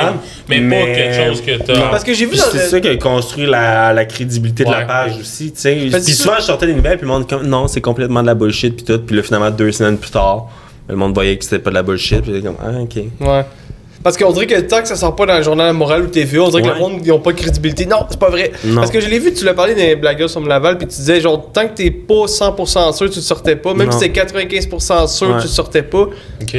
[0.48, 1.88] Mais, Mais- pas quelque chose que t'as.
[1.90, 4.82] Parce que j'ai vu c'est le- ça qui a construit la, la crédibilité de la
[4.84, 5.74] page aussi, tu sais.
[5.74, 8.26] Puis que souvent, je sortais des nouvelles, puis le monde comme, non, c'est complètement de
[8.28, 9.00] la bullshit, puis tout.
[9.04, 10.48] Puis là, finalement, deux semaines plus tard,
[10.88, 12.96] le monde voyait que c'était pas de la bullshit, puis j'étais comme, ah, ok.
[13.20, 13.44] Ouais.
[14.02, 16.42] Parce qu'on dirait que tant que ça sort pas dans le journal moral ou TVA,
[16.42, 17.84] on dirait que le monde, ils ont pas de crédibilité.
[17.84, 18.50] Non, c'est pas vrai.
[18.64, 18.76] Non.
[18.76, 21.20] Parce que je l'ai vu, tu l'as parlé des blagues sur Laval, puis tu disais,
[21.20, 23.74] genre, tant que t'es pas 100% sûr, tu le sortais pas.
[23.74, 23.92] Même Non.
[23.92, 25.36] si t'es 95% sûr, Ouais.
[25.36, 26.08] tu le sortais pas.
[26.40, 26.56] Ok.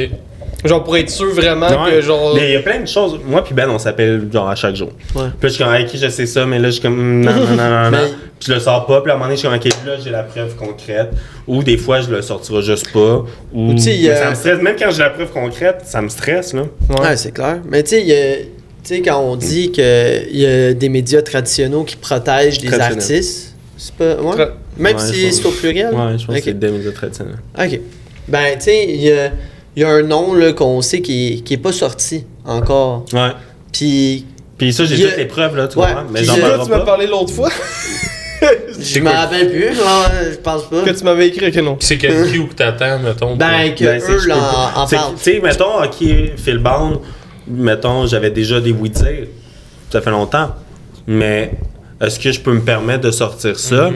[0.64, 1.90] Genre, pour être sûr vraiment Ouais.
[1.92, 2.34] que, genre.
[2.36, 3.18] Mais il y a plein de choses.
[3.26, 4.90] Moi, puis Ben, on s'appelle genre à chaque jour.
[5.14, 5.22] Ouais.
[5.22, 6.96] Puis là, je suis comme, avec qui je sais ça, mais là, je suis comme,
[6.96, 7.90] mm, non, non, non, non, non.
[7.90, 7.98] Mais-
[8.38, 9.92] Puis je le sors pas, puis à un moment donné, je suis comme, ok, là,
[10.02, 11.10] j'ai la preuve concrète.
[11.48, 13.24] Ou des fois, je le sortirai juste pas.
[13.52, 13.72] Ou.
[13.72, 13.78] Mais
[14.14, 14.60] ça me stresse.
[14.62, 16.62] Même quand j'ai la preuve concrète, ça me stresse, là.
[17.00, 17.58] Ouais, c'est clair.
[17.68, 18.44] Mais tu sais, il y a- tu
[18.84, 19.84] sais, quand on dit qu'il
[20.32, 24.14] y a des médias traditionnels qui protègent les artistes, c'est pas.
[24.20, 24.36] Ouais.
[24.36, 25.92] Tra- Même Ouais, si c'est au pluriel.
[25.94, 26.38] Ouais, je pense Ok.
[26.38, 27.36] que c'est des médias traditionnels.
[27.58, 27.80] Ok.
[28.26, 29.30] Ben, tu sais, il y a,
[29.76, 33.04] il y a un nom là, qu'on sait qui est, qui est pas sorti encore.
[33.12, 33.30] Ouais.
[33.72, 34.26] Puis,
[34.58, 35.86] Puis ça, j'ai toutes les preuves, là, tu Ouais.
[35.86, 36.04] comprends?
[36.10, 37.48] Mais j'en parlerai tu m'as parlé l'autre fois
[38.80, 39.74] je me rappelle plus.
[39.74, 40.82] Je pense pas.
[40.82, 41.76] que tu m'avais écrit que non.
[41.80, 43.36] C'est quel cue que t'attends, mettons?
[43.36, 45.14] Ben, que Ben, eux là, en, parlent.
[45.16, 47.00] Tu sais, mettons, ok, Phil Bond,
[47.46, 49.26] mettons, j'avais déjà des oui dire.
[49.90, 50.50] Ça fait longtemps.
[51.06, 51.52] Mais
[52.00, 53.90] est-ce que je peux me permettre de sortir ça?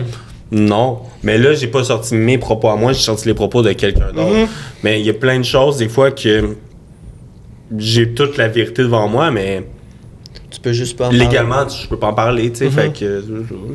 [0.52, 1.00] Non.
[1.22, 4.12] Mais là, j'ai pas sorti mes propos à moi, j'ai sorti les propos de quelqu'un
[4.12, 4.32] d'autre.
[4.34, 4.46] Mhm.
[4.84, 6.54] Mais il y a plein de choses, des fois, que
[7.76, 9.64] j'ai toute la vérité devant moi, mais
[10.50, 11.24] Tu peux juste pas en parler.
[11.24, 12.70] légalement, tu- je peux pas en parler, tu sais.
[12.70, 13.22] Fait que,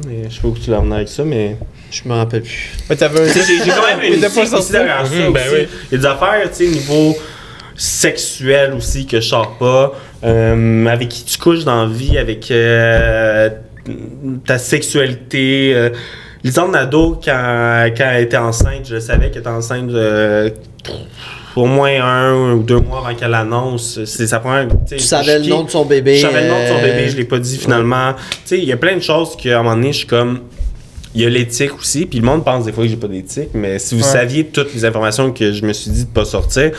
[0.08, 1.58] mais je sais pas où tu venir avec ça, mais.
[1.92, 2.72] Je me rappelle plus.
[2.90, 3.28] Mais t'avais un.
[3.34, 4.72] j'ai j'ai quand même était pas sorti.
[4.72, 5.68] derrière ça Mhm, ben oui.
[5.92, 7.16] Il y a des affaires, tu sais, niveau
[7.76, 9.94] sexuel aussi que je sors pas.
[10.24, 13.50] Euh, avec qui tu couches dans la vie, avec euh,
[14.46, 15.74] ta sexualité.
[15.76, 15.90] Euh,
[16.44, 20.50] Lisande Nadeau, quand, quand elle était enceinte, je savais qu'elle était enceinte euh,
[21.56, 24.00] au moins un ou deux mois avant qu'elle l'annonce.
[24.06, 24.68] C'est sa première.
[24.88, 26.16] Tu savais le nom de son bébé.
[26.18, 28.14] Je savais le nom de son euh, bébé, je l'ai pas dit finalement.
[28.14, 30.40] Tu sais, il y a plein de choses qu'à un moment donné, je suis comme.
[31.14, 33.50] Il y a l'éthique aussi, puis le monde pense des fois que j'ai pas d'éthique,
[33.54, 34.08] mais si vous Ouais.
[34.08, 36.72] saviez toutes les informations que je me suis dit de pas sortir,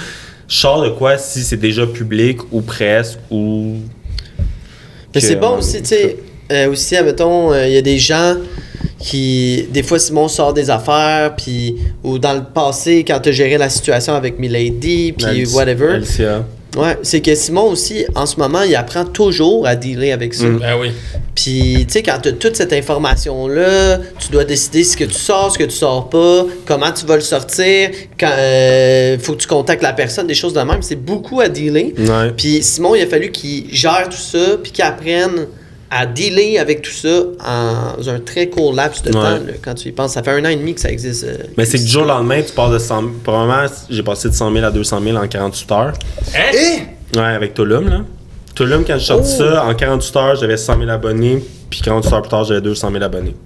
[0.49, 3.77] je sors de quoi si c'est déjà public ou presse ou.
[5.15, 6.17] Mais c'est bon aussi, tu sais.
[6.51, 8.37] euh, aussi, admettons, euh, il y a des gens
[9.03, 9.67] qui.
[9.71, 11.77] Des fois, Simon sort des affaires, puis.
[12.05, 15.95] Ou dans le passé, quand tu géré la situation avec Milady, puis whatever.
[15.95, 16.45] Alicia.
[16.77, 20.47] Ouais, c'est que Simon aussi, en ce moment, il apprend toujours à dealer avec ça.
[20.47, 20.59] Mm.
[20.59, 20.93] Ben oui.
[21.35, 25.19] Puis, tu sais, quand tu as toute cette information-là, tu dois décider ce que tu
[25.19, 29.43] sors, ce que tu sors pas, comment tu vas le sortir, quand euh, faut que
[29.43, 30.81] tu contactes la personne, des choses de même.
[30.81, 31.93] C'est beaucoup à dealer.
[31.99, 32.33] Ouais.
[32.37, 35.47] Puis Simon, il a fallu qu'il gère tout ça, puis qu'il apprenne
[35.95, 39.13] à dealer avec tout ça en un très court laps de Ouais.
[39.15, 39.21] temps.
[39.45, 41.25] là, quand tu y penses, ça fait un an et demi que ça existe.
[41.25, 43.13] euh, Mais c'est que du jour au lendemain, tu passes de 100 000.
[43.23, 45.93] Probablement, j'ai passé de 100 000 à 200 000 en 48 heures.
[46.35, 46.39] Hein?
[46.55, 47.19] Eh!
[47.19, 48.01] Ouais, avec Tulum, là.
[48.55, 49.43] Tulum, quand je sorti Oh!
[49.43, 51.45] ça, en 48 heures, j'avais 100 000 abonnés.
[51.69, 53.37] Puis 48 heures plus tard, j'avais 200 000 abonnés.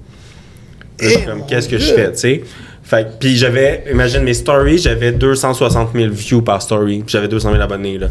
[1.01, 2.44] J'étais Eh, comme, qu'est-ce que je fais, tu sais?
[2.82, 6.98] Fait que- puis j'avais, imagine mes stories, j'avais 260 000 views par story.
[6.98, 8.06] Puis j'avais 200 000 abonnés, là.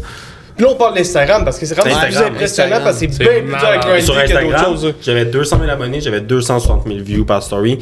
[0.56, 2.82] Puis là, on parle d'Instagram parce que c'est vraiment plus impressionnant Instagram.
[2.84, 4.94] parce que c'est bien plus dur à grinder que d'autres Instagram, choses.
[5.02, 7.78] j'avais 200 000 abonnés, j'avais 260 000 views par story.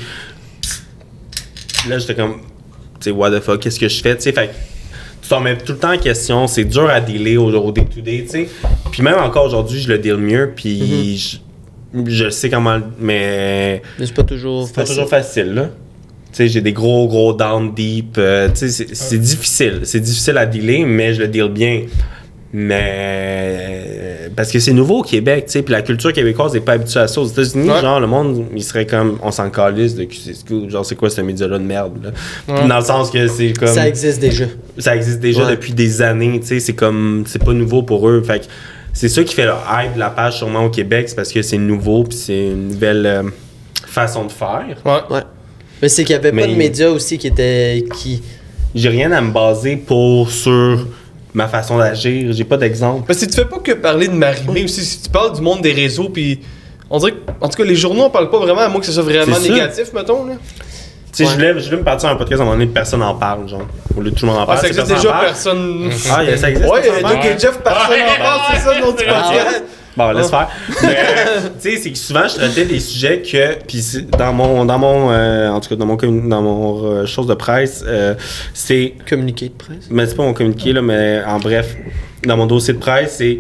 [1.89, 2.41] Là, j'étais comme, tu
[3.01, 4.33] sais, what the fuck, qu'est-ce que je fais, tu sais?
[4.33, 4.53] Fait que
[5.23, 8.23] tu t'en mets tout le temps en question, c'est dur à dealer au, au day-to-day,
[8.25, 8.49] tu sais.
[8.91, 11.17] Puis même encore aujourd'hui, je le deal mieux, puis
[11.95, 14.95] je, je sais comment, mais Mais c'est pas toujours c'est pas facile.
[14.97, 15.63] toujours facile, là.
[16.33, 18.17] Tu sais, j'ai des gros, gros down deep.
[18.19, 19.81] euh, tu sais, c'est- c'est difficile.
[19.85, 21.83] C'est difficile à dealer, mais je le deal bien.
[22.55, 22.81] Mais.
[22.86, 26.72] euh, Parce que c'est nouveau au Québec, tu sais, puis la culture québécoise n'est pas
[26.72, 27.20] habituée à ça.
[27.20, 27.81] Aux États-Unis, Ouais.
[27.81, 29.18] genre, le monde, il serait comme.
[29.22, 30.70] On s'en calisse de QC School.
[30.70, 32.12] Genre, c'est quoi ce média-là de merde,
[32.48, 32.66] là?
[32.68, 33.68] Dans le sens que c'est comme.
[33.68, 34.44] Ça existe déjà.
[34.78, 35.51] Ça existe déjà Ouais.
[35.51, 38.22] depuis des années, tu sais, c'est comme c'est pas nouveau pour eux.
[38.24, 38.44] Fait que
[38.93, 41.43] c'est ça qui fait le hype de la page sûrement au Québec, c'est parce que
[41.43, 43.22] c'est nouveau puis c'est une nouvelle euh,
[43.86, 44.64] façon de faire.
[44.85, 45.01] Ouais.
[45.16, 45.22] Ouais.
[45.82, 47.85] Mais c'est qu'il y avait pas Mais- de médias aussi qui étaient.
[48.01, 48.22] qui.
[48.74, 50.86] J'ai rien à me baser pour sur
[51.35, 53.05] ma façon d'agir, j'ai pas d'exemple.
[53.06, 55.61] Parce que tu fais pas que parler de Marimé aussi, si tu parles du monde
[55.62, 56.40] des réseaux, puis
[56.89, 58.86] on dirait que, en tout cas, les journaux, on parle pas vraiment, à moins que
[58.86, 59.40] ce soit vraiment ça.
[59.52, 60.24] négatif, mettons.
[60.27, 60.35] Là.
[60.36, 61.31] Tu sais, Ouais.
[61.31, 63.15] je, voulais, je voulais me partir à un podcast à un moment donné, personne n'en
[63.15, 63.62] parle, genre.
[63.97, 64.59] Au lieu de tout le monde en Ah, parle.
[64.59, 65.90] ça c'est existe déjà, personne.
[66.11, 66.69] Ah, il y a- ça existe.
[66.69, 69.05] Ouais, Doug et Jeff, personne Ouais, en parle, c'est ça, le nom du ouais.
[69.06, 69.62] podcast.
[69.97, 70.49] Bon, laisse faire.
[70.83, 70.97] Mais,
[71.61, 73.83] tu sais, c'est que souvent, je traitais des sujets que, puis
[74.19, 77.35] dans mon, dans mon, euh, en tout cas, dans mon, dans mon euh, chose de
[77.35, 78.15] presse, euh,
[78.53, 79.89] c'est, communiqués de presse?
[79.91, 81.77] mais c'est pas mon communiqué, là, mais en bref,
[82.25, 83.39] dans mon dossier de presse, c'est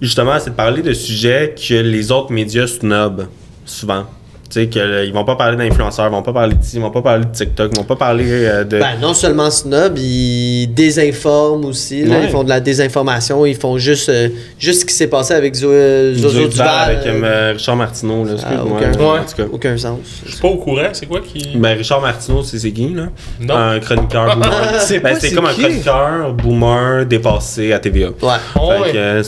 [0.00, 3.28] justement, c'est de parler de sujets que les autres médias snobent,
[3.66, 4.06] souvent.
[4.50, 7.24] Tu sais, qu'ils vont pas parler d'influenceurs, ils vont pas parler ils vont pas parler
[7.24, 8.80] de TikTok, ils vont pas parler euh, de...
[8.80, 12.04] Ben, non seulement snob, ils désinforment aussi.
[12.04, 12.24] là, Ouais.
[12.24, 13.46] ils font de la désinformation.
[13.46, 14.28] Ils font juste, euh,
[14.58, 16.68] juste ce qui s'est passé avec Zo- Zozo Zoé Duval.
[16.96, 18.78] avec euh, Richard Martineau, là, ça a excuse-moi.
[18.80, 18.90] aucun,
[19.22, 19.42] en tout cas.
[19.52, 19.98] aucun sens.
[20.26, 21.56] Je suis pas au courant, c'est quoi qui.
[21.56, 23.04] Ben, Richard Martineau, c'est qui, là?
[23.40, 23.54] Non.
[23.54, 24.50] Un chroniqueur boomer.
[24.80, 28.08] C'est ben, c'est c'est comme un chroniqueur boomer dépassé à TVA.
[28.08, 28.92] Ouais.
[28.92, 29.22] Que,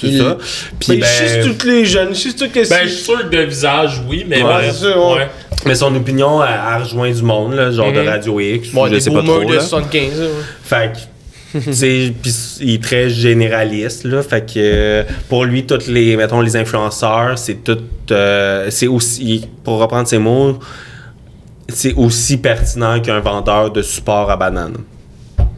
[0.00, 0.36] c'est c'est Il- ça.
[0.78, 2.66] Puis, Mais ben, juste toutes les jeunes, juste toutes les.
[2.68, 4.42] Ben, je suis sûr que de visage, oui, mais.
[4.42, 5.28] Ouais,
[5.66, 8.08] mais son opinion a, a rejoint du monde, là, genre de Mhm.
[8.08, 9.44] Radio X, Bon, je des sais pas trop.
[9.44, 9.60] de Là.
[9.60, 10.20] 75.
[10.20, 10.32] là, ouais.
[10.62, 14.22] Fait que, tu sais, puis il est très généraliste, là.
[14.22, 17.78] Fait que, euh, pour lui, tous les, mettons, les influenceurs, c'est tout,
[18.12, 20.58] euh, c'est aussi, pour reprendre ses mots,
[21.68, 24.76] c'est aussi pertinent qu'un vendeur de support à banane.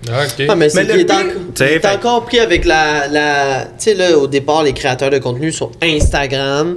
[0.08, 0.46] Ah, ok.
[0.48, 1.18] Ah, mais Mais est, en-
[1.58, 3.06] il est encore pris avec la.
[3.08, 6.76] la tu sais, là, au départ, les créateurs de contenu sur Instagram,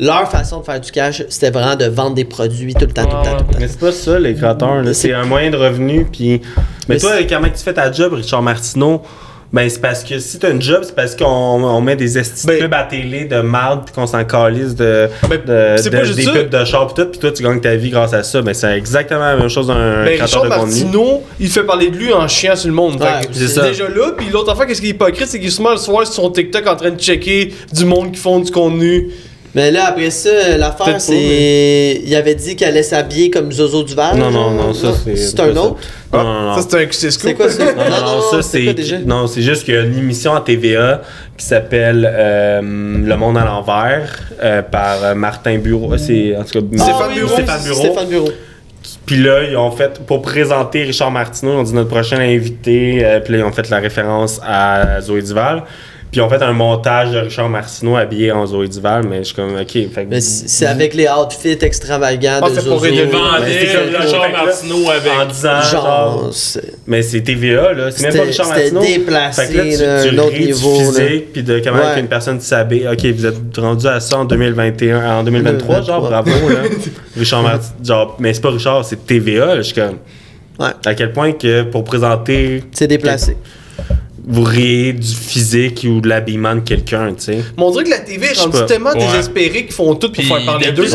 [0.00, 3.04] leur façon de faire du cash, c'était vraiment de vendre des produits tout le temps,
[3.04, 3.58] tout le temps, tout le temps.
[3.60, 4.82] Mais c'est pas ça, les créateurs.
[4.94, 6.06] C'est- un moyen de revenu.
[6.10, 6.40] Puis...
[6.88, 9.02] Mais, Mais toi, comment tu fais ta job, Richard Martineau?
[9.52, 12.46] Ben, c'est parce que si t'as une job, c'est parce qu'on on met des estis
[12.46, 16.18] Ben- à télé de marde puis qu'on s'en calisse de, Ben, de, de- pas juste
[16.18, 18.40] des pubs de char pis tout, puis toi, tu gagnes ta vie grâce à ça.
[18.40, 20.84] Ben, c'est exactement la même chose d'un Ben, créateur Richard de contenu.
[20.84, 22.98] Martineau, il fait parler de lui en chiant sur le monde.
[23.00, 23.62] Ouais, c'est ça.
[23.68, 26.06] Déjà là, puis l'autre affaire, qu'est-ce qui est hypocrite, c'est qu'il est souvent le soir
[26.06, 29.10] sur son TikTok en train de checker du monde qui font du contenu.
[29.54, 32.00] Mais là, après ça, l'affaire, c'est.
[32.04, 34.16] Il avait dit qu'elle allait s'habiller comme Zozo Duval.
[34.16, 35.14] Non, non, non, ça, c'est.
[35.14, 35.76] C'est pas un autre.
[36.12, 36.54] Non, non, non.
[36.56, 37.10] Ça, c'est un.
[37.10, 37.64] C'est quoi ça?
[37.64, 38.74] Non, non, non, ça c'est quoi c'est.
[38.74, 38.98] déjà?
[39.00, 41.02] Non, c'est juste qu'il y a une émission à TVA
[41.36, 45.98] qui s'appelle euh, Le Monde à l'envers euh, par euh, Martin Bureau.
[45.98, 47.32] C'est en tout cas Stéphane Ah oui, Bureau.
[47.34, 47.80] Stéphane Bureau.
[47.80, 48.28] Stéphane Bureau.
[49.06, 53.00] Puis là, ils ont fait, pour présenter Richard Martineau, ils ont dit notre prochain invité,
[53.04, 55.64] euh, puis là, ils ont fait la référence à Zoé Duval.
[56.12, 59.22] Puis ils ont fait un montage de Richard Martineau habillé en Zoé Duval, mais je
[59.28, 59.66] suis comme, ok.
[59.72, 65.10] Fait que- Mais c'est avec les outfits extravagants Ah, de pour comme Richard Martineau avec.
[65.10, 65.82] en disant, genre,
[66.22, 66.30] Genre,
[66.86, 67.90] mais c'est TVA, là.
[67.90, 68.98] C'est même pas C'était- Richard c'était Martineau.
[68.98, 70.84] déplacé, Fait que là, tu, là, tu un autre ris du niveau, là.
[71.00, 71.94] physique, puis de comment Ouais.
[71.96, 72.86] qu'une personne s'habille.
[72.88, 76.22] Ok, vous êtes rendu à ça en 2021, en 2023, genre, 2023.
[76.22, 76.68] bravo, là.
[77.16, 79.56] Richard Martineau, genre, mais c'est pas Richard, c'est TVA, là.
[79.56, 79.96] Je suis comme,
[80.58, 80.68] Ouais.
[80.84, 83.34] à quel point que pour présenter C'est déplacé.
[84.24, 87.36] Vous riez du physique ou de l'habillement de quelqu'un, tu sais.
[87.56, 88.98] Mais on dirait que la TV est rendue tellement Ouais.
[89.06, 90.88] désespérée qu'ils font tout pour Puis faire parler de d'eux.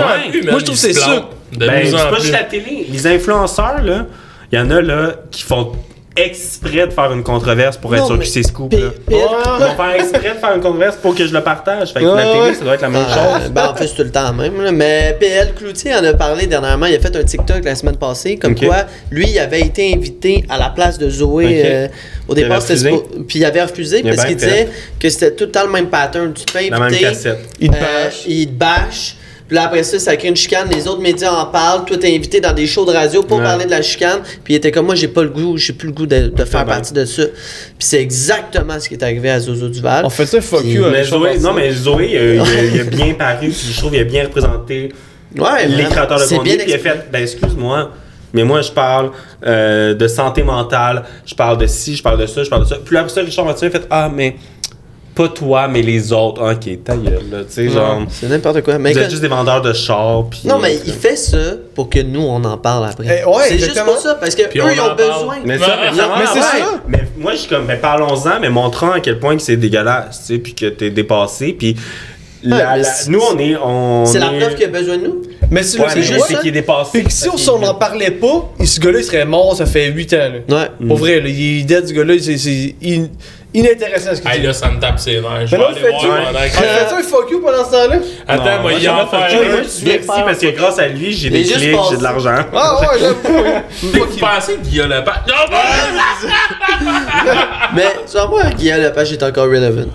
[0.49, 1.29] Moi, je trouve c'est ça.
[1.57, 2.87] Ben, c'est pas juste la télé.
[2.91, 4.05] Les influenceurs, là,
[4.51, 5.73] il y en a, là, qui font
[6.17, 8.71] exprès de faire une controverse pour être Non, Scoop.
[8.71, 8.89] P- là.
[9.07, 11.93] PL Ils vont faire exprès de faire une controverse pour que je le partage.
[11.93, 13.51] Fait que la télé, ça doit être la même Ah, chose.
[13.51, 14.61] ben, en fait, c'est tout le temps même.
[14.61, 14.71] là.
[14.71, 16.85] Mais PL Cloutier en a parlé dernièrement.
[16.87, 18.37] Il a fait un TikTok la semaine passée.
[18.37, 21.61] Comme quoi, lui, il avait été invité à la place de Zoé.
[21.65, 21.87] Euh,
[22.27, 22.91] au départ, c'était.
[23.27, 24.67] Puis il avait refusé Il parce qu'il disait
[24.99, 26.33] que c'était tout le temps le même pattern.
[26.33, 27.39] Tu te fais La même cassette.
[27.59, 28.23] Il te euh, bâche.
[28.27, 29.15] il te bâche.
[29.47, 30.67] Puis là, après ça, ça crée une chicane.
[30.69, 31.85] Les autres médias en parlent.
[31.85, 33.43] Toi, t'es invité dans des shows de radio pour Ouais.
[33.43, 34.19] parler de la chicane.
[34.43, 36.43] Puis il était comme moi, j'ai pas le goût, j'ai plus le goût de, de
[36.45, 36.73] faire ben.
[36.73, 37.23] partie de ça.
[37.25, 37.33] Puis
[37.79, 40.05] c'est exactement ce qui est arrivé à Zozo Duval.
[40.05, 40.81] On fait ça, fuck you.
[40.83, 43.77] Mais avec Sean Zoé, non, mais Zoé, il, a, il a bien paru, puis je
[43.77, 44.91] trouve qu'il a bien représenté
[45.37, 47.91] Ouais, les créateurs de C'est contenu, bien puis il a fait, ben excuse-moi,
[48.33, 49.11] mais moi je parle
[49.45, 52.67] euh, de santé mentale, je parle de ci, je parle de ça, je parle de
[52.69, 52.77] ça.
[52.83, 54.35] Puis après ça, Richard Mathieu a fait, ah, mais
[55.17, 56.41] pas toi, mais les autres.
[56.53, 58.77] Ok, ta gueule, là, tu sais, genre, C'est n'importe quoi.
[58.77, 60.41] Mais vous êtes juste des vendeurs de chars, puis...
[60.45, 61.37] Non, mais euh, il fait ça
[61.75, 63.21] pour que nous, on en parle après.
[63.23, 65.35] Eh, ouais, c'est juste pour ça, parce que Puis eux, on ils ont besoin.
[65.43, 66.45] Mais ça, mais, Mais c'est ouais.
[66.63, 66.81] ça.
[66.87, 70.21] Mais moi, je suis comme, ben parlons-en, mais montrons à quel point que c'est dégueulasse,
[70.27, 71.75] tu sais, puis que t'es dépassé, puis
[72.43, 73.55] la- mais la- c'est- nous, on est...
[73.55, 75.21] On C'est la est- preuve qu'il a besoin de nous.
[75.49, 77.01] Mais c'est Ouais, mais juste qu'il est dépassé.
[77.03, 79.55] Fait si on parce s'en qu'il- en parlait pas, il- ce gars-là, il serait mort,
[79.55, 80.29] ça fait 8 ans.
[80.47, 80.69] Là.
[80.79, 80.87] Ouais.
[80.87, 82.13] Pour vrai, là, il est dead, ce gars-là,
[82.83, 83.07] in-
[83.59, 84.45] inintéressant ce qu'il Hey, dit.
[84.47, 85.47] là, ça me tape ses nerfs.
[85.47, 87.39] Je Mais vais là, aller fait voir tu pendant Ah, que- fais-tu un fuck you
[87.41, 87.95] pendant ce temps-là?
[88.27, 89.43] Attends, moi, il je en pas faire un.
[89.43, 89.55] un.
[89.57, 89.85] Merci,
[90.25, 92.35] parce que grâce à lui, j'ai Mais des juste clics, j'ai de l'argent.
[92.55, 93.15] Ah ouais, j'aime
[93.91, 95.15] Puis Vous pensez que Guillaume Lepage.
[95.27, 96.87] Non, pas
[97.75, 99.89] Mais, sur moi, Guillaume Lepage est encore relevant.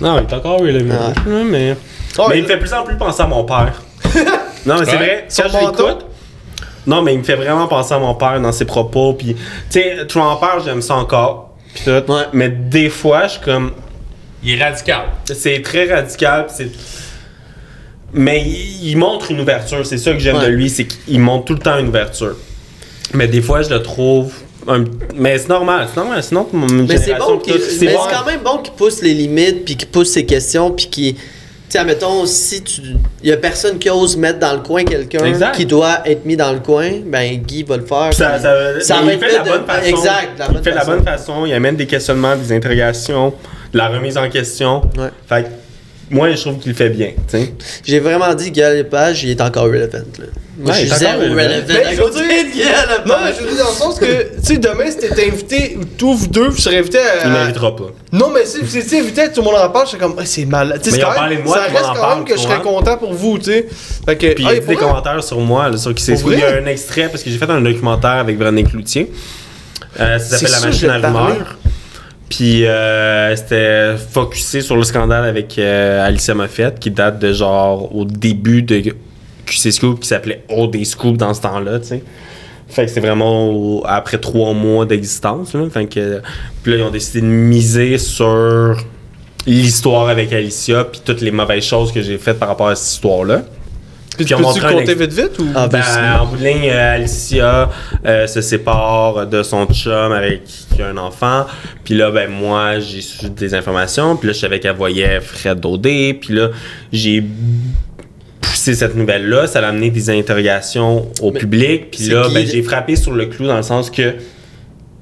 [0.00, 0.94] Non, il est encore relevant.
[1.00, 1.28] Ah.
[1.28, 1.76] Ouais, mais...
[2.18, 3.72] Ah, mais il me fait plus en plus penser à mon père.
[4.66, 6.06] non, mais c'est vrai, Son quand je l'écoute...
[6.86, 9.12] Non, mais il me fait vraiment penser à mon père dans ses propos.
[9.12, 11.47] Puis, tu sais, Trumper, j'aime ça encore.
[11.74, 11.90] Puis tout.
[12.12, 12.22] Ouais.
[12.32, 13.72] Mais des fois, je suis comme...
[14.42, 15.02] Il est radical.
[15.24, 16.46] C'est très radical.
[16.48, 16.70] c'est...
[18.12, 19.84] Mais il, il montre une ouverture.
[19.84, 20.46] C'est ça que j'aime Ouais.
[20.46, 22.36] de lui, c'est qu'il montre tout le temps une ouverture.
[23.14, 24.32] Mais des fois, je le trouve...
[24.66, 24.84] un-
[25.14, 26.22] Mais c'est normal, c'est normal.
[26.22, 29.14] Sinon, mon Mais c'est bon qu'il tout, mais c'est quand même bon qu'il pousse les
[29.14, 31.16] limites, puis qu'il pousse ses questions, puis qu'il.
[31.68, 32.80] Sais, admettons, si tu.
[33.22, 35.54] Il y a personne qui ose mettre dans le coin quelqu'un Exact.
[35.54, 38.12] qui doit être mis dans le coin, ben Guy va le faire.
[38.14, 39.86] Ça, puis ça, ça mais va il être fait de la bonne façon.
[39.86, 40.92] Exact, la il bonne fait de la façon.
[40.92, 41.46] bonne façon.
[41.46, 43.34] Il amène des questionnements, des interrogations,
[43.72, 44.80] de la remise en question.
[44.96, 45.08] Ouais.
[45.28, 45.48] Fait que
[46.10, 47.10] moi, je trouve qu'il le fait bien.
[47.84, 49.98] J'ai vraiment dit Guy Lepage, il est encore relevant.
[50.18, 50.24] Là.
[50.60, 51.54] Moi, Ouais, je il suis est encore zéro relevant.
[51.54, 51.64] relevant.
[51.68, 53.34] Mais à je veux côté dire- de Guy Non, mais Lepage.
[53.38, 56.14] je veux dire dans le sens que, tu sais, demain, si t'étais invité, ou tous
[56.14, 57.26] vous deux, vous serez invité à.
[57.26, 57.90] Il m'invitera pas.
[58.12, 60.22] Non, mais si vous étiez invité, tout le monde en parle, je suis comme, Ah,
[60.24, 60.80] c'est malade.
[60.82, 62.08] Tu sais, Mais c'est quand même- moi, ça tout le monde reste en quand même
[62.10, 63.68] parle, que je serais content pour vous, tu sais.
[64.04, 64.26] Fait que.
[64.34, 64.74] Puis ah, il y a des vrai?
[64.76, 67.38] commentaires sur moi, là, sur qui c'est Il y a un extrait, parce que j'ai
[67.38, 69.12] fait un documentaire avec Véronique Cloutier.
[70.00, 71.58] Euh, ça C'est s'appelle La ça, machine à rumeurs.
[72.28, 77.94] Puis euh, c'était focusé sur le scandale avec euh, Alicia Moffett, qui date de genre
[77.94, 78.82] au début de
[79.46, 82.02] QC Scoop, qui s'appelait OD Scoop dans ce temps-là, tu sais.
[82.68, 85.54] Fait que c'est vraiment après trois mois d'existence.
[85.54, 85.62] Là.
[85.70, 86.20] Fait que,
[86.62, 88.76] puis là, ils ont décidé de miser sur
[89.46, 92.92] l'histoire avec Alicia, puis toutes les mauvaises choses que j'ai faites par rapport à cette
[92.92, 93.42] histoire-là.
[94.18, 95.46] Puis Puis tu peux-tu compter vite vite ou?
[95.54, 97.70] Ah, Ben, ben, en bout de ligne, euh, Alicia
[98.04, 101.46] euh, se sépare de son chum avec qui a un enfant.
[101.84, 104.16] Puis là, ben moi, j'ai su des informations.
[104.16, 106.14] Puis là, je savais qu'elle voyait Fred Daudé.
[106.20, 106.48] Puis là,
[106.92, 107.22] j'ai
[108.40, 109.46] poussé cette nouvelle-là.
[109.46, 111.90] Ça a amené des interrogations au Mais public.
[111.92, 114.14] Puis là, ben, j'ai frappé sur le clou dans le sens que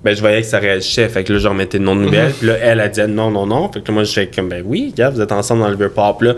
[0.05, 1.09] ben, je voyais que ça réagissait.
[1.09, 2.33] Fait que là, je remettais le nom de nouvelle.
[2.33, 3.73] Puis là, elle a dit non, non, non.
[3.73, 5.77] Fait que là, moi, je fais comme, ben oui, gars, vous êtes ensemble dans le
[5.77, 6.21] vieux pop.
[6.21, 6.35] Là,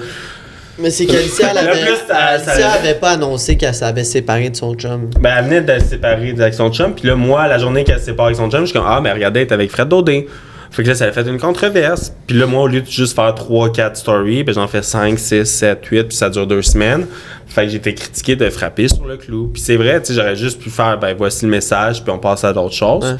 [0.80, 4.04] Mais c'est qu'Alicia, elle Là, avait, plus, ça- Alicia ça- avait pas annoncé qu'elle s'avait
[4.04, 5.10] séparée de son chum.
[5.20, 6.94] Ben, elle venait de se séparer avec son chum.
[6.94, 9.00] Puis là, moi, la journée qu'elle se sépare avec son chum, je suis comme, ah,
[9.02, 10.28] mais regardez, elle est avec Fred Daudé.
[10.70, 12.12] Fait que là, ça a fait une controverse.
[12.26, 15.46] Puis là, moi, au lieu de juste faire 3-4 stories, ben, j'en fais 5, 6,
[15.46, 17.06] 7, 8, puis ça dure deux semaines.
[17.46, 19.48] Fait que j'ai été critiqué de frapper sur le clou.
[19.52, 22.18] Puis c'est vrai, tu sais, j'aurais juste pu faire, ben, voici le message, puis on
[22.18, 23.16] passe à d'autres choses.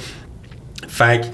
[0.87, 1.27] Fait que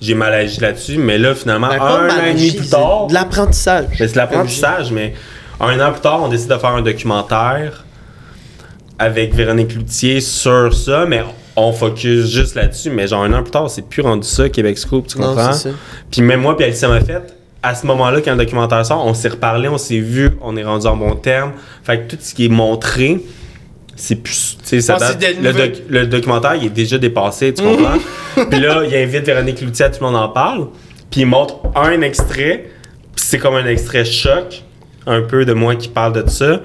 [0.00, 0.98] j'ai mal agi là-dessus.
[0.98, 3.06] Mais là, finalement, Ben, un an et demi plus c'est tard.
[3.06, 3.84] De l'apprentissage.
[3.98, 5.14] Ben, c'est l'apprentissage, mais
[5.60, 7.84] un an plus tard, on décide de faire un documentaire
[8.98, 11.22] avec Véronique Loutier sur ça, mais
[11.56, 12.90] on focus juste là-dessus.
[12.90, 15.52] Mais genre un an plus tard, c'est plus rendu ça, Québec Scoop, tu comprends?
[16.10, 19.14] Puis même moi, puis Alicia m'a fait, à ce moment-là, quand le documentaire sort, on
[19.14, 21.52] s'est reparlé, on s'est vu, on est rendu en bon terme.
[21.82, 23.20] Fait que tout ce qui est montré,
[23.96, 24.56] c'est plus.
[24.62, 27.52] Tu sais, ça Ah, date- des le, nouvelles- doc- le documentaire, il est déjà dépassé,
[27.52, 27.98] tu comprends?
[28.50, 30.68] puis là, il invite Véronique Loutier, tout le monde en parle.
[31.10, 32.70] Puis il montre un extrait,
[33.14, 34.62] puis c'est comme un extrait choc,
[35.10, 36.60] un peu de moi qui parle de ça.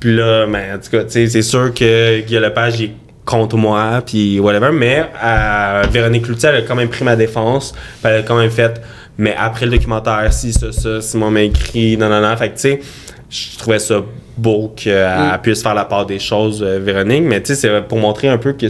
[0.00, 2.94] Puis là, ben, en tout cas, tu sais, c'est sûr que Guy Lepage, il est
[3.24, 7.72] contre moi, puis whatever, mais euh, Véronique Loutier, elle a quand même pris ma défense,
[7.72, 8.80] puis elle a quand même fait,
[9.18, 12.54] mais après le documentaire, si, ça, ça, Simon m'a écrit, non, non, non, fait que
[12.54, 12.80] tu sais,
[13.28, 14.02] je trouvais ça
[14.36, 17.98] beau qu'elle puisse faire la part des choses, euh, Véronique, mais tu sais, c'est pour
[17.98, 18.66] montrer un peu que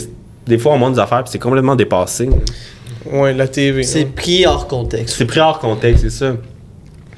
[0.47, 2.29] des fois, on montre des affaires, puis c'est complètement dépassé.
[3.07, 3.83] Ouais, la TV.
[3.83, 4.09] C'est hein.
[4.15, 5.17] pris hors contexte.
[5.17, 6.33] C'est pris hors contexte, c'est ça.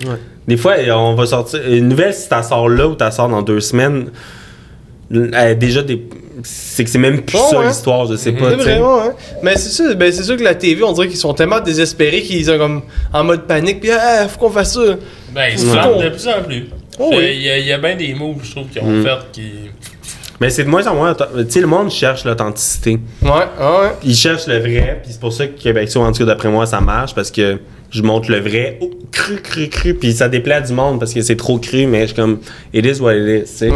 [0.05, 0.19] Ouais.
[0.49, 1.61] Des fois, on va sortir.
[1.69, 4.11] Une nouvelle, si t'en sors là ou t'en sors dans deux semaines,
[5.15, 6.03] euh, déjà, des...
[6.43, 7.67] c'est que c'est même plus Oh, ça ouais.
[7.69, 8.51] l'histoire, je sais pas.
[8.51, 9.13] C'est vraiment, hein.
[9.43, 12.23] Mais c'est sûr, ben c'est sûr que la TV, on dirait qu'ils sont tellement désespérés
[12.23, 12.83] qu'ils sont comme
[13.13, 14.81] en mode panique, puis ah, faut qu'on fasse ça.
[15.35, 16.05] Ben, ils se Ouais.
[16.05, 16.65] de plus en plus.
[16.99, 17.31] Oh, oui.
[17.35, 19.03] Il y, a- il y a bien des moves, je trouve, qu'ils ont Mm.
[19.05, 19.43] fait qui.
[20.41, 21.15] Mais c'est de moins en moins.
[21.15, 22.99] Tu sais, le monde cherche l'authenticité.
[23.23, 23.93] Ouais, ouais.
[24.03, 26.67] Ils cherchent le vrai, puis c'est pour ça que Québec en tout cas, d'après moi,
[26.67, 27.59] ça marche, parce que
[27.93, 31.13] je montre le vrai, oh, cru, cru, cru, puis ça déplaît à du monde parce
[31.15, 32.41] que c'est trop cru, mais je suis comme,
[32.75, 33.71] it is what it is, tu sais.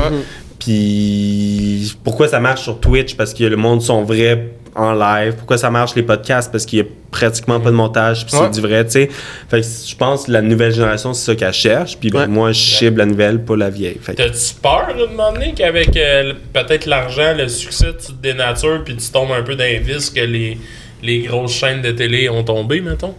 [0.59, 3.15] Puis pourquoi ça marche sur Twitch?
[3.15, 5.35] Parce que le monde sont vrais en live.
[5.37, 6.51] Pourquoi ça marche les podcasts?
[6.53, 8.43] Parce qu'il y a pratiquement pas de montage, puis Ouais.
[8.53, 9.09] c'est du vrai, tu sais.
[9.49, 12.27] Fait que je pense que la nouvelle génération, c'est ça qu'elle cherche, puis ben, Ouais.
[12.27, 13.97] moi, je cible la nouvelle, pas la vieille.
[14.03, 18.21] Fait que- T'as-tu peur, de moment donné, qu'avec euh, peut-être l'argent, le succès, tu te
[18.23, 20.59] dénatures puis tu tombes un peu dans les vices que les,
[21.03, 23.15] les grosses chaînes de télé ont tombé, mettons?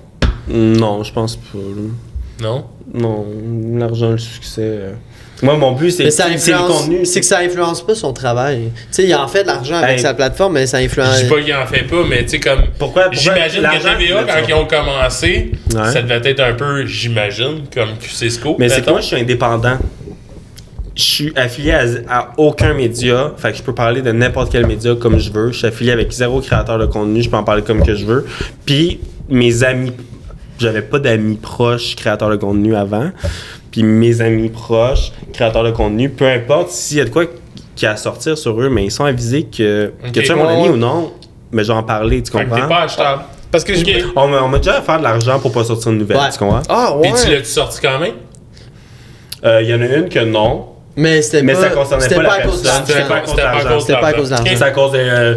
[0.50, 1.58] Non, je pense pas.
[2.42, 2.66] Non?
[2.94, 3.26] Non,
[3.78, 4.62] l'argent, le succès.
[4.62, 4.92] euh.
[5.44, 6.68] Moi, mon but, c'est c'est le influence.
[6.82, 7.06] contenu.
[7.06, 8.72] C'est que ça influence pas son travail.
[8.76, 10.00] Tu sais, il en fait de l'argent avec Hey.
[10.00, 11.18] sa plateforme, mais ça influence.
[11.20, 12.62] Je dis pas qu'il en fait pas, mais tu sais, comme.
[12.80, 15.92] Pourquoi- pourquoi J'imagine que TVA, quand ils ont commencé, Ouais.
[15.92, 18.56] ça devait être un peu, j'imagine, comme QCSCO.
[18.58, 19.78] Mais c'est que moi, je suis indépendant.
[20.96, 23.32] Je suis affilié à, à aucun média.
[23.38, 25.52] Fait que je peux parler de n'importe quel média comme je veux.
[25.52, 27.22] Je suis affilié avec zéro créateur de contenu.
[27.22, 28.26] Je peux en parler comme que je veux.
[28.66, 29.00] Puis
[29.30, 29.92] mes amis,
[30.60, 33.12] j'avais pas d'amis proches créateurs de contenu avant.
[33.72, 37.26] Puis mes amis proches créateurs de contenu, peu importe s'il y a de quoi
[37.76, 40.46] qui a à sortir sur eux, mais ils sont avisés que, que tu es mon
[40.48, 40.70] Ouais, ami ouais.
[40.70, 41.14] ou non,
[41.52, 42.68] mais je vais en parler, tu Fait que comprends?
[42.68, 42.88] pas.
[43.52, 43.74] Parce que.
[44.16, 46.30] On m'a on m'a déjà fait de l'argent pour pas sortir une nouvelle, Ouais.
[46.32, 46.62] tu comprends?
[46.70, 47.36] Ah Puis tu ouais.
[47.36, 48.14] l'as-tu sorti quand même?
[49.46, 50.66] Euh, Il y en a une que non.
[50.96, 51.62] Mais c'était Mais pas.
[51.62, 52.72] ça concernait c'était pas la à personne.
[52.88, 53.70] C'était pas à cause C'était pas à d'argent.
[53.76, 54.44] cause C'était pas à cause d'argent.
[54.46, 55.36] à de, euh,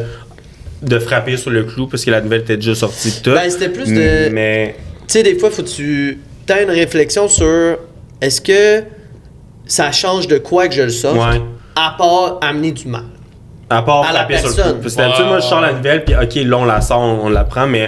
[0.83, 3.31] de frapper sur le clou parce que la nouvelle était déjà sortie de tout.
[3.33, 4.75] Ben, c'était plus de- Mais
[5.13, 6.19] sais, des fois, faut que tu
[6.49, 7.79] aies une réflexion sur
[8.21, 8.85] est-ce que
[9.67, 11.41] ça change de quoi que je le sorte, ouais.
[11.77, 13.05] à part amener du mal.
[13.69, 14.81] À part À la frapper sur le personne.
[14.83, 17.27] Parce que d'habitude, moi, je sors la nouvelle, puis ok, là, on la sort, on,
[17.27, 17.87] on la prend, mais.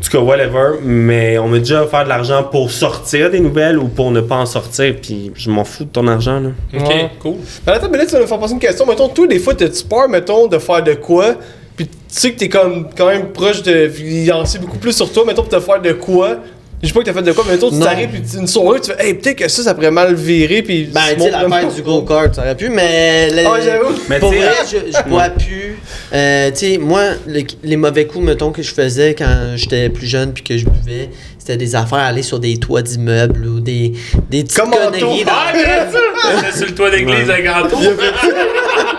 [0.00, 0.78] En tout cas, whatever.
[0.82, 4.36] Mais on m'a déjà offert de l'argent pour sortir des nouvelles ou pour ne pas
[4.36, 6.48] en sortir, puis je m'en fous de ton argent, là.
[6.74, 7.10] Ok, Ouais.
[7.20, 7.34] cool.
[7.66, 8.86] Mais attends, mais là, tu vas me faire passer une question.
[8.86, 11.34] Mettons, toi, des fois, t'as-tu peur, mettons, de faire de quoi?
[11.76, 13.90] Puis tu sais que t'es comme quand même proche de.
[14.00, 16.38] Il en sait beaucoup plus sur toi, mettons, pour te faire de quoi?
[16.82, 18.48] Je sais pas que t'as fait de quoi, mais mettons, tu t'arrives, puis tu- une
[18.48, 20.86] soirée, tu fais, hey, peut-être que ça, ça pourrait mal virer, puis.
[20.92, 23.30] Ben, tu sais, l'affaire du gros card, ça aurait pu, mais.
[23.30, 23.94] le- Ah, j'avoue.
[24.10, 25.78] Mais pour vrai, je, je pourrais plus.
[26.12, 30.08] Euh, tu sais, moi, le- les mauvais coups, mettons, que je faisais quand j'étais plus
[30.08, 33.60] jeune puis que je buvais, c'était des affaires à aller sur des toits d'immeubles ou
[33.60, 33.92] des,
[34.28, 34.90] des petites Comme Anto.
[34.90, 35.22] conneries.
[35.24, 36.56] dans- Ah, bien sûr!
[36.56, 37.46] Sur le toit d'église Ouais.
[37.48, 37.62] à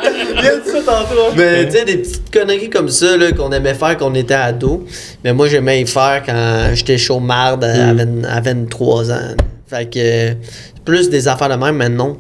[0.06, 1.34] A dit ça tantôt.
[1.36, 4.34] Mais tu sais, des petites conneries comme ça là, qu'on aimait faire quand on était
[4.34, 4.86] ado.
[5.24, 9.36] Mais moi, j'aimais y faire quand j'étais chaud marde à, à 20 à 23 ans.
[9.68, 10.34] Fait que
[10.86, 12.18] plus des affaires de même, mais non.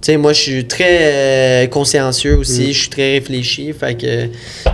[0.00, 3.72] Tu sais, moi, je suis très euh, consciencieux aussi, je suis très réfléchi.
[3.72, 4.28] Fait que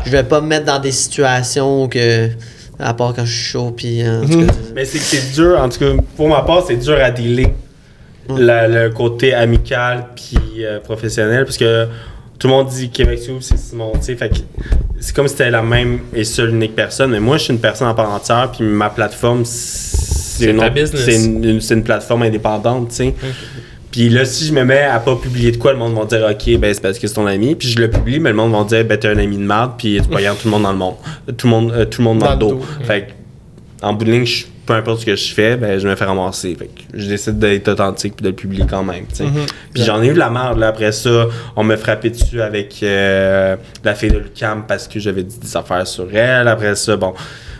[0.04, 2.28] je vais pas me mettre dans des situations que.
[2.76, 4.52] À part quand je suis chaud, puis en tout cas.
[4.74, 7.46] Mais c'est que c'est dur, en tout cas, pour ma part, c'est dur à dealer.
[8.36, 11.86] La- le côté amical puis euh, professionnel, parce que
[12.44, 14.18] tout le monde dit Québec c'est Simon, tu sais,
[15.00, 17.58] c'est comme si c'était la même et seule unique personne, mais moi, je suis une
[17.58, 20.60] personne en part entière, puis ma plateforme, c'est une,
[21.14, 23.14] une, une- c'est une plateforme indépendante, tu sais.
[23.90, 26.28] Puis là, si je me mets à pas publier de quoi, le monde va dire
[26.30, 27.54] OK, ben c'est parce que c'est ton ami.
[27.54, 29.72] Puis je le publie, mais le monde va dire ben t'es un ami de merde,
[29.78, 30.94] puis tu regardes tout le monde dans le monde.
[31.38, 32.60] Tout le monde, euh, tout le monde dans, le dos.
[32.84, 35.86] Fait que, en bout de ligne, je- peu importe ce que je fais, ben je
[35.86, 36.54] me fais ramasser.
[36.54, 39.04] Fait que je décide d'être authentique puis de le publier quand même.
[39.12, 39.24] sais.
[39.72, 40.68] Puis j'en ai eu de la merde là.
[40.68, 41.26] Après ça,
[41.56, 45.56] on me frappé dessus avec euh, la fille de Lucam parce que j'avais dit des
[45.56, 46.48] affaires sur elle.
[46.48, 47.12] Après ça, bon,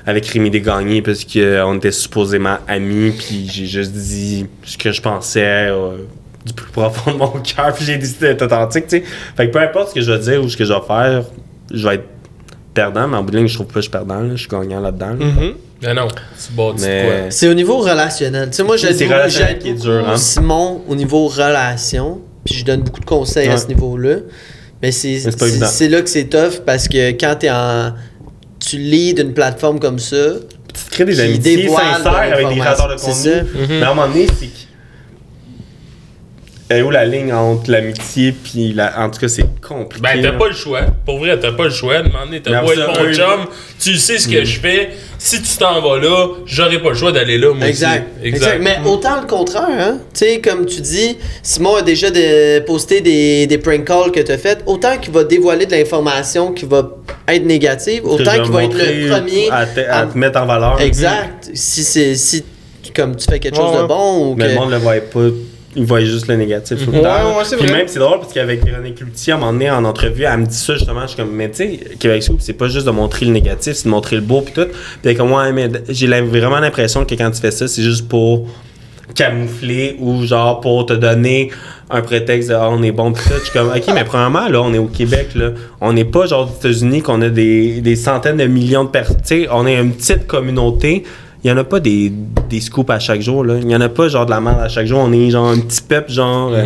[0.07, 3.13] avec Rémi Desgagnés parce qu'on était supposément amis.
[3.19, 5.69] Puis j'ai juste dit ce que je pensais.
[5.71, 5.97] euh,
[6.45, 9.05] du plus profond de mon cœur, puis j'ai décidé d'être authentique, tu sais.
[9.35, 11.23] Fait que peu importe ce que je vais dire ou ce que je vais faire,
[11.73, 12.05] je vais être
[12.75, 14.29] perdant, mais en bout de ligne, je trouve pas que je suis perdant, là.
[14.33, 15.15] je suis gagnant là-dedans.
[15.19, 15.25] là.
[15.25, 15.55] Mhm.
[15.85, 17.15] Mais non, tu bâtis Mais- quoi?
[17.31, 18.49] C'est au niveau relationnel.
[18.51, 18.97] Tu sais, moi, j'aide
[19.59, 20.17] qui est dur, hein.
[20.17, 24.17] Simon au niveau relation, puis je donne beaucoup de conseils à ce niveau-là.
[24.83, 27.93] Mais c'est là que c'est tough parce que quand t'es en.
[28.61, 30.17] Tu leads une plateforme comme ça,
[30.73, 33.13] tu crées des qui amitiés dévoile sincères avec des créateurs de contenu.
[33.13, 33.45] C'est ça.
[33.69, 34.49] Mais à un moment donné, c'est
[36.83, 39.01] où la ligne entre l'amitié puis la.
[39.01, 40.03] En tout cas, c'est compliqué.
[40.03, 40.83] Ben, t'as pas le choix.
[41.05, 41.95] Pour vrai, t'as pas le choix.
[41.97, 43.47] À un moment donné, Mais t'as beau être mon chum,
[43.81, 44.91] tu sais ce que je fais.
[45.19, 48.07] Si tu t'en vas là, j'aurais pas le choix d'aller là, moi Exact.
[48.21, 48.29] aussi.
[48.29, 48.59] exact.
[48.63, 49.99] Mais autant le contraire, hein.
[50.13, 54.21] Tu sais, comme tu dis, Simon a déjà de- posté des, des prank calls que
[54.21, 54.59] tu as fait.
[54.67, 56.91] Autant qu'il va dévoiler de l'information qui va
[57.29, 59.51] être négative, autant qu'il va être le premier.
[59.51, 60.81] À te, à à- te mettre en valeur.
[60.81, 61.51] Exact.
[61.55, 62.15] Si c'est.
[62.17, 62.45] Si,
[62.95, 64.49] comme tu fais quelque chose Ouais, de bon ou Mais que.
[64.51, 65.21] le monde le voyait pas.
[65.77, 67.37] Il voyait juste le négatif tout le Ouais, temps.
[67.37, 67.79] ouais, c'est Puis vrai.
[67.79, 70.47] même, c'est drôle parce qu'avec Véronique Loutier, à un moment donné, en entrevue, elle me
[70.47, 71.03] dit ça justement.
[71.03, 73.73] Je suis comme, mais tu sais, Québec Soup, c'est pas juste de montrer le négatif,
[73.73, 74.69] c'est de montrer le beau puis tout.
[75.03, 78.47] Puis comme, ouais, mais j'ai vraiment l'impression que quand tu fais ça, c'est juste pour
[79.15, 81.51] camoufler ou genre pour te donner
[81.91, 83.35] un prétexte de Ah, on est bon pis tout.
[83.39, 86.27] Je suis comme ok mais premièrement là on est au Québec là on n'est pas
[86.27, 89.67] genre aux États-Unis qu'on a des, des centaines de millions de personnes tu sais on
[89.67, 91.05] est une petite communauté
[91.45, 92.11] il y en a pas des,
[92.49, 94.61] des scoops à chaque jour là il y en a pas genre de la merde
[94.63, 96.65] à chaque jour on est genre un petit peuple genre euh,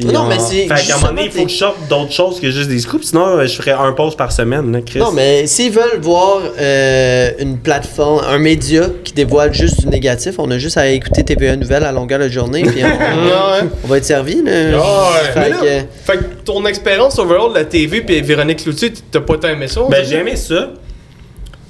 [0.00, 0.12] Mhm.
[0.12, 2.38] Non, mais c'est fait qu'à un moment donné il faut que je sorte d'autres choses
[2.38, 5.10] que juste des scoops sinon euh, je ferais un post par semaine là Chris Non,
[5.10, 10.48] mais s'ils veulent voir euh, une plateforme, un média qui dévoile juste du négatif, on
[10.52, 12.86] a juste à écouter TVA Nouvelles à longueur de journée, puis on,
[13.26, 13.68] Ouais.
[13.82, 14.40] on va être servi.
[14.44, 14.52] Là.
[14.80, 15.30] Ah ouais.
[15.32, 18.92] Fait Mais là, que- fait que ton expérience overall de la TV puis Véronique Cloutier,
[19.10, 19.80] t'as pas tant aimé ça?
[19.90, 20.68] Ben, j'ai aimé ça,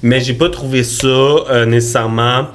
[0.02, 2.48] mais j'ai pas trouvé ça euh, nécessairement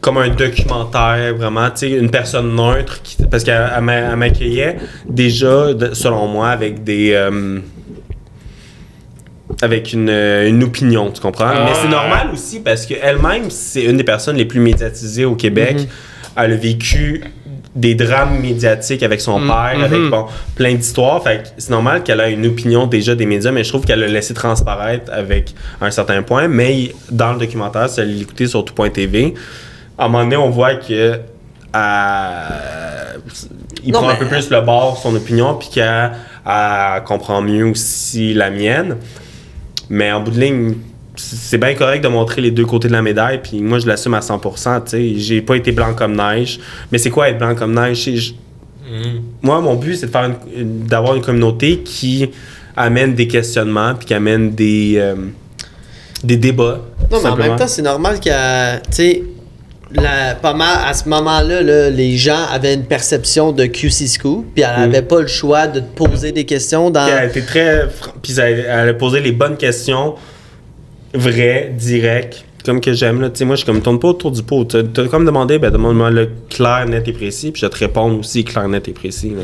[0.00, 4.16] comme un documentaire, vraiment, tu sais, une personne neutre, qui, parce qu'elle elle m'a- elle
[4.16, 4.76] m'accueillait
[5.06, 7.12] déjà, selon moi, avec des...
[7.12, 7.58] euh,
[9.62, 11.50] avec une, une opinion, tu comprends?
[11.52, 11.66] Ah.
[11.66, 15.86] Mais c'est normal aussi parce qu'elle-même, c'est une des personnes les plus médiatisées au Québec.
[16.36, 17.22] Elle a vécu
[17.74, 19.46] des drames médiatiques avec son Mhm.
[19.46, 20.10] père, avec Mhm.
[20.10, 20.26] bon,
[20.56, 21.22] plein d'histoires.
[21.22, 24.08] Fait c'est normal qu'elle ait une opinion déjà des médias, mais je trouve qu'elle l'a
[24.08, 26.48] laissé transparaître avec un certain point.
[26.48, 29.34] Mais dans le documentaire, si elle l'écoutait sur tout.tv,
[29.96, 31.20] à un moment donné, on voit que
[33.84, 36.10] il Non, prend un peu plus le bord, son opinion, puis qu'elle
[36.46, 38.96] elle comprend mieux aussi la mienne.
[39.88, 40.74] Mais en bout de ligne,
[41.20, 44.14] c'est bien correct de montrer les deux côtés de la médaille, puis moi je l'assume
[44.14, 44.80] à 100%.
[44.84, 46.58] Tu sais, j'ai pas été blanc comme neige.
[46.90, 48.08] Mais c'est quoi être blanc comme neige?
[48.14, 48.32] Je-
[48.90, 49.20] Mhm.
[49.42, 52.28] moi, mon but, c'est de faire une- une- d'avoir une communauté qui
[52.76, 55.14] amène des questionnements, puis qui amène des, euh,
[56.24, 56.80] des débats.
[57.10, 58.78] Non, mais en même temps, c'est normal a.
[58.78, 59.22] Tu sais,
[59.92, 64.44] la- pas mal, à ce moment-là, là, les gens avaient une perception de QC School,
[64.54, 64.82] puis elle Mm.
[64.94, 67.04] avait pas le choix de te poser des questions dans.
[67.06, 67.88] Puis elle était très.
[68.22, 70.14] Puis elle, elle a posé les bonnes questions,
[71.14, 73.20] vraies, directes, comme que j'aime.
[73.20, 73.30] là.
[73.30, 74.64] Tu sais, moi, je comme tourne pas autour du pot.
[74.64, 78.18] Tu as comme demandé, ben demande-moi le clair, net et précis, puis je te répondre
[78.20, 79.30] aussi clair, net et précis.
[79.30, 79.42] là.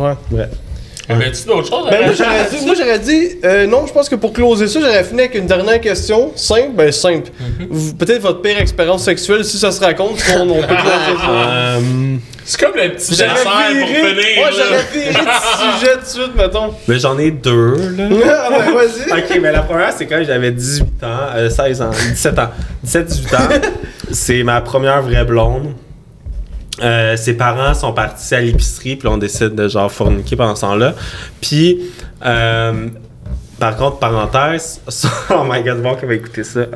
[0.00, 0.14] Ouais.
[0.38, 0.48] Ouais.
[1.08, 1.88] Avais-tu d'autres choses?
[1.90, 2.14] Ben, moi, avant?
[2.16, 5.20] j'aurais dit, moi, j'aurais dit euh, non, je pense que pour closer ça, j'aurais fini
[5.20, 6.32] avec une dernière question.
[6.34, 7.30] Simple, ben simple.
[7.70, 11.26] Vous- Peut-être votre pire expérience sexuelle, si ça se raconte, on, on peut closer ça.
[11.76, 11.80] Euh,
[12.44, 14.14] C'est comme le petit dessert pour viré, finir.
[14.14, 14.50] ouais, là.
[14.52, 16.74] j'aurais viré de sujet de suite, mettons.
[16.86, 18.04] mais j'en ai deux, là.
[18.46, 19.18] ah ben, vas-y.
[19.20, 21.06] ok, mais la première, c'est quand j'avais 18 ans,
[21.36, 22.48] euh, 16 ans, 17 ans.
[22.86, 23.48] 17-18 ans.
[24.12, 25.74] c'est ma première vraie blonde.
[26.82, 30.60] Euh, ses parents sont partis à l'épicerie, puis on décide de genre forniquer pendant ce
[30.62, 30.92] temps-là.
[31.40, 31.80] Puis,
[32.24, 32.88] euh,
[33.58, 36.60] par contre, parenthèse, son- oh my god, bon qu'on va écouter ça.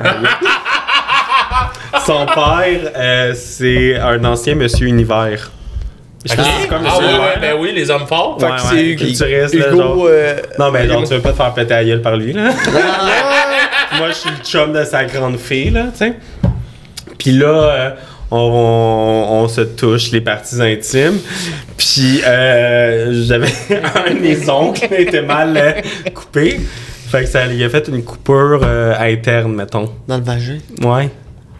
[2.05, 5.51] son père, euh, c'est un ancien monsieur univers.
[6.23, 6.35] Je
[6.67, 8.37] comme Ah monsieur ouais, ben oui, les hommes forts.
[8.39, 10.05] Fait Ouais, que ouais, c'est culturiste, là, Hugo, genre.
[10.07, 12.49] euh, Non, mais genre, tu veux pas te faire péter la gueule par lui, là?
[13.97, 16.13] Moi, je suis le chum de sa grande fille, là, tu sais.
[17.17, 17.95] Puis là,
[18.31, 21.19] on, on se touche les parties intimes.
[21.77, 23.47] Puis euh, j'avais
[24.07, 25.73] un de mes oncles qui était mal euh,
[26.13, 26.59] coupé.
[27.09, 29.89] Fait que ça lui a fait une coupure euh, interne, mettons.
[30.07, 30.59] Dans le vagin?
[30.81, 31.09] Ouais.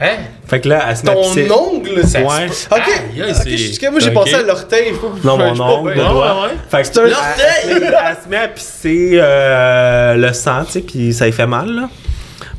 [0.04, 0.16] Hein?
[0.48, 2.48] Fait que là, elle se met à ton pisser- ongle, ça Ouais.
[2.50, 4.14] se Ok, Aïe, aïe, ok, c'est- je suis- moi j'ai ok.
[4.14, 4.94] pensé à l'orteil.
[5.24, 6.14] Non, mon ongle, le doigt.
[6.14, 6.56] Ouais, ouais.
[6.72, 7.44] Fait que C'est un elle- orteil!
[7.70, 11.46] Elle, elle se met à pisser euh, le sang, tu sais, puis ça lui fait
[11.46, 11.90] mal, là.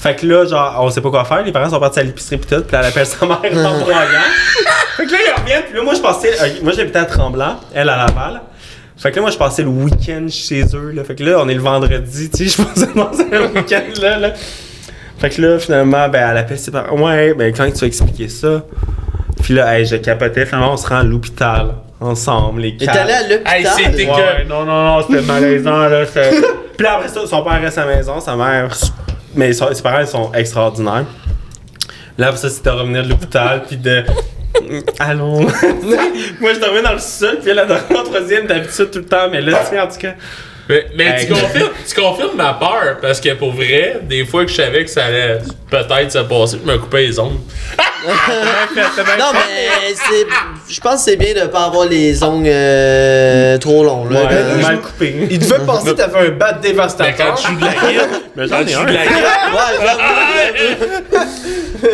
[0.02, 1.44] Fait que là, genre, on sait pas quoi faire.
[1.44, 4.02] Les parents sont partis à l'épicerie pis tout, puis elle appelle sa mère en broyant.
[4.96, 6.32] fait que là, ils reviennent, puis là, moi, je passais.
[6.42, 8.40] euh, moi, j'habitais à Tremblant, elle à Laval.
[8.96, 11.04] Fait que là, moi, je passais le week-end chez eux, là.
[11.04, 14.18] Fait que là, on est le vendredi, tu sais, je pensais passer le week-end, là,
[14.18, 14.32] là.
[15.18, 16.98] Fait que là, finalement, ben, elle appelle ses parents.
[16.98, 18.62] Ouais, ben, quand tu vas expliquer ça?
[19.40, 20.46] Puis là, hey, je capotais.
[20.46, 22.94] Finalement, on se rend à l'hôpital, ensemble, les Et quatre.
[22.94, 23.54] t'allais à l'hôpital?
[23.56, 24.10] Hey, c'était Ouais, que.
[24.40, 26.02] ouais, non, non, non, c'était malaisant, là.
[26.76, 28.68] Puis là, après ça, son père reste à la maison, sa mère.
[29.34, 31.06] Mais ses parents, ils sont extraordinaires.
[32.18, 34.04] Là, ça, c'était de revenir de l'hôpital, puis de.
[34.98, 35.40] Allons.
[36.40, 39.06] Moi, je dormais dans le sol, puis elle, elle dormait en troisième, d'habitude tout le
[39.06, 40.14] temps, mais là, tu sais, en tout cas.
[40.68, 44.50] Mais, mais tu, confirmes, tu confirmes ma peur, parce que pour vrai, des fois que
[44.50, 45.38] je savais que ça allait
[45.70, 47.38] peut-être se passer, je me coupais les ongles.
[49.18, 50.26] Non, mais c'est.
[50.68, 54.06] Je pense que c'est bien de pas avoir les ongles euh, trop longs.
[54.08, 54.22] Là.
[54.22, 55.14] Ouais, Euh, mal coupé.
[55.30, 57.14] Il devait penser que t'avais un bat Mais dévastateur.
[57.16, 58.84] quand tu joues de la guitare, Mais quand j'en tu ai joues un.
[58.86, 59.08] de la Ouais.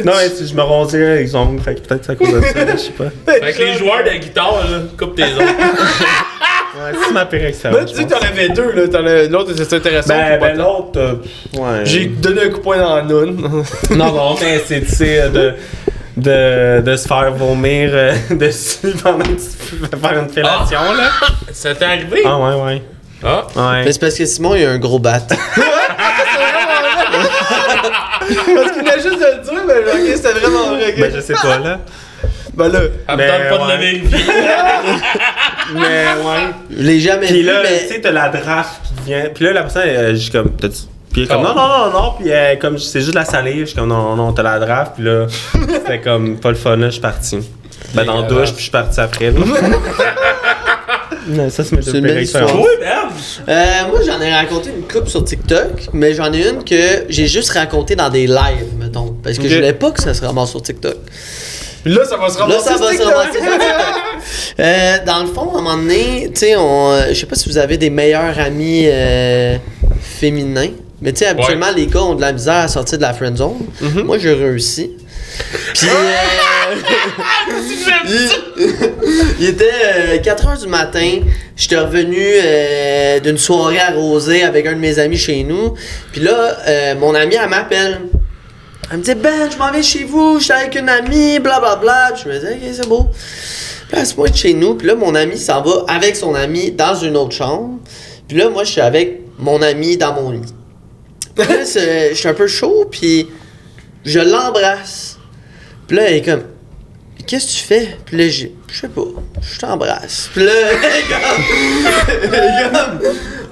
[0.05, 0.93] Non, mais si je me avec
[1.27, 3.11] les ongles, fait que peut-être c'est à cause de ça, je sais pas.
[3.33, 5.45] fait que les joueurs de guitare, là, coupent tes ongles.
[6.77, 7.93] Ouais, c'est ma pire expérience.
[7.93, 8.89] tu que t'en avais deux, là.
[8.89, 10.15] T'en as- L'autre, c'était intéressant.
[10.15, 11.15] Ben, ben l'autre, euh,
[11.55, 11.81] ouais.
[11.85, 13.65] J'ai donné un coup de poing dans la noune.
[13.91, 15.55] Non, non, mais c'est, tu sais, euh, de,
[16.17, 21.11] de, de se faire vomir euh, dessus pendant que tu fais faire une fellation, là.
[21.53, 22.23] Ça t'est arrivé?
[22.27, 22.83] Ah, ouais, ouais.
[23.25, 23.47] Ah.
[23.57, 23.93] Mais Ouais.
[23.93, 25.21] c'est parce que Simon, il a un gros bat.
[28.29, 30.95] Parce qu'il venait juste de le dire, mais ok, c'était vraiment vrai.
[30.99, 31.79] Ben, je sais pas, là.
[32.55, 32.81] Ben là.
[33.09, 33.77] Elle me tente pas de ouais.
[33.77, 34.33] le vérifier.
[35.75, 35.81] Mais,
[36.25, 36.51] ouais.
[36.71, 37.87] Je l'ai jamais Puis vu, là, mais.
[37.87, 39.25] tu sais, t'as la draft qui vient.
[39.35, 40.75] Puis là, la personne, elle, je suis comme, t'as-tu.
[41.13, 41.49] Puis elle est comme, Oh.
[41.49, 42.13] non, non, non, non.
[42.19, 43.61] Puis elle, comme, c'est juste de la salive.
[43.61, 44.93] Je suis comme, non, non, t'as la draft.
[44.97, 47.39] Puis là, c'était comme, pas le fun, là, je suis parti.
[47.95, 49.41] Ben, dans la douche, puis je suis parti après, là.
[51.29, 52.55] Non, ça, c'est une belle histoire.
[52.59, 53.11] Oui, merde!
[53.49, 57.27] Euh, moi, j'en ai raconté une coupe sur TikTok, mais j'en ai une que j'ai
[57.27, 59.15] juste raconté dans des lives, mettons.
[59.23, 60.97] Parce que je voulais pas que ça se ramasse sur TikTok.
[61.89, 62.65] Là, ça va se Là, ramasser.
[62.69, 63.39] ça va se ramasser.
[64.61, 67.37] Euh, dans le fond, à un moment donné, tu sais, on, euh, je sais pas
[67.37, 69.57] si vous avez des meilleurs amis euh,
[70.03, 70.71] féminins,
[71.01, 73.37] mais tu sais, habituellement, les gars ont de la misère à sortir de la friend
[73.37, 73.59] zone.
[74.05, 74.91] Moi, j'ai réussi.
[75.75, 76.75] Puis, euh,
[78.09, 78.29] il,
[79.41, 81.21] il était 4h du matin.
[81.57, 85.75] J'étais revenu euh, d'une soirée arrosée avec un de mes amis chez nous.
[86.13, 88.01] Puis là, euh, mon ami, elle m'appelle.
[88.91, 92.13] Elle me dit Ben, je m'en vais chez vous, j'étais avec une amie, blablabla.
[92.15, 93.09] Puis je me dis Ok, c'est beau.
[94.05, 94.75] Se pointe chez nous.
[94.75, 97.79] Puis là, mon ami s'en va avec son ami dans une autre chambre.
[98.27, 100.41] Puis là, moi, je suis avec mon ami dans mon lit.
[101.35, 103.29] Puis là, je suis un peu chaud, puis
[104.05, 105.19] je l'embrasse.
[105.87, 106.43] Puis là, elle est comme
[107.27, 107.97] Qu'est-ce que tu fais?
[108.07, 109.03] Puis là, j'ai Je sais pas,
[109.43, 110.31] je t'embrasse.
[110.33, 110.53] Puis là,
[110.83, 113.01] elle est comme,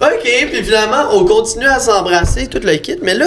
[0.00, 2.96] Ok, puis finalement, on continue à s'embrasser, tout le kit.
[3.02, 3.26] Mais là,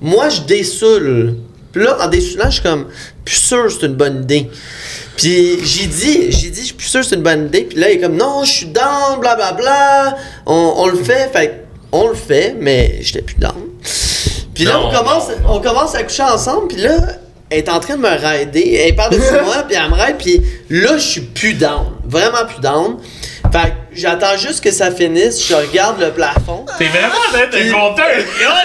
[0.00, 1.36] moi, je dessoule.
[1.72, 2.86] Puis là, en dessoulant, je suis comme,
[3.24, 4.50] plus sûr que c'est une bonne idée.
[5.16, 7.62] Puis j'ai dit, j'ai dit, je suis plus sûr que c'est une bonne idée.
[7.62, 10.16] Puis là, il est comme, non, je suis down, blablabla.
[10.46, 11.30] On, on le fait.
[11.32, 13.54] Fait on le fait, mais j'étais plus down.
[14.54, 16.68] Puis là, on commence, on commence à coucher ensemble.
[16.68, 16.96] Puis là,
[17.50, 18.84] elle est en train de me raider.
[18.86, 20.16] Elle parle de moi, puis elle me raide.
[20.18, 21.86] Puis là, je suis plus down.
[22.04, 22.96] Vraiment plus down.
[23.52, 25.46] Fait que j'attends juste que ça finisse.
[25.46, 26.64] Je regarde le plafond.
[26.78, 28.64] T'es vraiment en train de là!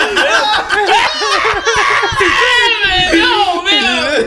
[3.12, 4.26] Mais non, merde!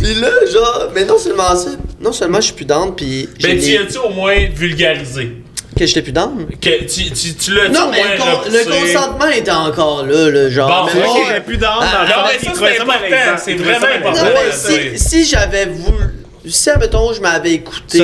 [0.00, 1.70] Puis là, genre, mais non seulement ça,
[2.00, 5.32] non seulement je suis plus down, puis j'ai Mais tu as-tu au moins vulgarisé?
[5.78, 6.44] que j'étais plus down.
[6.60, 10.50] Que tu, tu, tu l'as-tu Non, mais le, con- le consentement était encore là, le
[10.50, 10.90] genre.
[10.92, 12.84] Bon, mais était plus down Ah, dans le non, sens mais ça, trouvait c'est ça
[12.84, 13.16] malaisant.
[13.16, 14.10] important, c'est Il vraiment malaisant.
[14.10, 14.72] non, important.
[14.74, 16.04] mais si, si j'avais voulu.
[16.50, 17.98] Si, admettons, je m'avais écouté,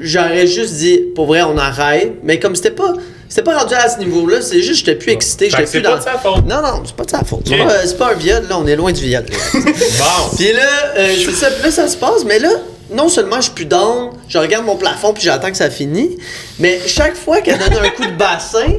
[0.00, 2.14] j'aurais juste dit, pour vrai, on arrête.
[2.22, 2.92] Mais comme c'était pas.
[3.28, 5.80] C'était pas rendu à ce niveau-là, c'est juste que j'étais plus excité, j'étais que c'est
[5.80, 5.98] plus pas dans.
[5.98, 6.46] de sa faute.
[6.46, 7.40] Non, non, c'est pas de sa faute.
[7.44, 9.24] C'est pas- C'est pas un viol, là, on est loin du viol.
[9.54, 10.36] Bon.
[10.36, 10.62] Puis là,
[10.96, 12.50] euh, c'est ça, puis là, ça se passe, mais là,
[12.92, 16.12] non seulement je suis plus down, je regarde mon plafond puis j'attends que ça finisse,
[16.60, 18.74] mais chaque fois qu'elle donne un coup de bassin,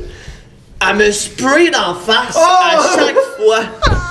[0.90, 3.15] elle me spray d'en face à chaque
[3.45, 3.60] fois.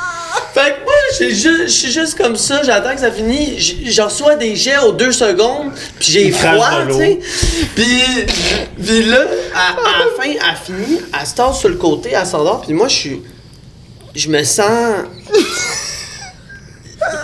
[0.57, 4.57] Fait que moi, je suis juste comme ça, j'attends que ça finisse, je reçois des
[4.57, 7.19] jets aux deux secondes, puis j'ai froid, tu sais.
[7.75, 8.03] Puis,
[8.83, 9.21] puis là,
[9.55, 12.73] à, à la fin, elle finit, elle se tasse sur le côté, elle s'endort, puis
[12.73, 13.23] moi, je suis...
[14.15, 15.05] Je me sens...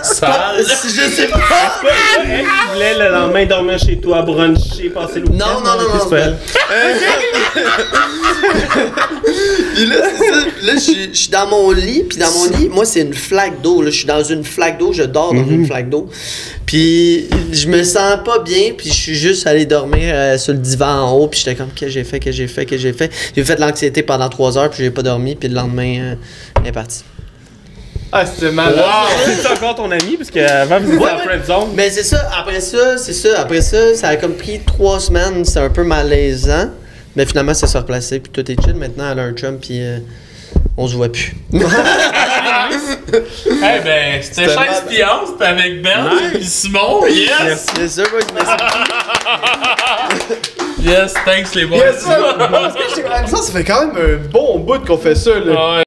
[0.02, 0.64] Sale.
[0.66, 1.38] Je sais pas...
[1.38, 5.46] Qui voulait le lendemain dormir chez toi, bruncher, passer le week-end.
[5.46, 6.36] Non, non, non, puis non.
[9.74, 10.36] Puis là, c'est ça.
[10.62, 12.04] Là, je suis- dans mon lit.
[12.08, 13.82] Puis dans mon lit, moi, c'est une flaque d'eau.
[13.82, 13.90] là.
[13.90, 14.92] Je suis dans une flaque d'eau.
[14.92, 16.08] Je dors dans une flaque d'eau.
[16.66, 18.72] Puis je me sens pas bien.
[18.76, 21.28] Puis je suis juste allé dormir euh, sur le divan en haut.
[21.28, 23.10] Puis j'étais comme, qu'est-ce que j'ai fait, qu'est-ce que j'ai fait, qu'est-ce que j'ai fait?
[23.34, 24.70] J'ai fait de l'anxiété pendant trois heures.
[24.70, 25.34] Puis j'ai pas dormi.
[25.34, 26.14] Puis le lendemain, euh,
[26.62, 27.02] elle est partie.
[28.14, 28.76] Ah, c'était malade.
[28.76, 29.32] Wow!
[29.40, 31.24] C'est encore ton ami, parce qu'avant, vous étiez Ouais, en ouais.
[31.24, 31.68] friend zone.
[31.74, 32.28] Mais c'est ça.
[32.38, 33.40] Après ça, c'est ça.
[33.40, 35.44] Après ça, ça a comme pris trois semaines.
[35.44, 36.68] C'était un peu malaisant.
[37.16, 38.20] Mais finalement, ça s'est replacé.
[38.20, 38.74] Puis tout est chill.
[38.74, 39.58] Maintenant, elle a un chum.
[39.58, 39.98] Puis euh,
[40.76, 41.34] on se voit plus.
[43.14, 43.18] Eh
[43.84, 44.86] ben, c'était C'était Chaise mal.
[44.88, 46.48] Piance, pis avec Ben Nice.
[46.48, 47.66] Simon, yes!
[47.76, 48.20] C'est ça, moi,
[50.82, 51.76] Yes, thanks les boys.
[51.78, 52.74] Yes, ça, parce
[53.30, 55.52] que ça fait quand même un bon bout qu'on fait ça, là.
[55.74, 55.80] Ouais.